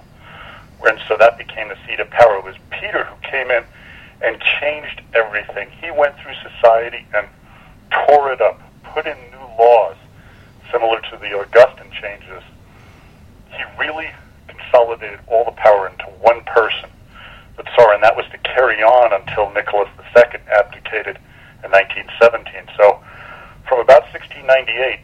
and 0.83 0.99
so 1.07 1.17
that 1.17 1.37
became 1.37 1.69
the 1.69 1.77
seat 1.87 1.99
of 1.99 2.09
power. 2.09 2.37
It 2.37 2.43
was 2.43 2.55
Peter 2.69 3.05
who 3.05 3.15
came 3.27 3.49
in 3.49 3.63
and 4.21 4.41
changed 4.59 5.01
everything. 5.13 5.69
He 5.81 5.89
went 5.91 6.15
through 6.17 6.35
society 6.41 7.05
and 7.13 7.27
tore 7.89 8.31
it 8.31 8.41
up, 8.41 8.61
put 8.83 9.07
in 9.07 9.17
new 9.31 9.47
laws 9.57 9.97
similar 10.71 11.01
to 11.01 11.17
the 11.17 11.37
Augustan 11.37 11.89
changes. 11.91 12.43
He 13.49 13.63
really 13.79 14.09
consolidated 14.47 15.19
all 15.27 15.45
the 15.45 15.51
power 15.51 15.87
into 15.87 16.05
one 16.21 16.41
person, 16.45 16.89
the 17.57 17.63
Tsar, 17.63 17.93
and 17.93 18.03
that 18.03 18.15
was 18.15 18.25
to 18.31 18.37
carry 18.39 18.81
on 18.83 19.13
until 19.13 19.51
Nicholas 19.51 19.89
II 20.15 20.39
abdicated 20.47 21.17
in 21.63 21.71
1917. 21.71 22.69
So, 22.77 23.01
from 23.67 23.79
about 23.79 24.03
1698 24.13 24.99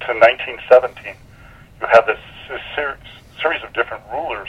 to 0.00 0.10
1917, 0.14 1.14
you 1.80 1.86
have 1.92 2.06
this 2.06 2.20
series 3.40 3.62
of 3.62 3.72
different 3.72 4.02
rulers 4.12 4.48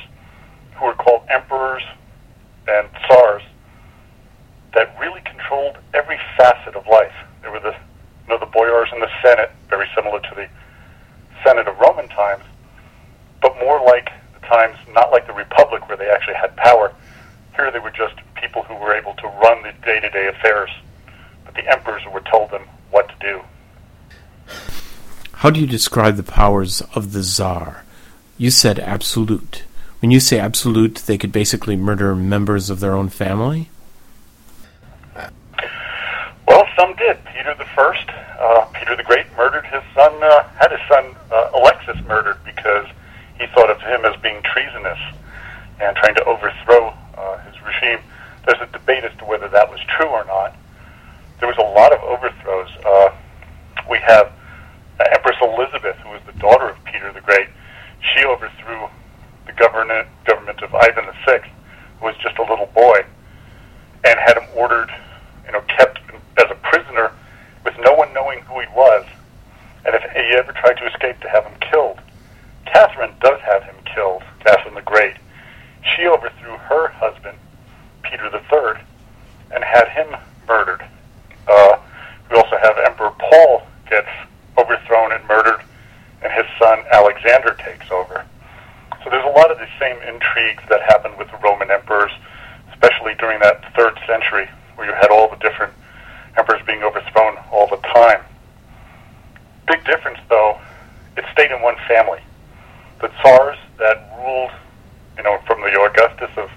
who 0.75 0.85
were 0.85 0.93
called 0.93 1.23
emperors 1.29 1.83
and 2.67 2.87
tsars 3.07 3.43
that 4.73 4.95
really 4.99 5.21
controlled 5.21 5.77
every 5.93 6.17
facet 6.37 6.75
of 6.75 6.85
life. 6.87 7.13
There 7.41 7.51
were 7.51 7.59
the, 7.59 7.71
you 7.71 8.29
know, 8.29 8.37
the 8.37 8.45
boyars 8.45 8.89
and 8.91 9.01
the 9.01 9.09
Senate, 9.21 9.51
very 9.69 9.87
similar 9.95 10.19
to 10.19 10.35
the 10.35 10.47
Senate 11.43 11.67
of 11.67 11.77
Roman 11.79 12.07
times, 12.09 12.43
but 13.41 13.57
more 13.59 13.83
like 13.85 14.11
the 14.33 14.45
times, 14.47 14.77
not 14.93 15.11
like 15.11 15.25
the 15.27 15.33
Republic 15.33 15.87
where 15.87 15.97
they 15.97 16.09
actually 16.09 16.35
had 16.35 16.55
power. 16.57 16.93
Here 17.55 17.71
they 17.71 17.79
were 17.79 17.91
just 17.91 18.15
people 18.35 18.63
who 18.63 18.75
were 18.75 18.93
able 18.93 19.13
to 19.15 19.27
run 19.27 19.63
the 19.63 19.73
day-to-day 19.83 20.27
affairs, 20.27 20.69
but 21.45 21.55
the 21.55 21.67
emperors 21.67 22.03
were 22.13 22.21
told 22.21 22.51
them 22.51 22.63
what 22.91 23.09
to 23.09 23.15
do. 23.19 23.41
How 25.33 25.49
do 25.49 25.59
you 25.59 25.67
describe 25.67 26.17
the 26.17 26.23
powers 26.23 26.81
of 26.93 27.13
the 27.13 27.23
Tsar? 27.23 27.83
You 28.37 28.51
said 28.51 28.77
absolute. 28.77 29.63
When 29.99 30.11
you 30.11 30.19
say 30.19 30.37
absolute, 30.37 30.97
they 31.07 31.17
could 31.17 31.31
basically 31.31 31.75
murder 31.75 32.15
members 32.15 32.69
of 32.69 32.79
their 32.79 32.93
own 32.93 33.09
family? 33.09 33.71
Well, 36.47 36.67
some 36.77 36.95
did. 36.95 37.17
Peter 37.25 37.55
the 37.55 37.65
First, 37.65 38.07
uh, 38.39 38.65
Peter 38.73 38.95
the 38.95 39.01
Great, 39.01 39.25
murdered 39.35 39.65
his 39.65 39.81
son. 39.95 40.13
Uh, 40.21 40.43
had 40.49 40.71
his 40.71 40.79
son 40.87 41.15
uh, 41.31 41.49
Alexis 41.55 41.97
murdered 42.05 42.37
because 42.45 42.85
he 43.39 43.47
thought 43.47 43.71
of 43.71 43.81
him 43.81 44.05
as 44.05 44.15
being 44.21 44.41
treasonous 44.43 44.99
and 45.81 45.97
trying 45.97 46.13
to 46.13 46.23
overthrow 46.25 46.93
uh, 47.17 47.37
his 47.39 47.55
regime. 47.65 47.99
There's 48.45 48.61
a 48.61 48.71
debate 48.71 49.03
as 49.03 49.17
to 49.17 49.25
whether 49.25 49.47
that 49.47 49.69
was 49.71 49.79
true 49.97 50.07
or 50.07 50.23
not. 50.25 50.55
There 51.39 51.47
was 51.47 51.57
a 51.57 51.61
lot 51.61 51.91
of 51.91 52.01
overthrows. 52.03 52.69
Uh, 52.85 53.09
we 53.89 53.97
have 53.97 54.31
uh, 54.99 55.05
Empress 55.11 55.37
Elizabeth, 55.41 55.97
who 55.97 56.09
was 56.09 56.21
the 56.27 56.33
daughter 56.33 56.69
of 56.69 56.83
Peter 56.85 57.11
the 57.11 57.21
Great 57.21 57.47
she 58.13 58.25
overthrew 58.25 58.87
the 59.45 59.53
government 59.53 60.07
government 60.25 60.61
of 60.61 60.73
Ivan 60.73 61.05
the 61.05 61.15
Sixth, 61.25 61.49
who 61.99 62.05
was 62.05 62.15
just 62.17 62.37
a 62.37 62.43
little 62.43 62.69
boy, 62.73 63.05
and 64.03 64.19
had 64.19 64.37
him 64.37 64.47
ordered, 64.55 64.91
you 65.45 65.51
know, 65.51 65.61
kept 65.61 65.99
as 66.37 66.51
a 66.51 66.55
prisoner 66.55 67.11
with 67.63 67.75
no 67.79 67.93
one 67.93 68.13
knowing 68.13 68.39
who 68.41 68.59
he 68.59 68.67
was, 68.75 69.05
and 69.85 69.95
if 69.95 70.03
he 70.11 70.35
ever 70.37 70.51
tried 70.51 70.77
to 70.77 70.87
escape, 70.87 71.19
to 71.21 71.29
have 71.29 71.45
him 71.45 71.57
killed. 71.71 71.99
Catherine 72.65 73.13
does 73.21 73.39
have 73.41 73.63
him 73.63 73.75
killed, 73.85 74.23
Catherine 74.39 74.75
the 74.75 74.81
Great. 74.81 75.15
She 75.95 76.05
overthrew 76.05 76.57
her 76.57 76.89
husband, 76.89 77.37
Peter 78.03 78.29
the 78.29 78.41
Third, 78.49 78.79
and 79.51 79.63
had 79.63 79.87
him 79.89 80.15
murdered. 80.47 80.85
Uh, 81.47 81.77
we 82.29 82.35
also 82.35 82.57
have 82.57 82.77
Emperor 82.85 83.11
Paul 83.17 83.65
gets 83.89 84.09
overthrown 84.57 85.13
and 85.13 85.25
murdered 85.27 85.61
and 86.23 86.31
his 86.33 86.45
son 86.59 86.83
Alexander 86.91 87.55
takes 87.63 87.89
over. 87.91 88.25
So 89.03 89.09
there's 89.09 89.25
a 89.25 89.37
lot 89.37 89.51
of 89.51 89.57
the 89.57 89.67
same 89.79 89.97
intrigues 90.01 90.63
that 90.69 90.81
happened 90.83 91.17
with 91.17 91.29
the 91.31 91.37
Roman 91.37 91.71
emperors, 91.71 92.11
especially 92.73 93.15
during 93.15 93.39
that 93.39 93.73
third 93.75 93.97
century, 94.05 94.49
where 94.75 94.87
you 94.87 94.93
had 94.93 95.09
all 95.11 95.29
the 95.29 95.37
different 95.37 95.73
emperors 96.37 96.61
being 96.65 96.83
overthrown 96.83 97.37
all 97.51 97.67
the 97.67 97.77
time. 97.93 98.21
Big 99.67 99.83
difference, 99.85 100.19
though, 100.29 100.59
it 101.17 101.25
stayed 101.33 101.51
in 101.51 101.61
one 101.61 101.75
family. 101.87 102.19
The 103.01 103.09
tsars 103.19 103.57
that 103.79 104.11
ruled, 104.23 104.51
you 105.17 105.23
know, 105.23 105.39
from 105.45 105.61
the 105.61 105.79
Augustus 105.79 106.31
of, 106.37 106.49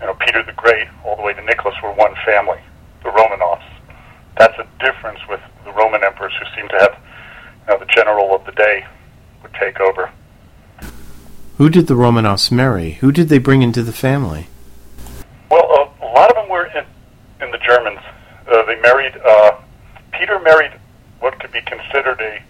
you 0.00 0.06
know, 0.06 0.14
Peter 0.14 0.42
the 0.42 0.52
Great 0.52 0.88
all 1.04 1.16
the 1.16 1.22
way 1.22 1.32
to 1.32 1.42
Nicholas 1.42 1.74
were 1.82 1.92
one 1.92 2.14
family, 2.24 2.58
the 3.02 3.10
Romanovs. 3.10 3.64
That's 4.36 4.58
a 4.58 4.66
difference 4.78 5.20
with 5.28 5.40
the 5.64 5.72
Roman 5.72 6.04
emperors 6.04 6.32
who 6.38 6.44
seem 6.54 6.68
to 6.68 6.78
have, 6.78 6.95
you 7.66 7.74
know, 7.74 7.78
the 7.78 7.86
general 7.86 8.34
of 8.34 8.44
the 8.46 8.52
day 8.52 8.86
would 9.42 9.52
take 9.54 9.80
over. 9.80 10.10
Who 11.58 11.70
did 11.70 11.86
the 11.86 11.94
Romanovs 11.94 12.50
marry? 12.50 12.92
Who 12.92 13.10
did 13.10 13.28
they 13.28 13.38
bring 13.38 13.62
into 13.62 13.82
the 13.82 13.92
family? 13.92 14.46
Well, 15.50 15.64
uh, 15.72 16.06
a 16.06 16.10
lot 16.12 16.30
of 16.30 16.36
them 16.36 16.48
were 16.50 16.66
in, 16.66 16.84
in 17.40 17.50
the 17.50 17.58
Germans. 17.58 18.00
Uh, 18.46 18.62
they 18.66 18.78
married, 18.80 19.16
uh, 19.24 19.56
Peter 20.12 20.38
married 20.40 20.72
what 21.20 21.38
could 21.40 21.52
be 21.52 21.62
considered 21.62 22.20
a, 22.20 22.42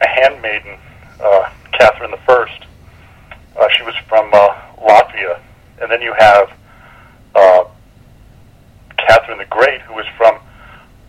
a 0.00 0.08
handmaiden, 0.08 0.78
uh, 1.20 1.50
Catherine 1.72 2.10
the 2.10 2.20
First. 2.26 2.64
Uh, 3.56 3.68
she 3.76 3.82
was 3.82 3.94
from 4.08 4.30
uh, 4.32 4.48
Latvia. 4.78 5.38
And 5.80 5.90
then 5.90 6.00
you 6.00 6.14
have 6.18 6.50
uh, 7.34 7.64
Catherine 8.96 9.38
the 9.38 9.44
Great, 9.44 9.82
who 9.82 9.94
was 9.94 10.06
from 10.16 10.38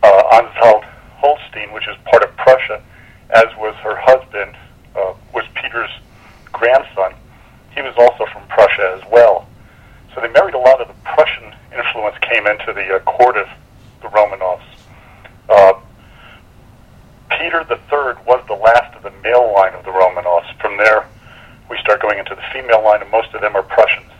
uh, 0.04 0.24
Anhalt 0.34 0.84
Holstein, 1.18 1.74
which 1.74 1.88
is 1.88 1.96
part 2.06 2.24
of 2.24 2.36
Prussia, 2.38 2.82
as 3.30 3.46
was 3.58 3.76
her 3.76 3.96
husband, 3.98 4.56
uh, 4.96 5.14
was 5.34 5.46
Peter's 5.56 5.92
grandson. 6.52 7.14
He 7.76 7.82
was 7.82 7.94
also 7.98 8.26
from 8.32 8.48
Prussia 8.48 8.98
as 8.98 9.12
well. 9.12 9.48
So 10.14 10.22
they 10.22 10.30
married 10.30 10.54
a 10.54 10.60
lot 10.60 10.82
of 10.82 10.88
the 10.88 10.94
Prussian 11.04 11.54
influence 11.76 12.16
came 12.22 12.48
into 12.48 12.74
the 12.74 12.96
uh, 12.96 13.00
court 13.00 13.38
of 13.38 13.48
the 14.02 14.08
Romanovs. 14.08 14.64
Uh, 15.50 15.74
Peter 17.30 17.62
III 17.70 18.24
was 18.26 18.44
the 18.48 18.54
last 18.54 18.96
of 18.96 19.04
the 19.04 19.12
male 19.22 19.54
line 19.54 19.74
of 19.74 19.84
the 19.84 19.92
Romanovs. 19.92 20.54
From 20.60 20.78
there, 20.78 21.06
we 21.70 21.78
start 21.80 22.02
going 22.02 22.20
into 22.20 22.36
the 22.36 22.44
female 22.54 22.84
line, 22.84 23.02
and 23.02 23.12
most 23.12 23.34
of 23.34 23.42
them 23.42 23.56
are 23.56 23.64
Prussians. 23.64 24.12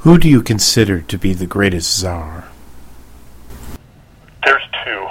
Who 0.00 0.18
do 0.18 0.28
you 0.28 0.42
consider 0.42 1.00
to 1.00 1.18
be 1.18 1.34
the 1.34 1.46
greatest 1.46 1.98
czar? 1.98 2.47
There's 4.44 4.62
two 4.84 5.06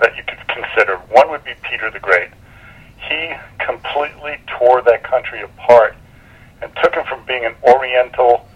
that 0.00 0.16
you 0.16 0.22
could 0.24 0.46
consider. 0.48 0.96
One 1.10 1.30
would 1.30 1.44
be 1.44 1.52
Peter 1.62 1.90
the 1.90 2.00
Great. 2.00 2.30
He 3.08 3.32
completely 3.58 4.38
tore 4.58 4.82
that 4.82 5.02
country 5.04 5.42
apart 5.42 5.96
and 6.60 6.70
took 6.82 6.94
him 6.94 7.04
from 7.06 7.24
being 7.26 7.44
an 7.44 7.54
Oriental 7.62 8.46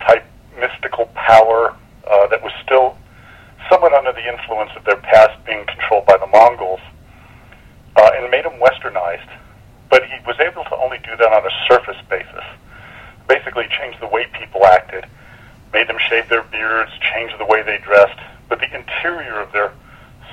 type 0.00 0.24
mystical 0.58 1.06
power 1.14 1.74
uh, 2.06 2.26
that 2.28 2.42
was 2.42 2.52
still 2.62 2.96
somewhat 3.70 3.92
under 3.92 4.12
the 4.12 4.26
influence 4.26 4.70
of 4.76 4.84
their 4.84 4.96
past 4.96 5.44
being 5.44 5.64
controlled 5.66 6.06
by 6.06 6.16
the 6.16 6.26
Mongols, 6.26 6.80
uh, 7.96 8.10
and 8.14 8.30
made 8.30 8.44
him 8.44 8.60
westernized. 8.60 9.28
But 9.90 10.04
he 10.04 10.14
was 10.26 10.36
able 10.40 10.64
to 10.64 10.76
only 10.76 10.98
do 10.98 11.16
that 11.16 11.32
on 11.32 11.44
a 11.46 11.50
surface 11.68 12.00
basis. 12.08 12.44
Basically, 13.28 13.66
changed 13.68 14.00
the 14.00 14.06
way 14.06 14.26
people 14.38 14.64
acted, 14.66 15.06
made 15.72 15.88
them 15.88 15.98
shave 16.08 16.28
their 16.28 16.42
beards, 16.42 16.92
changed 17.12 17.34
the 17.38 17.46
way 17.46 17.62
they 17.62 17.78
dressed, 17.78 18.18
but 18.48 18.60
the 18.60 18.74
interior 18.74 19.40
of 19.40 19.52
their 19.52 19.72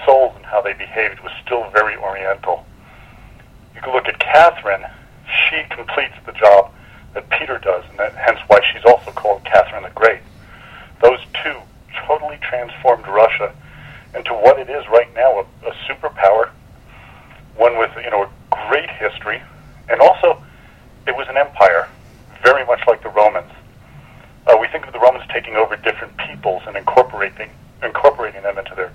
souls 0.06 0.34
and 0.36 0.46
how 0.46 0.62
they 0.62 0.74
behaved 0.74 1.20
was 1.22 1.32
still 1.46 1.70
very 1.72 1.96
Oriental. 1.96 2.66
You 3.76 3.82
can 3.82 3.94
look 3.94 4.08
at 4.08 4.20
Catherine; 4.20 4.86
she 5.26 5.64
completes 5.70 6.16
the 6.26 6.34
job 6.34 6.72
that 7.14 7.30
Peter 7.30 7.58
does, 7.60 7.84
and 7.90 8.00
that, 8.00 8.16
hence 8.16 8.40
why 8.48 8.60
she's 8.72 8.86
also 8.86 9.12
called 9.12 9.44
Catherine 9.46 9.84
the 9.84 9.90
Great. 9.90 10.22
Those 11.02 11.20
two 11.44 11.56
totally 12.08 12.38
transformed 12.42 13.08
Russia 13.08 13.54
into 14.16 14.34
what 14.34 14.60
it 14.60 14.70
is 14.70 14.88
right 14.90 15.12
now, 15.16 15.40
a, 15.40 15.68
a 15.68 15.74
superpower, 15.88 16.50
one 17.56 17.78
with 17.78 17.92
you 18.04 18.10
know 18.10 18.24
a 18.24 18.30
great 18.70 18.90
history, 18.90 19.42
and 19.90 20.02
also 20.02 20.42
it 21.08 21.16
was 21.16 21.28
an 21.30 21.38
empire, 21.38 21.90
very 22.44 22.66
much 22.66 22.82
like 22.88 23.02
the 23.04 23.10
Romans. 23.10 23.52
Uh, 24.46 24.58
we 24.60 24.68
think 24.68 24.86
of 24.86 24.94
the 24.94 25.00
Romans 25.00 25.24
taking 25.32 25.56
over 25.56 25.76
different 25.78 26.16
peoples 26.18 26.64
and 26.68 26.76
incorporating 26.76 27.50
incorporating 27.84 28.44
them 28.44 28.58
into 28.58 28.76
their 28.76 28.92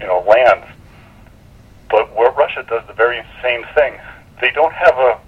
you 0.00 0.06
know 0.06 0.24
lands, 0.26 0.66
but 1.90 2.14
where 2.16 2.30
Russia 2.32 2.64
does 2.68 2.86
the 2.86 2.94
very 2.94 3.22
same 3.42 3.64
thing. 3.74 3.98
They 4.40 4.50
don't 4.50 4.72
have 4.72 4.96
a 4.96 5.20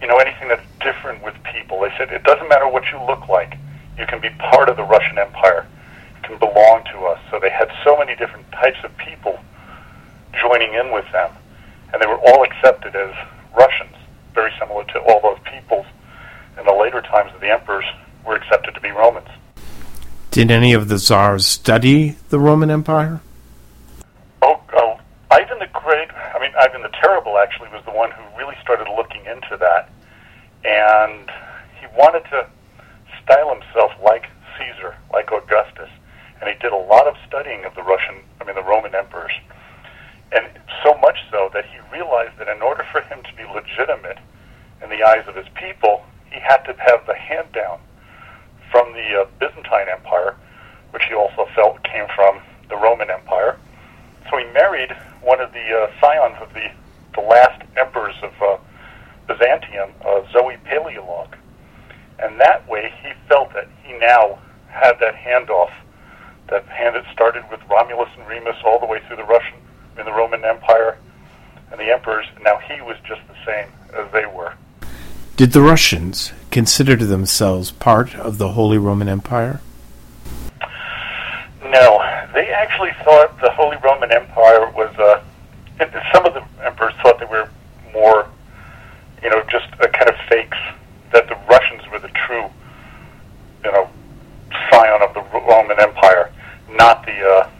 you 0.00 0.06
know 0.06 0.18
anything 0.18 0.48
that's 0.48 0.66
different 0.80 1.24
with 1.24 1.34
people. 1.52 1.80
They 1.80 1.90
said 1.96 2.12
it 2.12 2.22
doesn't 2.22 2.48
matter 2.48 2.68
what 2.68 2.90
you 2.92 3.02
look 3.04 3.28
like 3.28 3.58
you 3.98 4.06
can 4.06 4.20
be 4.20 4.30
part 4.38 4.68
of 4.68 4.76
the 4.76 4.84
Russian 4.84 5.18
Empire. 5.18 5.66
You 6.16 6.22
can 6.22 6.38
belong 6.38 6.84
to 6.92 6.98
us. 7.06 7.18
So 7.30 7.40
they 7.40 7.50
had 7.50 7.68
so 7.84 7.98
many 7.98 8.14
different 8.14 8.50
types 8.52 8.78
of 8.84 8.96
people 8.96 9.38
joining 10.40 10.74
in 10.74 10.92
with 10.92 11.10
them, 11.12 11.32
and 11.92 12.00
they 12.00 12.06
were 12.06 12.18
all 12.18 12.44
accepted 12.44 12.94
as 12.94 13.12
Russians, 13.56 13.96
very 14.34 14.52
similar 14.58 14.84
to 14.84 15.00
all 15.00 15.20
those 15.20 15.38
peoples 15.50 15.86
in 16.58 16.64
the 16.64 16.72
later 16.72 17.02
times 17.02 17.32
of 17.34 17.40
the 17.40 17.50
emperors 17.50 17.84
were 18.24 18.36
accepted 18.36 18.74
to 18.74 18.80
be 18.80 18.90
Romans. 18.90 19.28
Did 20.30 20.50
any 20.50 20.74
of 20.74 20.88
the 20.88 20.98
czars 20.98 21.46
study 21.46 22.16
the 22.28 22.38
Roman 22.38 22.70
Empire? 22.70 23.22
Oh, 24.42 24.60
oh, 24.74 25.00
Ivan 25.30 25.58
the 25.58 25.68
Great, 25.72 26.08
I 26.12 26.38
mean, 26.38 26.52
Ivan 26.60 26.82
the 26.82 26.92
Terrible 27.00 27.38
actually 27.38 27.70
was 27.70 27.82
the 27.86 27.92
one 27.92 28.10
who 28.10 28.22
really 28.36 28.54
started 28.60 28.88
looking 28.94 29.24
into 29.24 29.56
that. 29.56 29.90
And 30.66 31.30
he 31.80 31.86
wanted 31.96 32.28
to 32.28 32.46
style 33.24 33.54
himself 33.54 33.92
like 34.04 34.26
Caesar, 34.58 34.94
like 35.14 35.32
Augustus, 35.32 35.88
and 36.40 36.50
he 36.50 36.58
did 36.60 36.72
a 36.72 36.76
lot 36.76 37.06
of 37.06 37.16
studying 37.26 37.64
of 37.64 37.74
the 37.74 37.82
Russian, 37.82 38.16
I 38.38 38.44
mean 38.44 38.54
the 38.54 38.62
Roman 38.62 38.94
emperors, 38.94 39.32
and 40.30 40.44
so 40.84 40.92
much 41.00 41.16
so 41.30 41.48
that 41.54 41.64
he 41.64 41.78
realized 41.90 42.36
that 42.38 42.48
in 42.48 42.60
order 42.60 42.84
for 42.92 43.00
him 43.00 43.22
to 43.22 43.32
be 43.34 43.44
legitimate 43.44 44.18
in 44.82 44.90
the 44.90 45.02
eyes 45.02 45.26
of 45.26 45.34
his 45.34 45.48
people, 45.54 46.04
he 46.30 46.38
had 46.38 46.58
to 46.68 46.76
have 46.84 47.06
the 47.06 47.14
hand 47.14 47.50
down 47.52 47.80
from 48.70 48.92
the 48.92 49.22
uh, 49.22 49.26
Byzantine 49.38 49.88
Empire, 49.90 50.36
which 50.90 51.02
he 51.08 51.14
also 51.14 51.46
felt 51.54 51.82
came 51.84 52.06
from 52.14 52.40
the 52.68 52.76
Roman 52.76 53.10
Empire. 53.10 53.58
So 54.30 54.38
he 54.38 54.44
married 54.52 54.92
one 55.22 55.40
of 55.40 55.52
the 55.52 55.64
uh, 55.72 55.90
scions 56.00 56.36
of 56.40 56.52
the 56.54 56.70
the 57.14 57.20
last 57.28 57.62
emperors 57.76 58.14
of 58.22 58.32
uh, 58.40 58.56
Byzantium, 59.26 59.90
uh, 60.04 60.22
Zoe 60.32 60.56
Paleolog. 60.64 61.34
And 62.18 62.40
that 62.40 62.66
way, 62.68 62.92
he 63.02 63.12
felt 63.28 63.52
that 63.54 63.68
he 63.82 63.92
now 63.98 64.38
had 64.68 64.94
that 65.00 65.14
handoff, 65.14 65.70
that 66.48 66.64
hand 66.66 66.96
that 66.96 67.04
started 67.12 67.44
with 67.50 67.60
Romulus 67.68 68.08
and 68.16 68.26
Remus 68.28 68.56
all 68.64 68.78
the 68.78 68.86
way 68.86 69.00
through 69.06 69.16
the 69.16 69.24
Russian, 69.24 69.58
in 69.98 70.04
the 70.04 70.12
Roman 70.12 70.44
Empire, 70.44 70.98
and 71.70 71.80
the 71.80 71.92
emperors. 71.92 72.26
Now 72.42 72.58
he 72.58 72.80
was 72.80 72.96
just 73.06 73.20
the 73.28 73.36
same 73.44 73.68
as 73.94 74.10
they 74.12 74.26
were. 74.26 74.54
Did 75.36 75.52
the 75.52 75.60
Russians 75.60 76.32
consider 76.50 76.96
themselves 76.96 77.70
part 77.70 78.14
of 78.14 78.38
the 78.38 78.52
Holy 78.52 78.78
Roman 78.78 79.08
Empire? 79.08 79.60
No, 81.62 82.02
they 82.32 82.48
actually 82.48 82.92
thought 83.04 83.38
the 83.40 83.50
Holy 83.50 83.76
Roman 83.82 84.12
Empire 84.12 84.70
was. 84.70 84.94
Uh, 84.98 85.22
some 86.12 86.26
of 86.26 86.34
the 86.34 86.42
emperors 86.64 86.94
thought 87.02 87.18
they 87.20 87.26
were 87.26 87.48
more, 87.92 88.28
you 89.22 89.30
know, 89.30 89.42
just 89.50 89.68
a 89.80 89.88
kind 89.88 90.08
of 90.08 90.16
fakes 90.28 90.58
that 91.12 91.28
the 91.28 91.36
Russians 91.48 91.82
were 91.90 91.98
the 91.98 92.08
true, 92.08 92.46
you 93.64 93.72
know, 93.72 93.88
scion 94.70 95.02
of 95.02 95.14
the 95.14 95.20
Roman 95.20 95.78
Empire, 95.80 96.32
not 96.70 97.04
the 97.04 97.12
uh, 97.12 97.50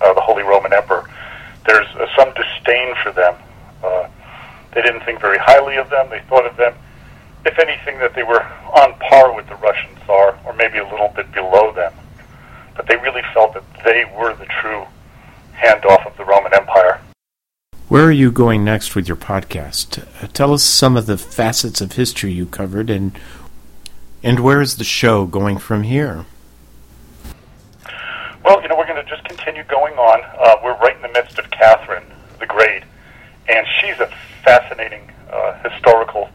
uh, 0.00 0.14
the 0.14 0.20
Holy 0.20 0.42
Roman 0.42 0.72
Emperor. 0.72 1.08
There's 1.66 1.86
uh, 1.96 2.06
some 2.16 2.32
disdain 2.34 2.94
for 3.02 3.12
them. 3.12 3.34
Uh, 3.82 4.08
they 4.74 4.82
didn't 4.82 5.04
think 5.04 5.20
very 5.20 5.38
highly 5.38 5.76
of 5.76 5.88
them. 5.90 6.10
They 6.10 6.20
thought 6.28 6.46
of 6.46 6.56
them, 6.56 6.74
if 7.46 7.58
anything, 7.58 7.98
that 8.00 8.14
they 8.14 8.22
were 8.22 8.42
on 8.42 8.94
par 8.98 9.34
with 9.34 9.48
the 9.48 9.56
Russian 9.56 9.90
Tsar, 10.04 10.38
or 10.44 10.52
maybe 10.54 10.78
a 10.78 10.88
little 10.88 11.12
bit 11.14 11.32
below 11.32 11.72
them. 11.72 11.92
But 12.74 12.86
they 12.86 12.96
really 12.96 13.22
felt 13.32 13.54
that 13.54 13.64
they 13.84 14.04
were 14.16 14.34
the 14.34 14.46
true 14.60 14.84
handoff 15.54 16.06
of 16.06 16.16
the 16.16 16.24
Roman 16.24 16.52
Empire. 16.52 17.00
Where 17.88 18.04
are 18.04 18.12
you 18.12 18.32
going 18.32 18.64
next 18.64 18.96
with 18.96 19.06
your 19.06 19.16
podcast? 19.16 20.04
Uh, 20.22 20.26
tell 20.26 20.52
us 20.52 20.64
some 20.64 20.96
of 20.96 21.06
the 21.06 21.16
facets 21.16 21.80
of 21.80 21.92
history 21.92 22.32
you 22.32 22.46
covered, 22.46 22.90
and 22.90 23.16
and 24.22 24.40
where 24.40 24.60
is 24.60 24.76
the 24.76 24.84
show 24.84 25.24
going 25.24 25.58
from 25.58 25.84
here? 25.84 26.26
Well, 28.44 28.60
you 28.60 28.68
know, 28.68 28.76
we're 28.76 28.86
going 28.86 29.02
to 29.02 29.08
just 29.08 29.24
continue 29.24 29.62
going 29.64 29.94
on. 29.94 30.20
Uh, 30.38 30.56
we're 30.64 30.76
right 30.78 30.96
in 30.96 31.02
the 31.02 31.08
midst 31.08 31.38
of 31.38 31.48
Catherine 31.50 32.02
the 32.40 32.46
Great, 32.46 32.82
and 33.48 33.64
she's 33.80 33.98
a 34.00 34.10
fascinating 34.42 35.12
uh, 35.30 35.68
historical 35.68 36.28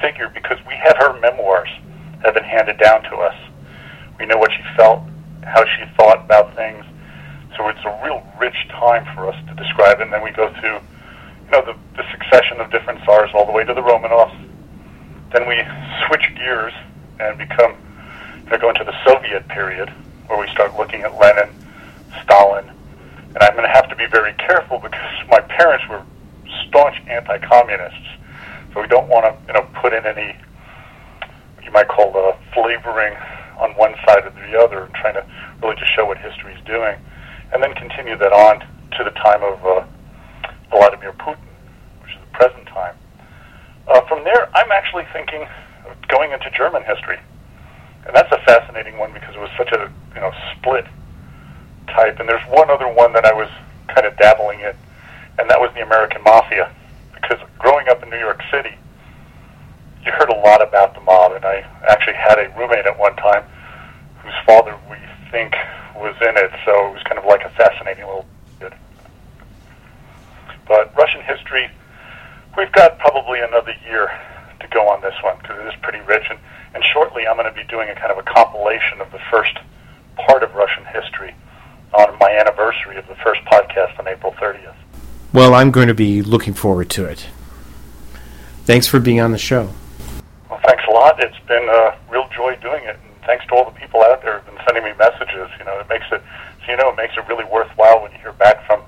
figure 0.00 0.30
because 0.32 0.58
we 0.66 0.74
had 0.74 0.96
her 0.96 1.18
memoirs 1.20 1.68
have 2.22 2.34
been 2.34 2.44
handed 2.44 2.78
down 2.78 3.02
to 3.04 3.16
us. 3.16 3.36
We 4.18 4.26
know 4.26 4.36
what 4.36 4.52
she 4.52 4.62
felt, 4.76 5.02
how 5.42 5.64
she 5.64 5.84
thought 5.96 6.24
about 6.24 6.54
things. 6.54 6.84
So 7.56 7.68
it's 7.68 7.84
a 7.84 8.00
real 8.04 8.22
rich 8.38 8.56
time 8.68 9.04
for 9.14 9.28
us 9.28 9.36
to 9.48 9.54
describe. 9.54 10.00
And 10.00 10.12
then 10.12 10.22
we 10.22 10.30
go 10.30 10.52
through, 10.60 10.78
you 10.78 11.50
know, 11.52 11.64
the, 11.64 11.76
the 11.96 12.04
succession 12.10 12.60
of 12.60 12.70
different 12.70 13.04
czars 13.04 13.30
all 13.34 13.46
the 13.46 13.52
way 13.52 13.64
to 13.64 13.74
the 13.74 13.80
Romanovs. 13.80 14.36
Then 15.32 15.46
we 15.48 15.62
switch 16.06 16.24
gears 16.36 16.72
and 17.18 17.38
become, 17.38 17.76
you 18.44 18.50
know, 18.50 18.58
go 18.58 18.70
into 18.70 18.84
the 18.84 18.96
Soviet 19.04 19.46
period 19.48 19.88
where 20.26 20.38
we 20.38 20.48
start 20.48 20.76
looking 20.76 21.02
at 21.02 21.18
Lenin, 21.18 21.50
Stalin, 22.22 22.68
and 23.34 23.38
I'm 23.38 23.52
going 23.52 23.66
to 23.66 23.72
have 23.72 23.88
to 23.88 23.96
be 23.96 24.06
very 24.06 24.32
careful 24.34 24.78
because 24.78 25.28
my 25.28 25.40
parents 25.40 25.84
were 25.88 26.02
staunch 26.66 26.96
anti-communists, 27.08 28.08
so 28.72 28.80
we 28.80 28.86
don't 28.86 29.08
want 29.08 29.24
to, 29.26 29.32
you 29.46 29.52
know, 29.54 29.66
put 29.80 29.92
in 29.92 30.06
any 30.06 30.36
you 31.70 31.74
might 31.74 31.88
call 31.88 32.10
the 32.10 32.34
flavoring 32.52 33.14
on 33.58 33.70
one 33.76 33.94
side 34.06 34.26
or 34.26 34.30
the 34.30 34.58
other, 34.58 34.84
and 34.84 34.94
trying 34.94 35.14
to 35.14 35.24
really 35.62 35.76
just 35.76 35.94
show 35.94 36.04
what 36.04 36.18
history 36.18 36.52
is 36.52 36.64
doing, 36.64 36.96
and 37.52 37.62
then 37.62 37.72
continue 37.74 38.16
that 38.18 38.32
on 38.32 38.58
to 38.98 39.04
the 39.04 39.10
time 39.22 39.42
of 39.42 39.64
uh, 39.64 39.84
Vladimir 40.70 41.12
Putin, 41.12 41.46
which 42.02 42.10
is 42.10 42.20
the 42.20 42.32
present 42.32 42.66
time. 42.66 42.96
Uh, 43.86 44.00
from 44.08 44.24
there, 44.24 44.50
I'm 44.56 44.72
actually 44.72 45.06
thinking 45.12 45.46
of 45.86 45.94
going 46.08 46.32
into 46.32 46.50
German 46.50 46.82
history, 46.82 47.18
and 48.06 48.16
that's 48.16 48.32
a 48.32 48.40
fascinating 48.42 48.98
one 48.98 49.12
because 49.12 49.34
it 49.34 49.40
was 49.40 49.50
such 49.56 49.70
a 49.70 49.92
you 50.14 50.20
know 50.20 50.32
split 50.56 50.86
type. 51.86 52.18
And 52.18 52.28
there's 52.28 52.44
one 52.50 52.70
other 52.70 52.88
one 52.88 53.12
that 53.12 53.24
I 53.24 53.32
was 53.32 53.48
kind 53.94 54.06
of 54.06 54.16
dabbling 54.16 54.60
in, 54.60 54.74
and 55.38 55.48
that 55.50 55.60
was 55.60 55.70
the 55.74 55.82
American 55.82 56.22
Mafia, 56.24 56.72
because 57.20 57.38
growing 57.58 57.88
up 57.88 58.02
in 58.02 58.10
New 58.10 58.18
York 58.18 58.42
City, 58.50 58.74
you 60.04 60.12
heard 60.12 60.30
a 60.30 60.36
lot 60.36 60.62
about 60.62 60.94
the 60.94 61.00
mob, 61.00 61.32
and 61.32 61.44
I 61.44 61.60
actually 61.88 62.16
had 62.16 62.38
a 62.38 62.52
roommate 62.58 62.86
at 62.86 62.98
one 62.98 63.16
time 63.16 63.44
whose 64.22 64.34
father 64.46 64.76
we 64.88 64.96
think 65.30 65.54
was 65.96 66.16
in 66.22 66.36
it, 66.36 66.50
so 66.64 66.88
it 66.88 66.92
was 66.92 67.02
kind 67.04 67.18
of 67.18 67.24
like 67.26 67.42
a 67.44 67.50
fascinating 67.50 68.04
little 68.04 68.26
bit. 68.58 68.72
But 70.66 70.96
Russian 70.96 71.22
history, 71.22 71.70
we've 72.56 72.72
got 72.72 72.98
probably 72.98 73.40
another 73.40 73.74
year 73.84 74.08
to 74.60 74.68
go 74.68 74.88
on 74.88 75.02
this 75.02 75.14
one 75.22 75.36
because 75.38 75.58
it 75.60 75.66
is 75.68 75.74
pretty 75.82 76.00
rich, 76.00 76.24
and, 76.30 76.38
and 76.74 76.82
shortly 76.92 77.26
I'm 77.26 77.36
going 77.36 77.52
to 77.52 77.56
be 77.56 77.66
doing 77.68 77.88
a 77.90 77.94
kind 77.94 78.10
of 78.10 78.18
a 78.18 78.22
compilation 78.22 79.00
of 79.00 79.12
the 79.12 79.20
first 79.30 79.56
part 80.16 80.42
of 80.42 80.54
Russian 80.54 80.84
history 80.86 81.34
on 81.92 82.18
my 82.18 82.30
anniversary 82.30 82.96
of 82.96 83.06
the 83.08 83.16
first 83.16 83.40
podcast 83.44 83.98
on 83.98 84.08
April 84.08 84.32
30th. 84.40 84.79
Well, 85.32 85.54
I'm 85.54 85.70
going 85.70 85.86
to 85.86 85.94
be 85.94 86.22
looking 86.22 86.54
forward 86.54 86.90
to 86.90 87.04
it. 87.04 87.28
Thanks 88.64 88.88
for 88.88 88.98
being 88.98 89.20
on 89.20 89.30
the 89.30 89.38
show. 89.38 89.70
Well, 90.50 90.60
thanks 90.66 90.82
a 90.88 90.92
lot. 90.92 91.22
It's 91.22 91.38
been 91.46 91.68
a 91.68 91.96
real 92.10 92.28
joy 92.34 92.56
doing 92.60 92.82
it, 92.82 92.96
and 92.96 93.14
thanks 93.26 93.46
to 93.46 93.54
all 93.54 93.70
the 93.70 93.78
people 93.78 94.02
out 94.02 94.22
there 94.22 94.40
who've 94.40 94.54
been 94.54 94.64
sending 94.66 94.82
me 94.82 94.92
messages. 94.98 95.48
You 95.58 95.64
know, 95.66 95.78
it 95.78 95.88
makes 95.88 96.06
it, 96.10 96.20
so 96.66 96.72
you 96.72 96.76
know, 96.78 96.90
it 96.90 96.96
makes 96.96 97.14
it 97.16 97.28
really 97.28 97.44
worthwhile 97.44 98.02
when 98.02 98.10
you 98.10 98.18
hear 98.18 98.32
back 98.32 98.66
from 98.66 98.82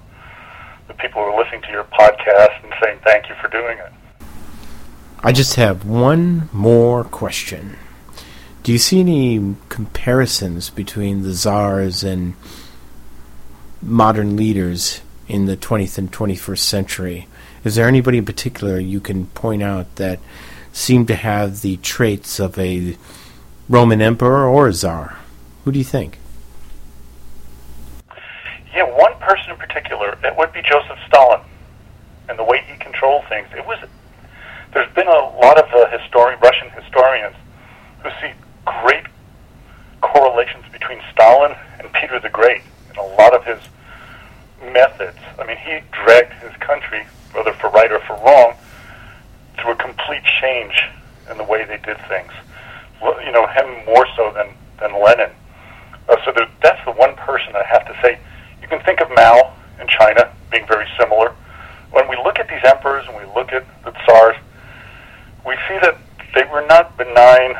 the 0.88 0.94
people 0.94 1.22
who 1.22 1.28
are 1.28 1.38
listening 1.40 1.62
to 1.62 1.70
your 1.70 1.84
podcast 1.84 2.64
and 2.64 2.72
saying 2.82 2.98
thank 3.04 3.28
you 3.28 3.36
for 3.40 3.48
doing 3.48 3.78
it. 3.78 3.92
I 5.20 5.30
just 5.30 5.54
have 5.54 5.84
one 5.84 6.48
more 6.52 7.04
question. 7.04 7.76
Do 8.64 8.72
you 8.72 8.78
see 8.78 8.98
any 8.98 9.54
comparisons 9.68 10.70
between 10.70 11.22
the 11.22 11.34
czars 11.34 12.02
and 12.02 12.34
modern 13.80 14.36
leaders 14.36 15.02
in 15.32 15.46
the 15.46 15.56
20th 15.56 15.98
and 15.98 16.12
21st 16.12 16.58
century? 16.58 17.26
Is 17.64 17.74
there 17.74 17.88
anybody 17.88 18.18
in 18.18 18.24
particular 18.24 18.78
you 18.78 19.00
can 19.00 19.26
point 19.26 19.62
out 19.62 19.96
that 19.96 20.20
seemed 20.72 21.08
to 21.08 21.14
have 21.14 21.60
the 21.60 21.76
traits 21.78 22.40
of 22.40 22.58
a 22.58 22.96
Roman 23.68 24.02
emperor 24.02 24.46
or 24.46 24.68
a 24.68 24.72
czar. 24.72 25.18
Who 25.64 25.72
do 25.72 25.78
you 25.78 25.84
think? 25.84 26.18
Yeah, 28.74 28.84
one 28.84 29.14
person 29.20 29.50
in 29.50 29.56
particular, 29.56 30.18
it 30.24 30.36
would 30.36 30.52
be 30.52 30.62
Joseph 30.62 30.98
Stalin 31.06 31.40
and 32.28 32.38
the 32.38 32.44
way 32.44 32.64
he 32.66 32.76
controlled 32.78 33.24
things. 33.28 33.48
It 33.56 33.66
was 33.66 33.78
there's 34.72 34.92
been 34.94 35.06
a 35.06 35.10
lot 35.10 35.58
of 35.58 35.70
uh, 35.72 35.98
historian, 35.98 36.40
Russian 36.40 36.70
historians 36.70 37.36
who 38.02 38.08
see 38.20 38.32
great 38.64 39.04
correlations 40.00 40.64
between 40.72 41.00
Stalin 41.12 41.54
and 41.78 41.92
Peter 41.92 42.18
the 42.18 42.30
Great 42.30 42.62
in 42.90 42.96
a 42.96 43.06
lot 43.16 43.34
of 43.34 43.44
his 43.44 43.58
methods. 44.72 45.18
I 45.38 45.46
mean, 45.46 45.56
he 45.56 45.80
dragged 45.92 46.32
his 46.42 46.54
country, 46.56 47.06
whether 47.32 47.52
for 47.54 47.70
right 47.70 47.90
or 47.90 48.00
for 48.00 48.14
wrong, 48.24 48.54
through 49.58 49.72
a 49.72 49.76
complete 49.76 50.22
change 50.40 50.74
in 51.30 51.36
the 51.38 51.44
way 51.44 51.64
they 51.64 51.78
did 51.78 51.98
things. 52.08 52.32
You 53.24 53.32
know, 53.32 53.46
him 53.46 53.84
more 53.86 54.06
so 54.16 54.32
than 54.34 54.48
than 54.78 55.02
Lenin. 55.02 55.30
Uh, 56.08 56.16
so 56.24 56.32
there, 56.32 56.48
that's 56.62 56.84
the 56.84 56.92
one 56.92 57.14
person 57.16 57.54
I 57.54 57.64
have 57.64 57.86
to 57.86 57.94
say. 58.02 58.18
You 58.60 58.68
can 58.68 58.80
think 58.80 59.00
of 59.00 59.08
Mao 59.10 59.54
in 59.80 59.86
China 59.88 60.32
being 60.50 60.66
very 60.66 60.86
similar. 60.98 61.34
When 61.90 62.08
we 62.08 62.16
look 62.16 62.38
at 62.38 62.48
these 62.48 62.62
emperors 62.64 63.04
and 63.08 63.16
we 63.16 63.24
look 63.34 63.52
at 63.52 63.64
the 63.84 63.92
tsars, 64.04 64.36
we 65.46 65.54
see 65.68 65.78
that 65.82 65.98
they 66.34 66.44
were 66.44 66.64
not 66.66 66.96
benign 66.96 67.54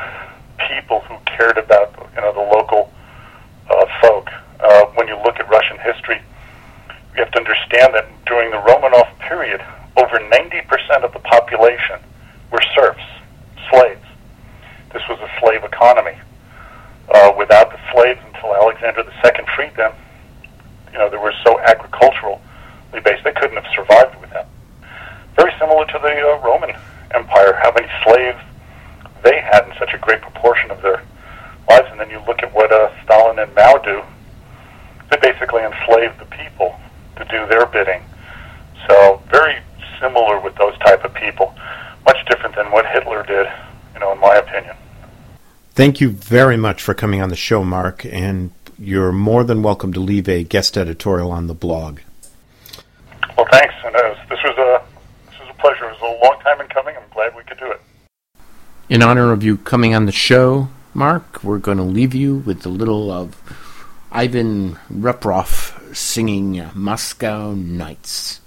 people 0.69 1.01
who 1.01 1.17
cared 1.25 1.57
about 1.57 1.93
you 2.15 2.21
know 2.21 2.33
the 2.33 2.39
local 2.39 2.91
uh, 3.69 3.85
folk. 4.01 4.29
Uh, 4.59 4.85
when 4.95 5.07
you 5.07 5.17
look 5.23 5.39
at 5.39 5.49
Russian 5.49 5.77
history, 5.79 6.21
you 7.15 7.23
have 7.23 7.31
to 7.31 7.39
understand 7.39 7.93
that 7.93 8.09
during 8.25 8.49
the 8.49 8.57
Romanov 8.57 9.07
period, 9.19 9.61
over 9.97 10.17
90% 10.17 11.03
of 11.03 11.13
the 11.13 11.19
population 11.19 11.99
were 12.51 12.61
serfs, 12.73 13.03
slaves. 13.69 14.05
This 14.91 15.03
was 15.07 15.19
a 15.19 15.29
slave 15.39 15.63
economy. 15.63 16.17
Uh, 17.13 17.33
without 17.37 17.69
the 17.69 17.79
slaves 17.91 18.19
until 18.33 18.55
Alexander 18.55 19.03
II 19.03 19.45
freed 19.55 19.75
them, 19.75 19.93
you 20.91 20.97
know, 20.97 21.09
they 21.09 21.17
were 21.17 21.33
so 21.43 21.59
agriculturally 21.59 22.39
based, 23.03 23.23
they 23.23 23.33
couldn't 23.33 23.61
have 23.61 23.71
survived 23.75 24.19
without. 24.21 24.47
Very 25.35 25.51
similar 25.59 25.85
to 25.85 25.99
the 26.01 26.13
uh, 26.13 26.39
Roman 26.45 26.73
Empire, 27.13 27.53
how 27.61 27.71
many 27.73 27.87
slaves 28.03 28.39
they 29.23 29.41
had 29.41 29.67
in 29.67 29.73
such 29.77 29.93
a 29.93 29.97
great 29.97 30.21
proportion 30.21 30.71
of 30.71 30.81
their 30.81 31.03
lives. 31.69 31.87
And 31.91 31.99
then 31.99 32.09
you 32.09 32.21
look 32.27 32.41
at 32.41 32.53
what 32.53 32.71
uh, 32.71 32.89
Stalin 33.03 33.37
and 33.39 33.53
Mao 33.53 33.77
do, 33.77 34.01
they 35.11 35.17
basically 35.17 35.61
enslaved 35.61 36.19
the 36.19 36.25
people 36.25 36.79
to 37.23 37.37
do 37.37 37.47
their 37.47 37.65
bidding. 37.65 38.03
So 38.87 39.21
very 39.29 39.61
similar 39.99 40.39
with 40.39 40.55
those 40.55 40.77
type 40.79 41.03
of 41.03 41.13
people. 41.13 41.53
Much 42.05 42.17
different 42.29 42.55
than 42.55 42.71
what 42.71 42.85
Hitler 42.87 43.23
did, 43.25 43.47
you 43.93 43.99
know, 43.99 44.11
in 44.11 44.19
my 44.19 44.35
opinion. 44.35 44.75
Thank 45.71 46.01
you 46.01 46.09
very 46.09 46.57
much 46.57 46.81
for 46.81 46.93
coming 46.93 47.21
on 47.21 47.29
the 47.29 47.35
show, 47.35 47.63
Mark, 47.63 48.05
and 48.05 48.51
you're 48.77 49.11
more 49.11 49.43
than 49.43 49.63
welcome 49.63 49.93
to 49.93 49.99
leave 49.99 50.27
a 50.27 50.43
guest 50.43 50.77
editorial 50.77 51.31
on 51.31 51.47
the 51.47 51.53
blog. 51.53 51.99
Well, 53.37 53.47
thanks, 53.49 53.73
and 53.85 53.95
uh, 53.95 54.15
this 54.29 54.39
was 54.43 54.57
a 54.57 54.83
this 55.31 55.39
was 55.39 55.49
a 55.49 55.61
pleasure. 55.61 55.85
It 55.85 55.97
was 55.99 56.01
a 56.01 56.23
long 56.23 56.39
time 56.41 56.61
in 56.61 56.67
coming. 56.67 56.95
I'm 56.95 57.09
glad 57.13 57.35
we 57.35 57.43
could 57.43 57.57
do 57.57 57.71
it. 57.71 57.81
In 58.89 59.01
honor 59.01 59.31
of 59.31 59.43
you 59.43 59.57
coming 59.57 59.95
on 59.95 60.05
the 60.05 60.11
show, 60.11 60.67
Mark, 60.93 61.43
we're 61.43 61.57
going 61.57 61.77
to 61.77 61.83
leave 61.83 62.13
you 62.13 62.37
with 62.37 62.65
a 62.65 62.69
little 62.69 63.09
of 63.09 63.41
Ivan 64.11 64.77
Rebroff 64.91 65.79
singing 65.93 66.69
Moscow 66.73 67.53
Nights. 67.53 68.42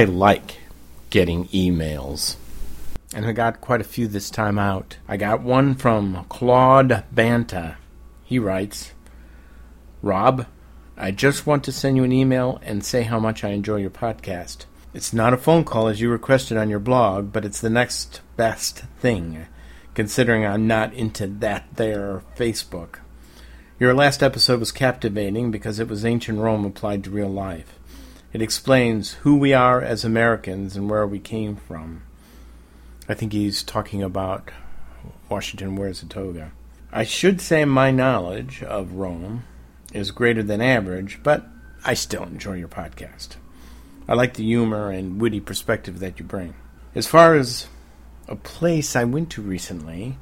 I 0.00 0.04
like 0.04 0.56
getting 1.10 1.46
emails. 1.48 2.36
And 3.12 3.26
I 3.26 3.32
got 3.32 3.60
quite 3.60 3.82
a 3.82 3.84
few 3.84 4.08
this 4.08 4.30
time 4.30 4.58
out. 4.58 4.96
I 5.06 5.18
got 5.18 5.42
one 5.42 5.74
from 5.74 6.24
Claude 6.30 7.04
Banta. 7.12 7.76
He 8.24 8.38
writes 8.38 8.92
Rob, 10.00 10.46
I 10.96 11.10
just 11.10 11.46
want 11.46 11.64
to 11.64 11.72
send 11.72 11.98
you 11.98 12.04
an 12.04 12.12
email 12.12 12.62
and 12.62 12.82
say 12.82 13.02
how 13.02 13.20
much 13.20 13.44
I 13.44 13.50
enjoy 13.50 13.76
your 13.76 13.90
podcast. 13.90 14.64
It's 14.94 15.12
not 15.12 15.34
a 15.34 15.36
phone 15.36 15.64
call 15.64 15.88
as 15.88 16.00
you 16.00 16.08
requested 16.08 16.56
on 16.56 16.70
your 16.70 16.78
blog, 16.78 17.30
but 17.30 17.44
it's 17.44 17.60
the 17.60 17.68
next 17.68 18.22
best 18.38 18.84
thing, 19.00 19.48
considering 19.92 20.46
I'm 20.46 20.66
not 20.66 20.94
into 20.94 21.26
that 21.26 21.66
there 21.74 22.22
Facebook. 22.38 23.00
Your 23.78 23.92
last 23.92 24.22
episode 24.22 24.60
was 24.60 24.72
captivating 24.72 25.50
because 25.50 25.78
it 25.78 25.88
was 25.88 26.06
ancient 26.06 26.38
Rome 26.38 26.64
applied 26.64 27.04
to 27.04 27.10
real 27.10 27.28
life. 27.28 27.78
It 28.32 28.42
explains 28.42 29.14
who 29.14 29.36
we 29.36 29.52
are 29.52 29.80
as 29.82 30.04
Americans 30.04 30.76
and 30.76 30.88
where 30.88 31.06
we 31.06 31.18
came 31.18 31.56
from. 31.56 32.02
I 33.08 33.14
think 33.14 33.32
he's 33.32 33.62
talking 33.64 34.02
about 34.02 34.50
Washington 35.28 35.74
wears 35.74 36.02
a 36.02 36.06
toga. 36.06 36.52
I 36.92 37.04
should 37.04 37.40
say 37.40 37.64
my 37.64 37.90
knowledge 37.90 38.62
of 38.62 38.92
Rome 38.92 39.44
is 39.92 40.12
greater 40.12 40.42
than 40.42 40.60
average, 40.60 41.20
but 41.22 41.46
I 41.84 41.94
still 41.94 42.22
enjoy 42.22 42.54
your 42.54 42.68
podcast. 42.68 43.36
I 44.08 44.14
like 44.14 44.34
the 44.34 44.44
humor 44.44 44.90
and 44.90 45.20
witty 45.20 45.40
perspective 45.40 45.98
that 46.00 46.18
you 46.18 46.24
bring. 46.24 46.54
As 46.94 47.06
far 47.06 47.34
as 47.34 47.68
a 48.28 48.36
place 48.36 48.94
I 48.94 49.04
went 49.04 49.30
to 49.30 49.42
recently, 49.42 50.18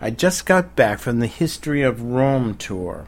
I 0.00 0.10
just 0.10 0.46
got 0.46 0.76
back 0.76 0.98
from 0.98 1.20
the 1.20 1.26
History 1.26 1.82
of 1.82 2.02
Rome 2.02 2.54
tour. 2.56 3.06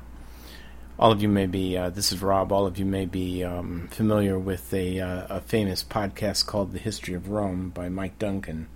All 0.98 1.12
of 1.12 1.22
you 1.22 1.28
may 1.28 1.46
be, 1.46 1.76
uh, 1.76 1.90
this 1.90 2.10
is 2.10 2.20
Rob, 2.20 2.50
all 2.50 2.66
of 2.66 2.76
you 2.76 2.84
may 2.84 3.06
be 3.06 3.44
um, 3.44 3.86
familiar 3.92 4.36
with 4.36 4.74
a, 4.74 4.98
uh, 4.98 5.36
a 5.36 5.40
famous 5.40 5.84
podcast 5.84 6.46
called 6.46 6.72
The 6.72 6.80
History 6.80 7.14
of 7.14 7.28
Rome 7.28 7.70
by 7.70 7.88
Mike 7.88 8.18
Duncan. 8.18 8.66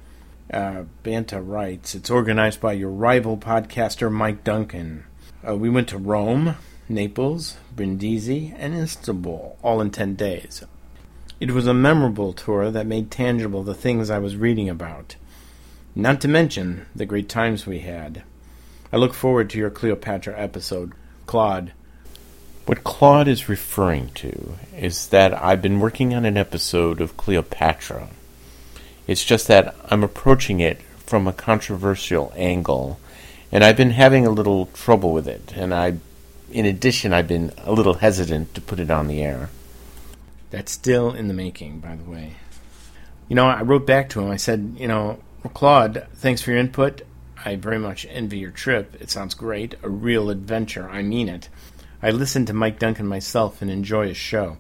Uh, 0.49 0.85
Banta 1.03 1.43
writes, 1.43 1.97
it's 1.97 2.11
organized 2.11 2.61
by 2.61 2.75
your 2.75 2.91
rival 2.91 3.37
podcaster, 3.37 4.09
Mike 4.09 4.45
Duncan. 4.45 5.03
Uh, 5.47 5.57
we 5.57 5.69
went 5.69 5.89
to 5.89 5.99
Rome, 5.99 6.55
Naples, 6.89 7.57
Brindisi, 7.75 8.55
and 8.57 8.73
Istanbul, 8.73 9.59
all 9.61 9.81
in 9.81 9.91
10 9.91 10.15
days. 10.15 10.63
It 11.41 11.51
was 11.51 11.67
a 11.67 11.75
memorable 11.75 12.33
tour 12.33 12.71
that 12.71 12.87
made 12.87 13.11
tangible 13.11 13.65
the 13.65 13.75
things 13.75 14.11
I 14.11 14.21
was 14.21 14.37
reading 14.37 14.69
about, 14.69 15.17
not 15.97 16.21
to 16.21 16.29
mention 16.29 16.87
the 16.95 17.05
great 17.05 17.29
times 17.29 17.67
we 17.67 17.81
had. 17.81 18.23
I 18.93 18.99
look 18.99 19.13
forward 19.13 19.51
to 19.51 19.59
your 19.59 19.71
Cleopatra 19.71 20.39
episode. 20.39 20.93
Claude. 21.27 21.73
What 22.67 22.85
Claude 22.85 23.29
is 23.29 23.49
referring 23.49 24.11
to 24.15 24.55
is 24.77 25.09
that 25.09 25.35
I've 25.35 25.63
been 25.63 25.81
working 25.81 26.15
on 26.15 26.25
an 26.25 26.37
episode 26.37 27.01
of 27.01 27.17
Cleopatra 27.17 28.09
it's 29.07 29.25
just 29.25 29.49
that 29.49 29.75
I'm 29.91 30.05
approaching 30.05 30.61
it 30.61 30.81
from 31.07 31.27
a 31.27 31.33
controversial 31.33 32.33
angle, 32.37 33.01
and 33.51 33.65
I've 33.65 33.77
been 33.77 33.91
having 33.91 34.27
a 34.27 34.31
little 34.31 34.67
trouble 34.67 35.13
with 35.13 35.27
it. 35.27 35.53
And 35.57 35.75
I, 35.75 35.95
in 36.51 36.67
addition, 36.67 37.13
I've 37.13 37.29
been 37.29 37.53
a 37.59 37.73
little 37.73 37.95
hesitant 37.95 38.55
to 38.55 38.61
put 38.61 38.79
it 38.79 38.91
on 38.91 39.09
the 39.09 39.23
air. 39.23 39.51
That's 40.51 40.71
still 40.71 41.13
in 41.13 41.29
the 41.29 41.35
making, 41.35 41.81
by 41.81 41.97
the 41.97 42.09
way. 42.09 42.35
You 43.29 43.37
know, 43.37 43.47
I 43.47 43.63
wrote 43.63 43.87
back 43.87 44.11
to 44.11 44.21
him. 44.21 44.31
I 44.31 44.37
said, 44.37 44.77
you 44.79 44.87
know, 44.87 45.19
Claude, 45.55 46.07
thanks 46.15 46.43
for 46.43 46.51
your 46.51 46.61
input. 46.61 47.03
I 47.45 47.57
very 47.57 47.79
much 47.79 48.07
envy 48.09 48.39
your 48.39 48.51
trip. 48.51 48.95
It 49.01 49.11
sounds 49.11 49.35
great. 49.35 49.75
A 49.83 49.89
real 49.89 50.31
adventure. 50.31 50.89
I 50.89 51.03
mean 51.03 51.29
it. 51.29 51.49
I 52.03 52.11
listen 52.11 52.47
to 52.47 52.53
Mike 52.53 52.79
Duncan 52.79 53.07
myself 53.07 53.63
and 53.63 53.71
enjoy 53.71 54.09
his 54.09 54.17
show. 54.17 54.59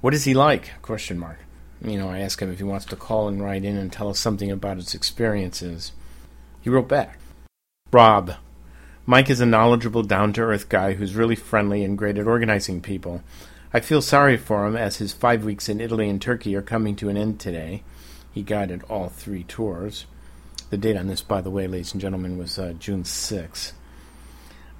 What 0.00 0.14
is 0.14 0.24
he 0.24 0.34
like? 0.34 0.80
Question 0.82 1.18
mark 1.18 1.38
you 1.82 1.98
know, 1.98 2.10
I 2.10 2.18
asked 2.18 2.42
him 2.42 2.52
if 2.52 2.58
he 2.58 2.64
wants 2.64 2.84
to 2.86 2.96
call 2.96 3.28
and 3.28 3.42
write 3.42 3.64
in 3.64 3.76
and 3.76 3.92
tell 3.92 4.08
us 4.08 4.18
something 4.18 4.50
about 4.50 4.76
his 4.76 4.94
experiences. 4.94 5.92
He 6.60 6.70
wrote 6.70 6.88
back 6.88 7.18
Rob, 7.92 8.34
Mike 9.06 9.30
is 9.30 9.40
a 9.40 9.46
knowledgeable, 9.46 10.02
down 10.02 10.32
to 10.34 10.42
earth 10.42 10.68
guy 10.68 10.94
who's 10.94 11.16
really 11.16 11.34
friendly 11.34 11.82
and 11.82 11.96
great 11.96 12.18
at 12.18 12.26
organizing 12.26 12.80
people. 12.82 13.22
I 13.72 13.80
feel 13.80 14.02
sorry 14.02 14.36
for 14.36 14.66
him 14.66 14.76
as 14.76 14.96
his 14.96 15.12
five 15.12 15.44
weeks 15.44 15.68
in 15.68 15.80
Italy 15.80 16.08
and 16.08 16.20
Turkey 16.20 16.54
are 16.54 16.62
coming 16.62 16.96
to 16.96 17.08
an 17.08 17.16
end 17.16 17.40
today. 17.40 17.82
He 18.32 18.42
guided 18.42 18.82
all 18.84 19.08
three 19.08 19.44
tours. 19.44 20.06
The 20.70 20.76
date 20.76 20.96
on 20.96 21.08
this, 21.08 21.22
by 21.22 21.40
the 21.40 21.50
way, 21.50 21.66
ladies 21.66 21.92
and 21.92 22.00
gentlemen, 22.00 22.36
was 22.36 22.58
uh, 22.58 22.74
June 22.78 23.04
6. 23.04 23.72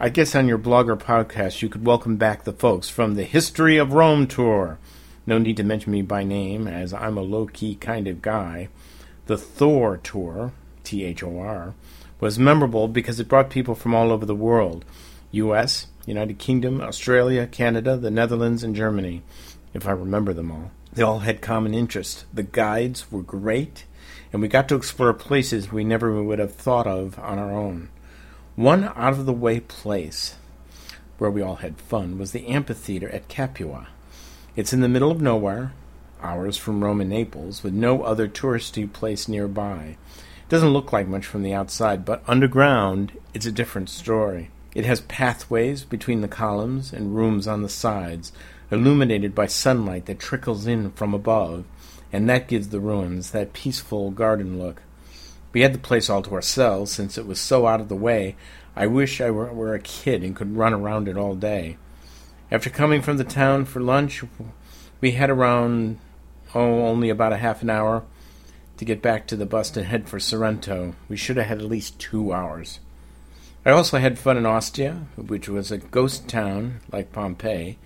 I 0.03 0.09
guess 0.09 0.35
on 0.35 0.49
your 0.49 0.57
blog 0.57 0.89
or 0.89 0.97
podcast 0.97 1.61
you 1.61 1.69
could 1.69 1.85
welcome 1.85 2.17
back 2.17 2.45
the 2.45 2.55
folks 2.55 2.89
from 2.89 3.17
the 3.17 3.23
History 3.23 3.77
of 3.77 3.93
Rome 3.93 4.27
tour. 4.27 4.79
No 5.27 5.37
need 5.37 5.59
to 5.59 5.63
mention 5.63 5.93
me 5.93 6.01
by 6.01 6.25
name, 6.25 6.67
as 6.67 6.95
I'm 6.95 7.19
a 7.19 7.21
low 7.21 7.45
key 7.45 7.75
kind 7.75 8.09
of 8.09 8.23
guy. 8.23 8.71
The 9.27 9.37
Thor 9.37 9.99
tour, 9.99 10.55
T 10.85 11.05
H 11.05 11.23
O 11.23 11.39
R, 11.39 11.75
was 12.19 12.39
memorable 12.39 12.89
because 12.89 13.21
it 13.21 13.29
brought 13.29 13.51
people 13.51 13.75
from 13.75 13.95
all 13.95 14.11
over 14.11 14.25
the 14.25 14.35
world 14.35 14.87
US, 15.33 15.89
United 16.07 16.39
Kingdom, 16.39 16.81
Australia, 16.81 17.47
Canada, 17.47 17.99
the 17.99 18.11
Netherlands, 18.11 18.65
and 18.65 18.75
Germany, 18.75 19.23
if 19.75 19.87
I 19.87 19.91
remember 19.91 20.33
them 20.33 20.51
all. 20.51 20.71
They 20.95 21.03
all 21.03 21.19
had 21.19 21.43
common 21.43 21.75
interests. 21.75 22.25
The 22.33 22.43
guides 22.43 23.13
were 23.13 23.21
great, 23.21 23.85
and 24.33 24.41
we 24.41 24.49
got 24.49 24.67
to 24.71 24.77
explore 24.77 25.13
places 25.13 25.71
we 25.71 25.85
never 25.85 26.23
would 26.23 26.39
have 26.39 26.55
thought 26.55 26.87
of 26.87 27.19
on 27.19 27.39
our 27.39 27.53
own. 27.53 27.91
One 28.61 28.93
out 28.95 29.15
of 29.15 29.25
the 29.25 29.33
way 29.33 29.59
place 29.59 30.35
where 31.17 31.31
we 31.31 31.41
all 31.41 31.55
had 31.65 31.81
fun 31.81 32.19
was 32.19 32.33
the 32.33 32.47
amphitheater 32.47 33.09
at 33.09 33.27
Capua. 33.27 33.89
It's 34.55 34.75
in 34.75 34.83
the 34.83 34.89
middle 34.89 35.11
of 35.11 35.23
nowhere, 35.23 35.73
hours 36.21 36.59
from 36.59 36.85
Rome 36.85 37.01
and 37.01 37.09
Naples, 37.09 37.63
with 37.63 37.73
no 37.73 38.03
other 38.03 38.29
touristy 38.29 38.93
place 38.93 39.29
nearby. 39.29 39.97
It 40.43 40.49
doesn't 40.51 40.75
look 40.75 40.93
like 40.93 41.09
much 41.09 41.25
from 41.25 41.43
the 41.43 41.55
outside, 41.55 42.05
but 42.05 42.23
underground, 42.27 43.13
it's 43.33 43.47
a 43.47 43.51
different 43.51 43.89
story. 43.89 44.51
It 44.75 44.85
has 44.85 45.01
pathways 45.01 45.85
between 45.85 46.21
the 46.21 46.29
columns 46.29 46.93
and 46.93 47.17
rooms 47.17 47.49
on 47.49 47.63
the 47.63 47.69
sides, 47.71 48.31
illuminated 48.71 49.35
by 49.35 49.47
sunlight 49.47 50.05
that 50.05 50.19
trickles 50.19 50.67
in 50.67 50.91
from 50.91 51.15
above, 51.15 51.65
and 52.13 52.29
that 52.29 52.47
gives 52.47 52.69
the 52.69 52.81
ruins 52.81 53.31
that 53.31 53.55
peaceful 53.55 54.11
garden 54.11 54.59
look. 54.59 54.83
We 55.53 55.63
had 55.63 55.75
the 55.75 55.79
place 55.79 56.09
all 56.09 56.23
to 56.23 56.35
ourselves, 56.35 56.93
since 56.93 57.19
it 57.19 57.27
was 57.27 57.41
so 57.41 57.67
out 57.67 57.81
of 57.81 57.89
the 57.89 57.97
way. 57.97 58.37
I 58.77 58.87
wish 58.87 59.21
I 59.21 59.31
were, 59.31 59.53
were 59.53 59.75
a 59.75 59.81
kid 59.81 60.23
and 60.23 60.37
could 60.37 60.57
run 60.57 60.73
around 60.73 61.09
it 61.09 61.17
all 61.17 61.35
day. 61.35 61.77
After 62.51 62.71
coming 62.71 63.03
from 63.03 63.17
the 63.17 63.25
town 63.25 63.65
for 63.65 63.81
lunch, 63.81 64.23
we 65.01 65.13
had 65.13 65.31
around, 65.31 65.99
oh, 66.55 66.87
only 66.87 67.11
about 67.11 67.33
a 67.33 67.39
half 67.39 67.63
an 67.63 67.71
hour 67.71 68.05
to 68.77 68.85
get 68.85 69.03
back 69.03 69.27
to 69.27 69.37
the 69.37 69.47
bus 69.47 69.77
and 69.77 69.87
head 69.87 70.09
for 70.09 70.19
Sorrento. 70.19 70.95
We 71.09 71.17
should 71.17 71.37
have 71.37 71.47
had 71.47 71.59
at 71.59 71.65
least 71.65 71.99
two 71.99 72.33
hours. 72.33 72.81
I 73.65 73.71
also 73.71 73.99
had 73.99 74.19
fun 74.19 74.39
in 74.39 74.47
Ostia, 74.47 75.07
which 75.17 75.49
was 75.49 75.71
a 75.71 75.79
ghost 75.79 76.29
town 76.29 76.81
like 76.91 77.13
Pompeii, 77.13 77.77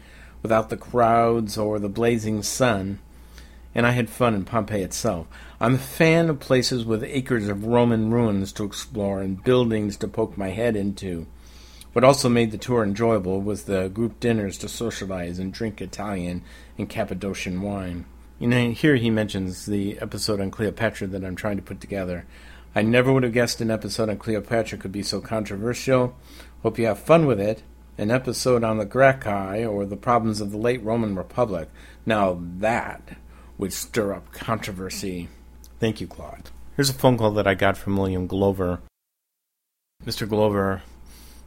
without 0.40 0.70
the 0.70 0.76
crowds 0.76 1.58
or 1.58 1.78
the 1.78 1.88
blazing 1.88 2.42
sun, 2.42 3.00
and 3.74 3.86
I 3.86 3.90
had 3.90 4.08
fun 4.08 4.34
in 4.34 4.44
Pompeii 4.44 4.82
itself. 4.82 5.26
I'm 5.64 5.76
a 5.76 5.78
fan 5.78 6.28
of 6.28 6.40
places 6.40 6.84
with 6.84 7.02
acres 7.02 7.48
of 7.48 7.64
Roman 7.64 8.10
ruins 8.10 8.52
to 8.52 8.64
explore 8.64 9.22
and 9.22 9.42
buildings 9.42 9.96
to 9.96 10.06
poke 10.06 10.36
my 10.36 10.50
head 10.50 10.76
into. 10.76 11.26
What 11.94 12.04
also 12.04 12.28
made 12.28 12.50
the 12.50 12.58
tour 12.58 12.84
enjoyable 12.84 13.40
was 13.40 13.62
the 13.62 13.88
group 13.88 14.20
dinners 14.20 14.58
to 14.58 14.68
socialize 14.68 15.38
and 15.38 15.54
drink 15.54 15.80
Italian 15.80 16.42
and 16.76 16.86
Cappadocian 16.86 17.62
wine. 17.62 18.04
You 18.38 18.48
know, 18.48 18.72
here 18.72 18.96
he 18.96 19.08
mentions 19.08 19.64
the 19.64 19.98
episode 20.00 20.38
on 20.38 20.50
Cleopatra 20.50 21.06
that 21.06 21.24
I'm 21.24 21.34
trying 21.34 21.56
to 21.56 21.62
put 21.62 21.80
together. 21.80 22.26
I 22.74 22.82
never 22.82 23.10
would 23.10 23.22
have 23.22 23.32
guessed 23.32 23.62
an 23.62 23.70
episode 23.70 24.10
on 24.10 24.18
Cleopatra 24.18 24.76
could 24.76 24.92
be 24.92 25.02
so 25.02 25.22
controversial. 25.22 26.14
Hope 26.62 26.78
you 26.78 26.84
have 26.84 26.98
fun 26.98 27.24
with 27.24 27.40
it. 27.40 27.62
An 27.96 28.10
episode 28.10 28.64
on 28.64 28.76
the 28.76 28.84
Gracchi 28.84 29.64
or 29.64 29.86
the 29.86 29.96
problems 29.96 30.42
of 30.42 30.50
the 30.50 30.58
late 30.58 30.84
Roman 30.84 31.16
Republic. 31.16 31.70
Now 32.04 32.38
that 32.58 33.16
would 33.56 33.72
stir 33.72 34.12
up 34.12 34.30
controversy. 34.30 35.30
Thank 35.80 36.00
you, 36.00 36.06
Claude. 36.06 36.50
Here's 36.76 36.90
a 36.90 36.94
phone 36.94 37.18
call 37.18 37.30
that 37.32 37.46
I 37.46 37.54
got 37.54 37.76
from 37.76 37.96
William 37.96 38.26
Glover. 38.26 38.80
Mr. 40.04 40.28
Glover 40.28 40.82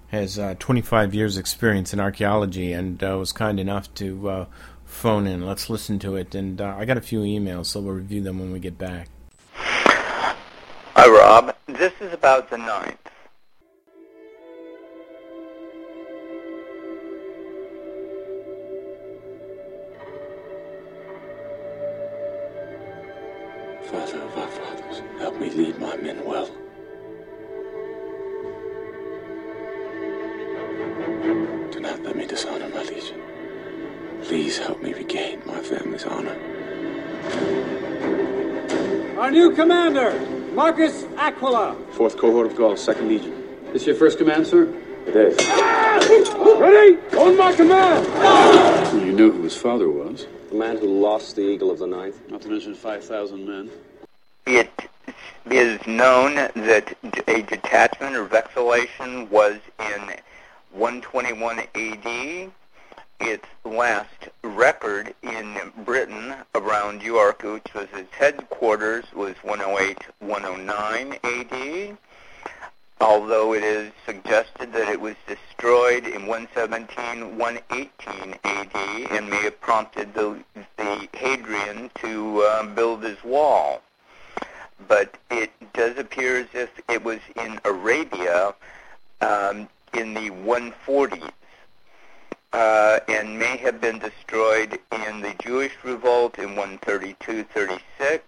has 0.10 0.40
uh, 0.40 0.56
25 0.58 1.14
years 1.14 1.38
experience 1.38 1.94
in 1.94 2.00
archaeology 2.00 2.72
and 2.74 3.04
uh, 3.04 3.18
was 3.18 3.32
kind 3.32 3.60
enough 3.60 3.94
to 3.96 4.30
uh, 4.30 4.46
phone 4.86 5.28
in. 5.28 5.46
Let's 5.46 5.70
listen 5.70 6.00
to 6.00 6.16
it. 6.16 6.34
And 6.34 6.62
uh, 6.62 6.76
I 6.78 6.86
got 6.86 6.98
a 6.98 7.02
few 7.02 7.20
emails, 7.22 7.68
so 7.68 7.82
we'll 7.82 7.96
review 7.96 8.22
them 8.22 8.40
when 8.40 8.52
we 8.52 8.60
get 8.60 8.78
back. 8.78 9.10
Hi, 9.54 11.08
Rob. 11.08 11.56
This 11.68 11.94
is 12.00 12.14
about 12.14 12.50
the 12.50 12.58
ninth. 12.58 12.98
Father 23.92 24.22
of 24.22 24.38
our 24.38 24.48
fathers, 24.50 25.02
help 25.18 25.40
me 25.40 25.50
lead 25.50 25.80
my 25.80 25.96
men 25.96 26.26
well. 26.26 26.48
Do 31.72 31.80
not 31.80 32.04
let 32.04 32.18
me 32.18 32.26
dishonor 32.26 32.68
my 32.68 32.84
legion. 32.84 33.22
Please 34.24 34.58
help 34.58 34.84
me 34.84 34.94
regain 34.94 35.42
my 35.46 35.62
family's 35.62 36.04
honor. 36.04 36.36
Our 39.18 39.32
new 39.32 39.56
commander, 39.56 40.20
Marcus 40.54 41.06
Aquila. 41.16 41.78
Fourth 41.92 42.18
cohort 42.18 42.48
of 42.48 42.58
Gauls, 42.58 42.84
Second 42.84 43.08
Legion. 43.08 43.42
This 43.72 43.86
your 43.86 43.96
first 43.96 44.18
command, 44.18 44.48
sir? 44.48 44.64
It 45.08 45.16
is. 45.16 45.38
Ready? 46.60 46.98
On 47.16 47.38
my 47.38 47.54
command! 47.56 48.06
You 49.06 49.14
knew 49.14 49.32
who 49.32 49.44
his 49.44 49.56
father 49.56 49.90
was. 49.90 50.28
The 50.50 50.56
man 50.56 50.78
who 50.78 50.88
lost 50.88 51.36
the 51.36 51.42
Eagle 51.42 51.72
of 51.72 51.80
the 51.80 51.88
Ninth. 51.88 52.22
Not 52.30 52.42
to 52.44 52.48
mention 52.48 52.74
5,000 52.74 53.46
men. 53.46 53.70
It 54.46 54.72
is 55.52 55.86
known 55.86 56.36
that 56.36 56.96
a 57.28 57.42
detachment 57.42 58.16
or 58.16 58.24
vexillation 58.24 59.30
was 59.30 59.58
in 59.78 60.14
121 60.72 61.60
AD. 61.60 62.52
Its 63.20 63.46
last 63.66 64.30
record 64.42 65.14
in 65.22 65.58
Britain 65.84 66.34
around 66.56 67.02
York, 67.02 67.44
which 67.44 67.74
was 67.74 67.88
its 67.94 68.14
headquarters, 68.14 69.04
was 69.14 69.36
108-109 69.44 71.20
AD. 71.26 71.98
Although 73.00 73.54
it 73.54 73.64
is 73.64 73.92
suggested 74.06 74.74
that 74.74 74.90
it 74.90 75.00
was 75.00 75.16
destroyed 75.28 76.08
in 76.08 76.24
117-118 76.24 78.40
AD 78.44 79.12
and 79.12 79.30
may 79.30 79.44
have 79.44 79.62
prompted 79.62 80.14
the, 80.14 80.44
the 80.78 81.08
Hadrian 81.14 81.92
to 82.02 82.42
uh, 82.42 82.66
build 82.74 83.04
his 83.04 83.24
wall. 83.24 83.82
But 84.88 85.16
it 85.30 85.52
does 85.74 85.98
appear 85.98 86.38
as 86.38 86.48
if 86.54 86.70
it 86.90 87.04
was 87.04 87.20
in 87.36 87.60
Arabia 87.66 88.56
um, 89.22 89.70
in 89.94 90.14
the 90.14 90.32
140s 90.32 91.32
uh, 92.54 93.00
and 93.08 93.38
may 93.38 93.58
have 93.58 93.82
been 93.82 94.00
destroyed 94.00 94.80
in 94.92 95.22
the 95.22 95.36
Jewish 95.40 95.74
revolt 95.84 96.40
in 96.40 96.56
132-36, 96.56 98.22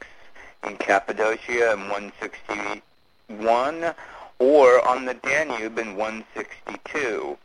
in 0.65 0.77
Cappadocia 0.77 1.73
in 1.73 1.89
161, 1.89 3.93
or 4.39 4.85
on 4.87 5.05
the 5.05 5.13
Danube 5.15 5.77
in 5.77 5.95
162. 5.95 7.37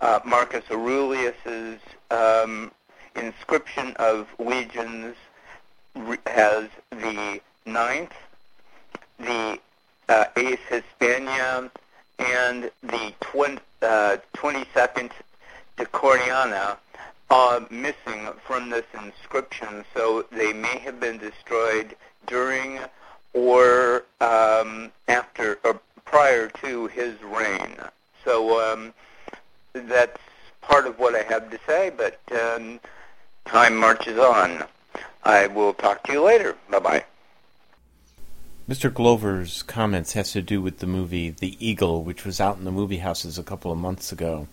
Uh, 0.00 0.20
Marcus 0.24 0.64
Aurelius's 0.70 1.80
um, 2.10 2.70
inscription 3.16 3.94
of 3.98 4.28
legions 4.38 5.16
has 6.26 6.68
the 6.90 7.40
ninth, 7.64 8.12
the 9.18 9.58
uh, 10.08 10.24
eighth 10.36 10.60
Hispania, 10.68 11.70
and 12.18 12.70
the 12.82 13.14
twen- 13.20 13.60
uh, 13.82 14.18
22nd 14.34 15.10
Deiotariana 15.78 16.76
uh, 17.30 17.60
missing 17.70 18.28
from 18.46 18.70
this 18.70 18.84
inscription, 19.02 19.84
so 19.94 20.24
they 20.30 20.52
may 20.52 20.78
have 20.78 21.00
been 21.00 21.18
destroyed 21.18 21.96
during 22.26 22.78
or 23.32 24.04
um, 24.20 24.90
after 25.08 25.58
or 25.64 25.80
prior 26.06 26.48
to 26.62 26.86
his 26.86 27.14
reign. 27.22 27.76
So 28.24 28.72
um, 28.72 28.94
that's 29.72 30.18
part 30.62 30.86
of 30.86 30.98
what 30.98 31.14
I 31.14 31.22
have 31.22 31.50
to 31.50 31.58
say, 31.66 31.90
but 31.94 32.18
um, 32.32 32.80
time 33.44 33.76
marches 33.76 34.18
on. 34.18 34.64
I 35.24 35.48
will 35.48 35.74
talk 35.74 36.04
to 36.04 36.12
you 36.12 36.22
later. 36.22 36.56
Bye 36.70 36.78
bye. 36.78 37.04
Mr. 38.68 38.92
Glover's 38.92 39.62
comments 39.62 40.14
has 40.14 40.32
to 40.32 40.42
do 40.42 40.60
with 40.60 40.78
the 40.78 40.88
movie 40.88 41.30
The 41.30 41.56
Eagle, 41.64 42.02
which 42.02 42.24
was 42.24 42.40
out 42.40 42.58
in 42.58 42.64
the 42.64 42.72
movie 42.72 42.98
houses 42.98 43.38
a 43.38 43.44
couple 43.44 43.70
of 43.70 43.78
months 43.78 44.10
ago. 44.10 44.48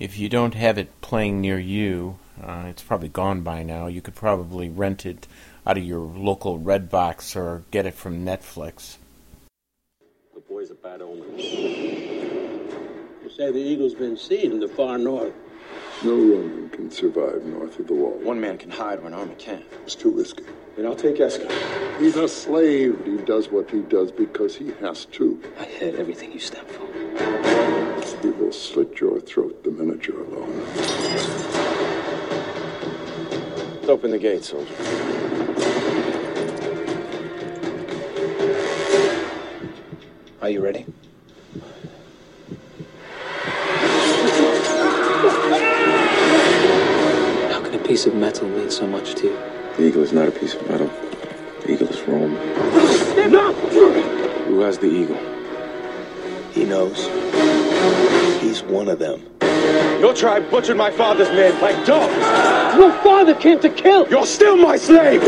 If 0.00 0.18
you 0.18 0.28
don't 0.28 0.54
have 0.54 0.76
it 0.76 1.00
playing 1.00 1.40
near 1.40 1.58
you, 1.58 2.18
uh, 2.42 2.64
it's 2.68 2.82
probably 2.82 3.08
gone 3.08 3.42
by 3.42 3.62
now. 3.62 3.86
You 3.86 4.00
could 4.00 4.16
probably 4.16 4.68
rent 4.68 5.06
it 5.06 5.28
out 5.64 5.78
of 5.78 5.84
your 5.84 6.00
local 6.00 6.58
Redbox 6.58 7.36
or 7.36 7.62
get 7.70 7.86
it 7.86 7.94
from 7.94 8.24
Netflix. 8.24 8.96
The 10.60 10.66
boy's 10.66 10.72
a 10.72 10.74
bad 10.74 11.00
omen. 11.00 11.38
You 11.38 13.30
say 13.34 13.50
the 13.50 13.58
eagle's 13.58 13.94
been 13.94 14.18
seen 14.18 14.52
in 14.52 14.60
the 14.60 14.68
far 14.68 14.98
north. 14.98 15.32
No 16.04 16.10
Roman 16.10 16.68
can 16.68 16.90
survive 16.90 17.46
north 17.46 17.78
of 17.78 17.86
the 17.86 17.94
wall. 17.94 18.18
One 18.22 18.38
man 18.42 18.58
can 18.58 18.70
hide 18.70 19.02
when 19.02 19.14
an 19.14 19.20
army 19.20 19.36
can't. 19.38 19.64
It's 19.84 19.94
too 19.94 20.10
risky. 20.10 20.44
Then 20.76 20.84
I'll 20.84 20.94
take 20.94 21.16
Esca. 21.16 21.50
He's 21.98 22.16
a 22.16 22.28
slave. 22.28 23.02
He 23.06 23.16
does 23.24 23.48
what 23.48 23.70
he 23.70 23.80
does 23.80 24.12
because 24.12 24.54
he 24.54 24.72
has 24.80 25.06
to. 25.06 25.42
I 25.58 25.64
hid 25.64 25.94
everything 25.94 26.30
you 26.30 26.40
stand 26.40 26.68
for. 26.68 26.86
He 28.20 28.28
will 28.28 28.52
slit 28.52 29.00
your 29.00 29.18
throat 29.18 29.64
the 29.64 29.70
minute 29.70 30.06
you're 30.06 30.22
alone. 30.22 30.66
Let's 33.76 33.88
open 33.88 34.10
the 34.10 34.18
gate, 34.18 34.44
soldier. 34.44 34.74
Are 40.42 40.48
you 40.48 40.64
ready? 40.64 40.86
How 47.50 47.60
can 47.62 47.74
a 47.74 47.78
piece 47.84 48.06
of 48.06 48.14
metal 48.14 48.48
mean 48.48 48.70
so 48.70 48.86
much 48.86 49.14
to 49.16 49.26
you? 49.26 49.38
The 49.76 49.82
eagle 49.82 50.02
is 50.02 50.14
not 50.14 50.28
a 50.28 50.30
piece 50.30 50.54
of 50.54 50.66
metal. 50.66 50.90
The 51.60 51.72
eagle 51.72 51.88
is 51.88 52.00
Rome. 52.08 52.36
Who 54.46 54.60
has 54.60 54.78
the 54.78 54.86
eagle? 54.86 55.18
He 56.52 56.64
knows. 56.64 57.04
He's 58.40 58.62
one 58.62 58.88
of 58.88 58.98
them. 58.98 59.22
Your 60.00 60.14
tribe 60.14 60.50
butchered 60.50 60.78
my 60.78 60.90
father's 60.90 61.28
men 61.28 61.60
like 61.60 61.84
dogs. 61.84 62.14
Your 62.78 62.92
father 63.02 63.34
came 63.34 63.60
to 63.60 63.68
kill. 63.68 64.08
You're 64.08 64.24
still 64.24 64.56
my 64.56 64.78
slave. 64.78 65.20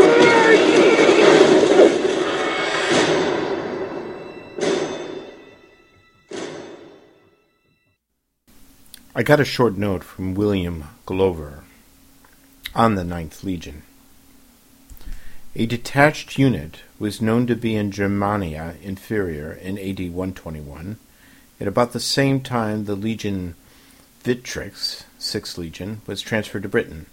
I 9.23 9.25
got 9.25 9.39
a 9.39 9.45
short 9.45 9.77
note 9.77 10.03
from 10.03 10.35
William 10.35 10.83
Glover 11.07 11.63
on 12.75 12.97
the 12.97 13.05
Ninth 13.05 13.45
Legion. 13.45 13.85
A 15.55 15.65
detached 15.65 16.37
unit 16.41 16.81
was 16.99 17.23
known 17.23 17.47
to 17.47 17.55
be 17.55 17.77
in 17.77 17.93
Germania 17.93 18.75
Inferior 18.83 19.53
in 19.53 19.79
AD 19.79 20.01
121. 20.01 20.99
At 21.61 21.69
about 21.69 21.93
the 21.93 22.01
same 22.01 22.41
time, 22.41 22.87
the 22.87 22.97
Legion 22.97 23.55
Victrix, 24.25 25.05
Sixth 25.21 25.57
Legion, 25.57 26.03
was 26.05 26.21
transferred 26.21 26.65
to 26.65 26.69
Britain 26.69 27.07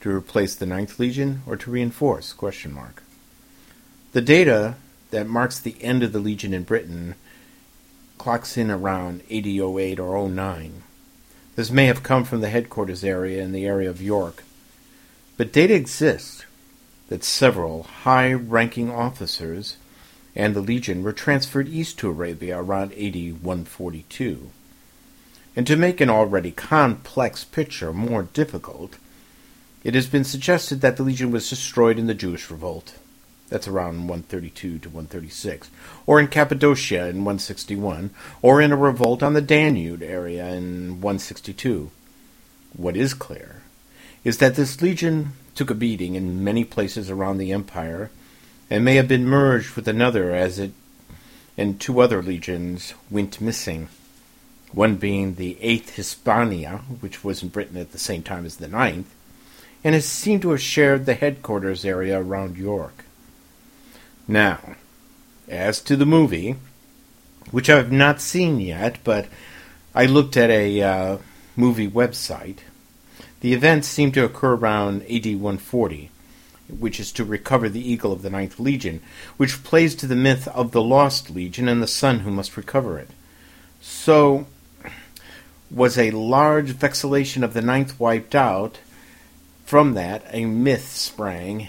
to 0.00 0.10
replace 0.10 0.56
the 0.56 0.66
Ninth 0.66 0.98
Legion 0.98 1.42
or 1.46 1.54
to 1.54 1.70
reinforce? 1.70 2.32
Question 2.32 2.72
mark. 2.72 3.04
The 4.10 4.22
data 4.22 4.74
that 5.12 5.28
marks 5.28 5.60
the 5.60 5.76
end 5.80 6.02
of 6.02 6.12
the 6.12 6.18
Legion 6.18 6.52
in 6.52 6.64
Britain 6.64 7.14
clocks 8.18 8.56
in 8.56 8.72
around 8.72 9.20
AD 9.30 9.46
08 9.46 10.00
or 10.00 10.28
09. 10.28 10.82
This 11.58 11.72
may 11.72 11.86
have 11.86 12.04
come 12.04 12.22
from 12.22 12.40
the 12.40 12.50
headquarters 12.50 13.02
area 13.02 13.42
in 13.42 13.50
the 13.50 13.66
area 13.66 13.90
of 13.90 14.00
York, 14.00 14.44
but 15.36 15.52
data 15.52 15.74
exists 15.74 16.44
that 17.08 17.24
several 17.24 17.82
high 17.82 18.32
ranking 18.32 18.92
officers 18.92 19.76
and 20.36 20.54
the 20.54 20.60
Legion 20.60 21.02
were 21.02 21.12
transferred 21.12 21.66
east 21.66 21.98
to 21.98 22.10
Arabia 22.10 22.56
around 22.62 22.92
AD 22.92 23.42
142. 23.42 24.50
And 25.56 25.66
to 25.66 25.74
make 25.74 26.00
an 26.00 26.08
already 26.08 26.52
complex 26.52 27.42
picture 27.42 27.92
more 27.92 28.22
difficult, 28.22 28.96
it 29.82 29.96
has 29.96 30.06
been 30.06 30.22
suggested 30.22 30.80
that 30.80 30.96
the 30.96 31.02
Legion 31.02 31.32
was 31.32 31.50
destroyed 31.50 31.98
in 31.98 32.06
the 32.06 32.14
Jewish 32.14 32.52
revolt. 32.52 32.94
That's 33.48 33.68
around 33.68 34.08
132 34.08 34.78
to 34.80 34.88
136, 34.88 35.70
or 36.06 36.20
in 36.20 36.28
Cappadocia 36.28 37.08
in 37.08 37.24
161, 37.24 38.10
or 38.42 38.60
in 38.60 38.72
a 38.72 38.76
revolt 38.76 39.22
on 39.22 39.32
the 39.32 39.40
Danube 39.40 40.02
area 40.02 40.46
in 40.48 41.00
162. 41.00 41.90
What 42.76 42.96
is 42.96 43.14
clear 43.14 43.62
is 44.24 44.38
that 44.38 44.56
this 44.56 44.82
legion 44.82 45.32
took 45.54 45.70
a 45.70 45.74
beating 45.74 46.14
in 46.14 46.44
many 46.44 46.64
places 46.64 47.10
around 47.10 47.38
the 47.38 47.52
empire 47.52 48.10
and 48.70 48.84
may 48.84 48.96
have 48.96 49.08
been 49.08 49.24
merged 49.24 49.74
with 49.74 49.88
another 49.88 50.34
as 50.34 50.58
it 50.58 50.72
and 51.56 51.80
two 51.80 52.00
other 52.00 52.22
legions 52.22 52.94
went 53.10 53.40
missing. 53.40 53.88
One 54.70 54.96
being 54.96 55.34
the 55.34 55.56
8th 55.60 55.90
Hispania, 55.90 56.82
which 57.00 57.24
was 57.24 57.42
in 57.42 57.48
Britain 57.48 57.76
at 57.76 57.90
the 57.90 57.98
same 57.98 58.22
time 58.22 58.46
as 58.46 58.56
the 58.56 58.68
ninth, 58.68 59.12
and 59.82 59.94
is 59.94 60.04
seen 60.04 60.38
to 60.40 60.50
have 60.50 60.60
shared 60.60 61.04
the 61.04 61.14
headquarters 61.14 61.84
area 61.84 62.20
around 62.20 62.56
York. 62.56 63.04
Now, 64.28 64.76
as 65.48 65.80
to 65.80 65.96
the 65.96 66.04
movie, 66.04 66.56
which 67.50 67.70
I've 67.70 67.90
not 67.90 68.20
seen 68.20 68.60
yet, 68.60 68.98
but 69.02 69.26
I 69.94 70.04
looked 70.04 70.36
at 70.36 70.50
a 70.50 70.82
uh, 70.82 71.18
movie 71.56 71.88
website, 71.88 72.58
the 73.40 73.54
events 73.54 73.88
seem 73.88 74.12
to 74.12 74.24
occur 74.24 74.54
around 74.54 75.02
AD 75.04 75.24
140, 75.24 76.10
which 76.68 77.00
is 77.00 77.10
to 77.12 77.24
recover 77.24 77.70
the 77.70 77.90
eagle 77.90 78.12
of 78.12 78.20
the 78.20 78.28
Ninth 78.28 78.60
Legion, 78.60 79.00
which 79.38 79.64
plays 79.64 79.94
to 79.94 80.06
the 80.06 80.14
myth 80.14 80.46
of 80.48 80.72
the 80.72 80.82
lost 80.82 81.30
legion 81.30 81.66
and 81.66 81.82
the 81.82 81.86
son 81.86 82.20
who 82.20 82.30
must 82.30 82.56
recover 82.56 82.98
it. 82.98 83.08
So, 83.80 84.46
was 85.70 85.96
a 85.96 86.10
large 86.10 86.70
vexillation 86.70 87.42
of 87.42 87.54
the 87.54 87.62
Ninth 87.62 87.98
wiped 87.98 88.34
out, 88.34 88.80
from 89.64 89.94
that, 89.94 90.24
a 90.30 90.44
myth 90.44 90.88
sprang. 90.88 91.68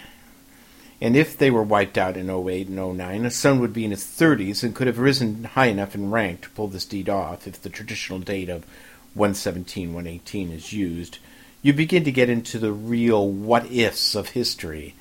And 1.00 1.16
if 1.16 1.36
they 1.36 1.50
were 1.50 1.62
wiped 1.62 1.96
out 1.96 2.16
in 2.16 2.28
08 2.28 2.68
and 2.68 2.98
09, 2.98 3.24
a 3.24 3.30
son 3.30 3.58
would 3.60 3.72
be 3.72 3.84
in 3.84 3.90
his 3.90 4.04
30s 4.04 4.62
and 4.62 4.74
could 4.74 4.86
have 4.86 4.98
risen 4.98 5.44
high 5.44 5.66
enough 5.66 5.94
in 5.94 6.10
rank 6.10 6.42
to 6.42 6.50
pull 6.50 6.68
this 6.68 6.84
deed 6.84 7.08
off 7.08 7.46
if 7.46 7.62
the 7.62 7.70
traditional 7.70 8.18
date 8.18 8.50
of 8.50 8.66
117, 9.14 9.94
118 9.94 10.50
is 10.50 10.72
used. 10.72 11.18
You 11.62 11.72
begin 11.72 12.04
to 12.04 12.12
get 12.12 12.28
into 12.28 12.58
the 12.58 12.72
real 12.72 13.28
what 13.28 13.70
ifs 13.70 14.14
of 14.14 14.30
history. 14.30 14.94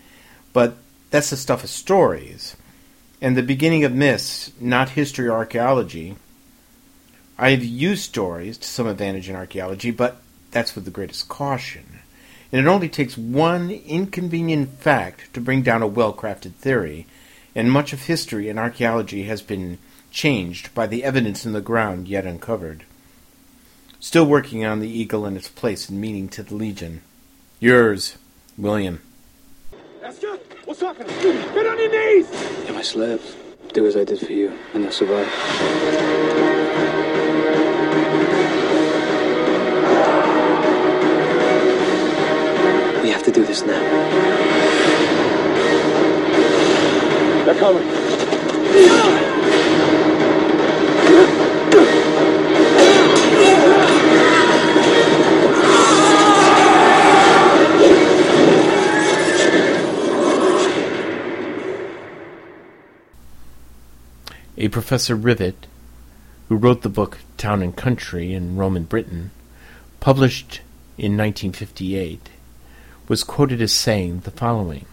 But 0.53 0.77
that's 1.09 1.29
the 1.29 1.37
stuff 1.37 1.63
of 1.63 1.69
stories. 1.69 2.55
And 3.21 3.35
the 3.35 3.43
beginning 3.43 3.83
of 3.83 3.93
myths, 3.93 4.51
not 4.59 4.89
history 4.89 5.27
or 5.27 5.33
archaeology. 5.33 6.15
I've 7.37 7.63
used 7.63 8.03
stories 8.03 8.57
to 8.57 8.67
some 8.67 8.87
advantage 8.87 9.29
in 9.29 9.35
archaeology, 9.35 9.91
but 9.91 10.21
that's 10.51 10.75
with 10.75 10.85
the 10.85 10.91
greatest 10.91 11.27
caution. 11.27 11.98
And 12.51 12.61
it 12.61 12.67
only 12.67 12.89
takes 12.89 13.17
one 13.17 13.69
inconvenient 13.69 14.69
fact 14.79 15.33
to 15.33 15.41
bring 15.41 15.61
down 15.61 15.81
a 15.81 15.87
well 15.87 16.13
crafted 16.13 16.53
theory, 16.53 17.05
and 17.55 17.71
much 17.71 17.93
of 17.93 18.03
history 18.03 18.49
and 18.49 18.57
archaeology 18.57 19.23
has 19.23 19.41
been 19.41 19.77
changed 20.11 20.73
by 20.73 20.87
the 20.87 21.03
evidence 21.03 21.45
in 21.45 21.53
the 21.53 21.61
ground 21.61 22.07
yet 22.07 22.25
uncovered. 22.25 22.85
Still 23.99 24.25
working 24.25 24.65
on 24.65 24.79
the 24.79 24.89
eagle 24.89 25.25
and 25.25 25.37
its 25.37 25.49
place 25.49 25.89
and 25.89 25.99
meaning 25.99 26.29
to 26.29 26.43
the 26.43 26.55
Legion. 26.55 27.01
Yours, 27.59 28.17
William. 28.57 29.01
Esther, 30.01 30.39
what's 30.65 30.81
happening? 30.81 31.15
Get 31.21 31.67
on 31.67 31.77
your 31.77 31.91
knees! 31.91 32.29
You're 32.65 32.75
my 32.75 32.81
slaves. 32.81 33.35
Do 33.73 33.85
as 33.85 33.95
I 33.95 34.03
did 34.03 34.19
for 34.19 34.31
you, 34.31 34.57
and 34.73 34.83
you'll 34.83 34.91
survive. 34.91 36.48
To 43.31 43.41
do 43.41 43.45
this 43.45 43.63
now. 43.63 43.79
They're 47.45 47.55
coming. 47.55 47.87
A 64.57 64.67
Professor 64.67 65.15
Rivet, 65.15 65.67
who 66.49 66.55
wrote 66.57 66.81
the 66.81 66.89
book 66.89 67.19
Town 67.37 67.61
and 67.61 67.75
Country 67.75 68.33
in 68.33 68.57
Roman 68.57 68.83
Britain, 68.83 69.31
published 69.99 70.61
in 70.97 71.15
1958, 71.15 72.29
was 73.09 73.23
quoted 73.23 73.59
as 73.59 73.73
saying 73.73 74.19
the 74.19 74.31
following 74.31 74.85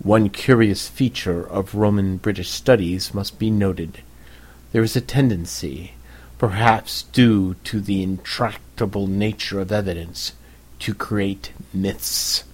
One 0.00 0.30
curious 0.30 0.88
feature 0.88 1.46
of 1.46 1.74
Roman 1.74 2.16
British 2.18 2.48
studies 2.48 3.12
must 3.12 3.38
be 3.38 3.50
noted. 3.50 3.98
There 4.70 4.84
is 4.84 4.94
a 4.94 5.00
tendency, 5.00 5.94
perhaps 6.38 7.02
due 7.02 7.54
to 7.64 7.80
the 7.80 8.02
intractable 8.02 9.08
nature 9.08 9.58
of 9.58 9.72
evidence, 9.72 10.32
to 10.78 10.94
create 10.94 11.52
myths. 11.74 12.44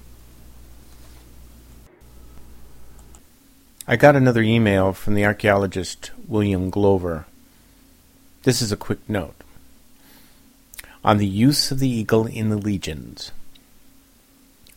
I 3.87 3.97
got 3.97 4.17
another 4.17 4.43
email 4.43 4.95
from 4.95 5.15
the 5.15 5.27
archaeologist 5.27 6.11
William 6.27 6.71
Glover. 6.71 7.27
This 8.45 8.63
is 8.63 8.73
a 8.73 8.77
quick 8.77 9.07
note 9.07 9.35
on 11.05 11.19
the 11.19 11.27
use 11.27 11.71
of 11.71 11.79
the 11.79 11.89
eagle 11.89 12.27
in 12.27 12.49
the 12.49 12.57
legions. 12.57 13.31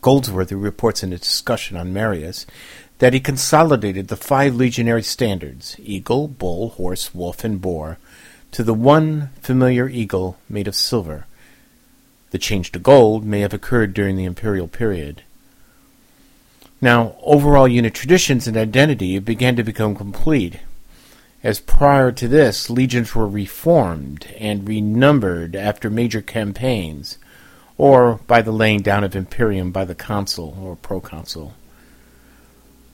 Goldsworthy 0.00 0.54
reports 0.54 1.02
in 1.02 1.12
a 1.12 1.18
discussion 1.18 1.76
on 1.76 1.92
Marius 1.92 2.46
that 2.98 3.12
he 3.12 3.20
consolidated 3.20 4.08
the 4.08 4.16
five 4.16 4.54
legionary 4.54 5.02
standards 5.02 5.76
eagle, 5.78 6.28
bull, 6.28 6.70
horse, 6.70 7.14
wolf, 7.14 7.44
and 7.44 7.60
boar 7.60 7.98
to 8.52 8.62
the 8.62 8.74
one 8.74 9.30
familiar 9.40 9.88
eagle 9.88 10.38
made 10.48 10.68
of 10.68 10.74
silver. 10.74 11.26
The 12.30 12.38
change 12.38 12.72
to 12.72 12.78
gold 12.78 13.24
may 13.24 13.40
have 13.40 13.54
occurred 13.54 13.94
during 13.94 14.16
the 14.16 14.24
imperial 14.24 14.68
period. 14.68 15.22
Now, 16.80 17.16
overall 17.22 17.68
unit 17.68 17.94
traditions 17.94 18.46
and 18.46 18.56
identity 18.56 19.18
began 19.18 19.56
to 19.56 19.62
become 19.62 19.94
complete, 19.94 20.60
as 21.42 21.58
prior 21.58 22.12
to 22.12 22.28
this, 22.28 22.68
legions 22.68 23.14
were 23.14 23.26
reformed 23.26 24.26
and 24.38 24.68
renumbered 24.68 25.56
after 25.56 25.88
major 25.88 26.20
campaigns, 26.20 27.16
or 27.80 28.20
by 28.26 28.42
the 28.42 28.52
laying 28.52 28.82
down 28.82 29.02
of 29.02 29.16
imperium 29.16 29.70
by 29.70 29.86
the 29.86 29.94
consul 29.94 30.54
or 30.60 30.76
proconsul. 30.76 31.54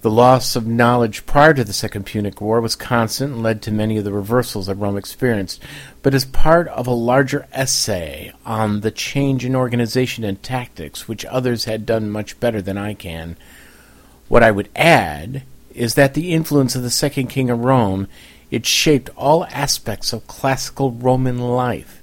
The 0.02 0.10
loss 0.10 0.54
of 0.54 0.64
knowledge 0.64 1.26
prior 1.26 1.52
to 1.54 1.64
the 1.64 1.72
Second 1.72 2.06
Punic 2.06 2.40
War 2.40 2.60
was 2.60 2.76
constant 2.76 3.32
and 3.32 3.42
led 3.42 3.62
to 3.62 3.72
many 3.72 3.96
of 3.96 4.04
the 4.04 4.12
reversals 4.12 4.66
that 4.66 4.76
Rome 4.76 4.96
experienced, 4.96 5.60
but 6.02 6.14
as 6.14 6.24
part 6.24 6.68
of 6.68 6.86
a 6.86 6.92
larger 6.92 7.48
essay 7.52 8.32
on 8.44 8.82
the 8.82 8.92
change 8.92 9.44
in 9.44 9.56
organization 9.56 10.22
and 10.22 10.40
tactics, 10.40 11.08
which 11.08 11.24
others 11.24 11.64
had 11.64 11.84
done 11.84 12.08
much 12.08 12.38
better 12.38 12.62
than 12.62 12.78
I 12.78 12.94
can, 12.94 13.36
what 14.28 14.44
I 14.44 14.52
would 14.52 14.68
add 14.76 15.42
is 15.74 15.96
that 15.96 16.14
the 16.14 16.32
influence 16.32 16.76
of 16.76 16.84
the 16.84 16.90
second 16.90 17.26
king 17.26 17.50
of 17.50 17.64
Rome 17.64 18.06
it 18.52 18.64
shaped 18.64 19.10
all 19.16 19.46
aspects 19.46 20.12
of 20.12 20.28
classical 20.28 20.92
Roman 20.92 21.40
life. 21.40 22.00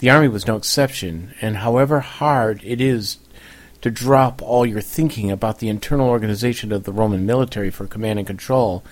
The 0.00 0.08
army 0.08 0.28
was 0.28 0.46
no 0.46 0.56
exception, 0.56 1.34
and 1.42 1.58
however 1.58 2.00
hard 2.00 2.62
it 2.64 2.80
is 2.80 3.18
to 3.82 3.90
drop 3.90 4.40
all 4.40 4.64
your 4.64 4.80
thinking 4.80 5.30
about 5.30 5.58
the 5.58 5.68
internal 5.68 6.08
organization 6.08 6.72
of 6.72 6.84
the 6.84 6.92
Roman 6.92 7.26
military 7.26 7.68
for 7.68 7.86
command 7.86 8.18
and 8.18 8.26
control, 8.26 8.82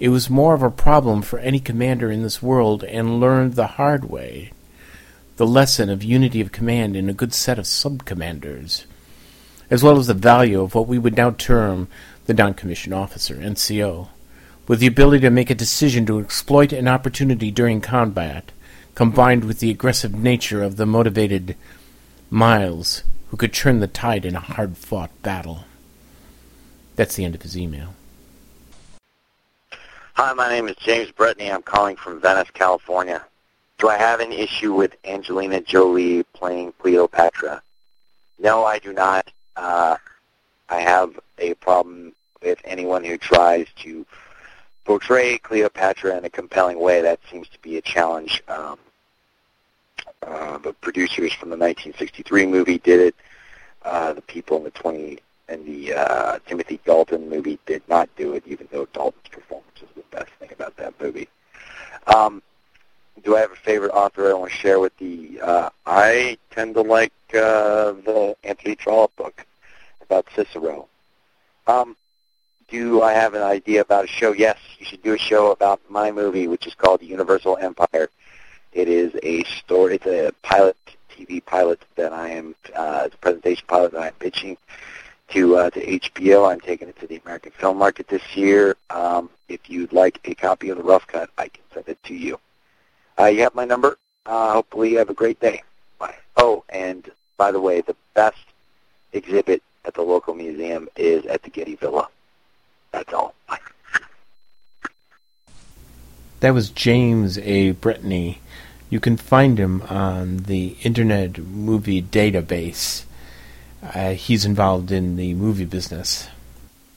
it 0.00 0.08
was 0.08 0.28
more 0.28 0.54
of 0.54 0.62
a 0.64 0.70
problem 0.70 1.22
for 1.22 1.38
any 1.38 1.60
commander 1.60 2.10
in 2.10 2.24
this 2.24 2.42
world 2.42 2.82
and 2.82 3.20
learned 3.20 3.54
the 3.54 3.68
hard 3.68 4.10
way. 4.10 4.50
The 5.36 5.46
lesson 5.46 5.90
of 5.90 6.02
unity 6.02 6.40
of 6.40 6.50
command 6.50 6.96
in 6.96 7.08
a 7.08 7.14
good 7.14 7.34
set 7.34 7.60
of 7.60 7.66
sub 7.68 8.04
commanders, 8.04 8.84
as 9.70 9.84
well 9.84 9.96
as 9.96 10.08
the 10.08 10.14
value 10.14 10.60
of 10.60 10.74
what 10.74 10.88
we 10.88 10.98
would 10.98 11.16
now 11.16 11.30
term 11.30 11.86
the 12.26 12.34
non-commissioned 12.34 12.94
officer, 12.94 13.36
NCO, 13.36 14.08
with 14.66 14.80
the 14.80 14.88
ability 14.88 15.20
to 15.20 15.30
make 15.30 15.50
a 15.50 15.54
decision 15.54 16.04
to 16.06 16.18
exploit 16.18 16.72
an 16.72 16.88
opportunity 16.88 17.52
during 17.52 17.80
combat, 17.80 18.50
combined 18.98 19.44
with 19.44 19.60
the 19.60 19.70
aggressive 19.70 20.12
nature 20.12 20.60
of 20.60 20.76
the 20.76 20.84
motivated 20.84 21.54
Miles, 22.30 23.04
who 23.28 23.36
could 23.36 23.52
turn 23.52 23.78
the 23.78 23.86
tide 23.86 24.24
in 24.24 24.34
a 24.34 24.40
hard-fought 24.40 25.12
battle. 25.22 25.62
That's 26.96 27.14
the 27.14 27.24
end 27.24 27.36
of 27.36 27.42
his 27.42 27.56
email. 27.56 27.94
Hi, 30.14 30.32
my 30.32 30.48
name 30.48 30.66
is 30.66 30.74
James 30.80 31.12
Brittany. 31.12 31.48
I'm 31.48 31.62
calling 31.62 31.94
from 31.94 32.20
Venice, 32.20 32.50
California. 32.50 33.24
Do 33.78 33.88
I 33.88 33.96
have 33.96 34.18
an 34.18 34.32
issue 34.32 34.74
with 34.74 34.96
Angelina 35.04 35.60
Jolie 35.60 36.24
playing 36.32 36.72
Cleopatra? 36.80 37.62
No, 38.40 38.64
I 38.64 38.80
do 38.80 38.92
not. 38.92 39.30
Uh, 39.54 39.96
I 40.68 40.80
have 40.80 41.20
a 41.38 41.54
problem 41.54 42.14
with 42.42 42.58
anyone 42.64 43.04
who 43.04 43.16
tries 43.16 43.68
to 43.76 44.04
portray 44.84 45.38
Cleopatra 45.38 46.18
in 46.18 46.24
a 46.24 46.30
compelling 46.30 46.80
way. 46.80 47.00
That 47.00 47.20
seems 47.30 47.46
to 47.50 47.60
be 47.60 47.76
a 47.78 47.82
challenge. 47.82 48.42
Um, 48.48 48.76
uh, 50.22 50.58
the 50.58 50.72
producers 50.74 51.32
from 51.32 51.50
the 51.50 51.56
1963 51.56 52.46
movie 52.46 52.78
did 52.78 53.00
it. 53.00 53.14
Uh, 53.82 54.12
the 54.12 54.22
people 54.22 54.58
in 54.58 54.64
the 54.64 54.70
20 54.70 55.18
and 55.48 55.64
the 55.64 55.94
uh, 55.94 56.38
Timothy 56.46 56.80
Dalton 56.84 57.28
movie 57.30 57.58
did 57.66 57.82
not 57.88 58.08
do 58.16 58.34
it, 58.34 58.42
even 58.46 58.68
though 58.70 58.86
Dalton's 58.92 59.28
performance 59.30 59.76
is 59.80 59.88
the 59.94 60.02
best 60.10 60.30
thing 60.38 60.50
about 60.52 60.76
that 60.76 61.00
movie. 61.00 61.28
Um, 62.06 62.42
do 63.24 63.36
I 63.36 63.40
have 63.40 63.52
a 63.52 63.56
favorite 63.56 63.92
author 63.92 64.30
I 64.30 64.34
want 64.34 64.52
to 64.52 64.56
share 64.56 64.78
with 64.80 64.96
the? 64.98 65.40
Uh, 65.42 65.70
I 65.86 66.38
tend 66.50 66.74
to 66.74 66.82
like 66.82 67.12
uh, 67.34 67.92
the 67.92 68.36
Anthony 68.44 68.76
Trollope 68.76 69.14
book 69.16 69.44
about 70.02 70.26
Cicero. 70.34 70.88
Um, 71.66 71.96
do 72.68 73.02
I 73.02 73.12
have 73.12 73.34
an 73.34 73.42
idea 73.42 73.80
about 73.80 74.04
a 74.04 74.08
show? 74.08 74.32
Yes, 74.32 74.58
you 74.78 74.84
should 74.84 75.02
do 75.02 75.14
a 75.14 75.18
show 75.18 75.50
about 75.50 75.80
my 75.88 76.10
movie, 76.10 76.48
which 76.48 76.66
is 76.66 76.74
called 76.74 77.02
Universal 77.02 77.56
Empire. 77.58 78.10
It 78.78 78.86
is 78.88 79.12
a 79.24 79.42
story. 79.42 79.96
It's 79.96 80.06
a 80.06 80.32
pilot 80.42 80.76
TV 81.10 81.44
pilot 81.44 81.84
that 81.96 82.12
I 82.12 82.28
am. 82.28 82.54
Uh, 82.76 83.08
a 83.12 83.16
presentation 83.16 83.64
pilot 83.66 83.90
that 83.90 84.00
I'm 84.00 84.12
pitching 84.12 84.56
to 85.30 85.56
uh, 85.56 85.70
to 85.70 85.84
HBO. 85.84 86.48
I'm 86.48 86.60
taking 86.60 86.88
it 86.88 86.96
to 87.00 87.08
the 87.08 87.20
American 87.24 87.50
film 87.50 87.76
market 87.76 88.06
this 88.06 88.36
year. 88.36 88.76
Um, 88.90 89.30
if 89.48 89.68
you'd 89.68 89.92
like 89.92 90.20
a 90.26 90.34
copy 90.36 90.68
of 90.68 90.76
the 90.76 90.84
rough 90.84 91.08
cut, 91.08 91.28
I 91.36 91.48
can 91.48 91.64
send 91.74 91.88
it 91.88 92.00
to 92.04 92.14
you. 92.14 92.38
Uh, 93.18 93.24
you 93.24 93.40
have 93.40 93.56
my 93.56 93.64
number. 93.64 93.98
Uh, 94.24 94.52
hopefully, 94.52 94.92
you 94.92 94.98
have 94.98 95.10
a 95.10 95.14
great 95.14 95.40
day. 95.40 95.64
Bye. 95.98 96.14
Oh, 96.36 96.62
and 96.68 97.10
by 97.36 97.50
the 97.50 97.60
way, 97.60 97.80
the 97.80 97.96
best 98.14 98.38
exhibit 99.12 99.60
at 99.86 99.94
the 99.94 100.02
local 100.02 100.34
museum 100.34 100.88
is 100.94 101.26
at 101.26 101.42
the 101.42 101.50
Getty 101.50 101.74
Villa. 101.74 102.08
That's 102.92 103.12
all. 103.12 103.34
Bye. 103.48 103.58
That 106.38 106.54
was 106.54 106.70
James 106.70 107.38
A. 107.38 107.72
Brittany. 107.72 108.40
You 108.90 109.00
can 109.00 109.18
find 109.18 109.58
him 109.58 109.82
on 109.82 110.38
the 110.38 110.76
Internet 110.82 111.38
Movie 111.38 112.00
Database. 112.00 113.04
Uh, 113.82 114.12
he's 114.12 114.46
involved 114.46 114.90
in 114.90 115.16
the 115.16 115.34
movie 115.34 115.66
business. 115.66 116.28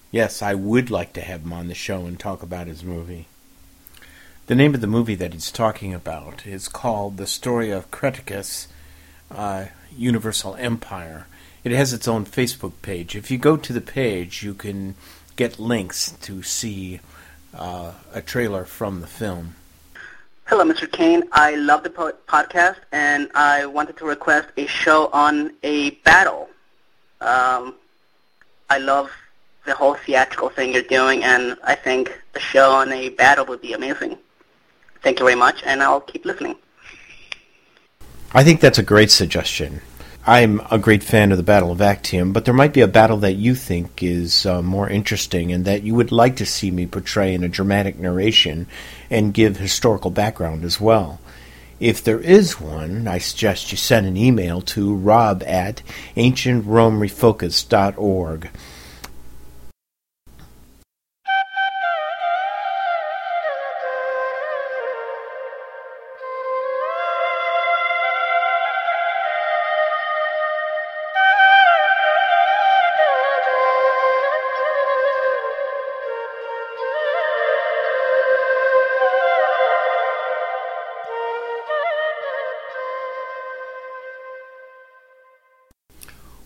Yes, 0.10 0.42
I 0.42 0.54
would 0.54 0.90
like 0.90 1.12
to 1.14 1.22
have 1.22 1.42
him 1.42 1.52
on 1.54 1.68
the 1.68 1.76
show 1.76 2.06
and 2.06 2.20
talk 2.20 2.44
about 2.44 2.68
his 2.68 2.84
movie. 2.84 3.28
The 4.48 4.56
name 4.56 4.74
of 4.74 4.82
the 4.82 4.88
movie 4.88 5.16
that 5.16 5.34
he's 5.34 5.52
talking 5.52 5.94
about 5.94 6.46
is 6.46 6.68
called 6.68 7.18
The 7.18 7.28
Story 7.28 7.72
of 7.72 7.92
Creticus, 7.92 8.68
uh, 9.30 9.66
Universal 9.96 10.56
Empire. 10.56 11.28
It 11.64 11.72
has 11.72 11.94
its 11.94 12.08
own 12.08 12.26
Facebook 12.26 12.74
page. 12.82 13.16
If 13.16 13.30
you 13.30 13.38
go 13.38 13.56
to 13.58 13.74
the 13.74 13.82
page, 13.82 14.44
you 14.44 14.54
can 14.54 14.96
get 15.36 15.60
links 15.60 16.12
to 16.22 16.42
see 16.42 17.02
uh, 17.54 17.92
a 18.14 18.22
trailer 18.22 18.66
from 18.66 19.02
the 19.02 19.08
film. 19.08 19.56
Hello, 20.46 20.66
Mr. 20.66 20.92
Cain. 20.92 21.24
I 21.32 21.56
love 21.56 21.84
the 21.84 21.90
po- 21.90 22.14
podcast, 22.28 22.78
and 22.92 23.30
I 23.36 23.66
wanted 23.66 23.98
to 23.98 24.06
request 24.06 24.50
a 24.58 24.66
show 24.66 25.10
on 25.14 25.52
a 25.64 25.92
battle. 26.06 26.50
Um, 27.22 27.76
I 28.70 28.78
love 28.80 29.12
the 29.66 29.74
whole 29.74 29.94
theatrical 29.94 30.50
thing 30.50 30.74
you're 30.74 30.84
doing, 30.84 31.24
and 31.24 31.58
I 31.64 31.76
think 31.76 32.22
the 32.34 32.40
show 32.40 32.72
on 32.72 32.92
a 32.92 33.10
battle 33.10 33.46
would 33.46 33.62
be 33.62 33.74
amazing. 33.74 34.18
Thank 35.04 35.20
you 35.20 35.26
very 35.26 35.38
much, 35.38 35.64
and 35.64 35.82
I'll 35.82 36.02
keep 36.02 36.26
listening. 36.26 36.56
I 38.34 38.44
think 38.44 38.60
that's 38.60 38.78
a 38.78 38.84
great 38.84 39.12
suggestion. 39.12 39.82
I'm 40.26 40.62
a 40.70 40.78
great 40.78 41.04
fan 41.04 41.32
of 41.32 41.38
the 41.38 41.44
Battle 41.44 41.72
of 41.72 41.82
Actium, 41.82 42.32
but 42.32 42.46
there 42.46 42.54
might 42.54 42.74
be 42.74 42.82
a 42.82 42.88
battle 42.88 43.18
that 43.18 43.34
you 43.34 43.56
think 43.56 44.04
is 44.04 44.46
uh, 44.46 44.62
more 44.62 44.88
interesting 44.88 45.52
and 45.52 45.66
that 45.66 45.82
you 45.82 45.96
would 45.96 46.12
like 46.12 46.36
to 46.36 46.46
see 46.46 46.70
me 46.70 46.86
portray 46.86 47.34
in 47.34 47.44
a 47.44 47.50
dramatic 47.50 47.98
narration 47.98 48.68
and 49.12 49.36
give 49.36 49.58
historical 49.58 50.10
background 50.10 50.64
as 50.64 50.82
well. 50.82 51.20
If 51.80 52.04
there 52.04 52.20
is 52.20 52.60
one, 52.60 53.08
I 53.08 53.20
suggest 53.20 53.72
you 53.72 53.78
send 53.78 54.08
an 54.08 54.18
email 54.18 54.62
to 54.62 54.96
rob 54.96 55.44
at 55.46 55.84
ancientromerefocus.org. 56.16 58.50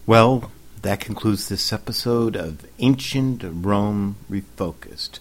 Well, 0.08 0.52
that 0.84 1.00
concludes 1.00 1.50
this 1.50 1.74
episode 1.74 2.36
of 2.36 2.64
Ancient 2.78 3.42
Rome 3.44 4.18
Refocused. 4.30 5.18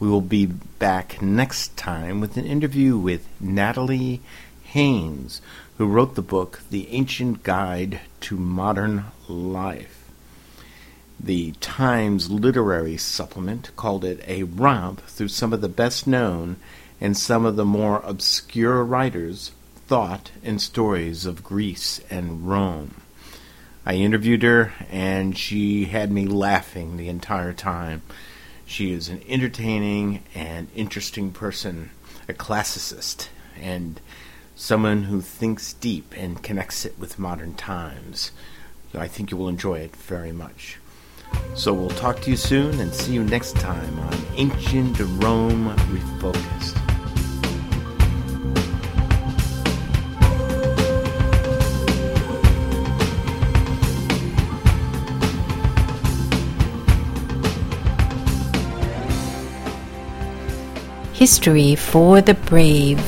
We 0.00 0.08
will 0.08 0.20
be 0.20 0.46
back 0.46 1.22
next 1.22 1.76
time 1.76 2.20
with 2.20 2.36
an 2.36 2.44
interview 2.44 2.98
with 2.98 3.28
Natalie 3.38 4.22
Haynes, 4.64 5.40
who 5.78 5.86
wrote 5.86 6.16
the 6.16 6.20
book 6.20 6.62
The 6.70 6.88
Ancient 6.88 7.44
Guide 7.44 8.00
to 8.22 8.36
Modern 8.36 9.04
Life. 9.28 10.10
The 11.20 11.52
Times 11.60 12.28
Literary 12.28 12.96
Supplement 12.96 13.70
called 13.76 14.04
it 14.04 14.18
a 14.26 14.42
romp 14.42 15.06
through 15.06 15.28
some 15.28 15.52
of 15.52 15.60
the 15.60 15.68
best 15.68 16.08
known 16.08 16.56
and 17.00 17.16
some 17.16 17.44
of 17.44 17.54
the 17.54 17.64
more 17.64 18.02
obscure 18.04 18.82
writers' 18.82 19.52
thought 19.86 20.32
and 20.42 20.60
stories 20.60 21.24
of 21.24 21.44
Greece 21.44 22.00
and 22.10 22.48
Rome. 22.48 22.96
I 23.86 23.94
interviewed 23.94 24.42
her, 24.42 24.72
and 24.90 25.36
she 25.36 25.86
had 25.86 26.10
me 26.10 26.26
laughing 26.26 26.96
the 26.96 27.08
entire 27.08 27.52
time. 27.52 28.02
She 28.64 28.92
is 28.92 29.08
an 29.08 29.22
entertaining 29.28 30.22
and 30.34 30.68
interesting 30.74 31.32
person, 31.32 31.90
a 32.28 32.32
classicist, 32.32 33.28
and 33.60 34.00
someone 34.56 35.04
who 35.04 35.20
thinks 35.20 35.74
deep 35.74 36.14
and 36.16 36.42
connects 36.42 36.86
it 36.86 36.98
with 36.98 37.18
modern 37.18 37.54
times. 37.54 38.30
I 38.94 39.08
think 39.08 39.30
you 39.30 39.36
will 39.36 39.48
enjoy 39.48 39.80
it 39.80 39.94
very 39.96 40.32
much. 40.32 40.78
So 41.54 41.74
we'll 41.74 41.90
talk 41.90 42.20
to 42.22 42.30
you 42.30 42.36
soon 42.36 42.80
and 42.80 42.94
see 42.94 43.12
you 43.12 43.24
next 43.24 43.56
time 43.56 43.98
on 43.98 44.14
Ancient 44.36 44.98
Rome 45.22 45.74
Refocused. 45.76 46.93
History 61.14 61.76
for 61.76 62.20
the 62.20 62.34
Brave 62.34 63.00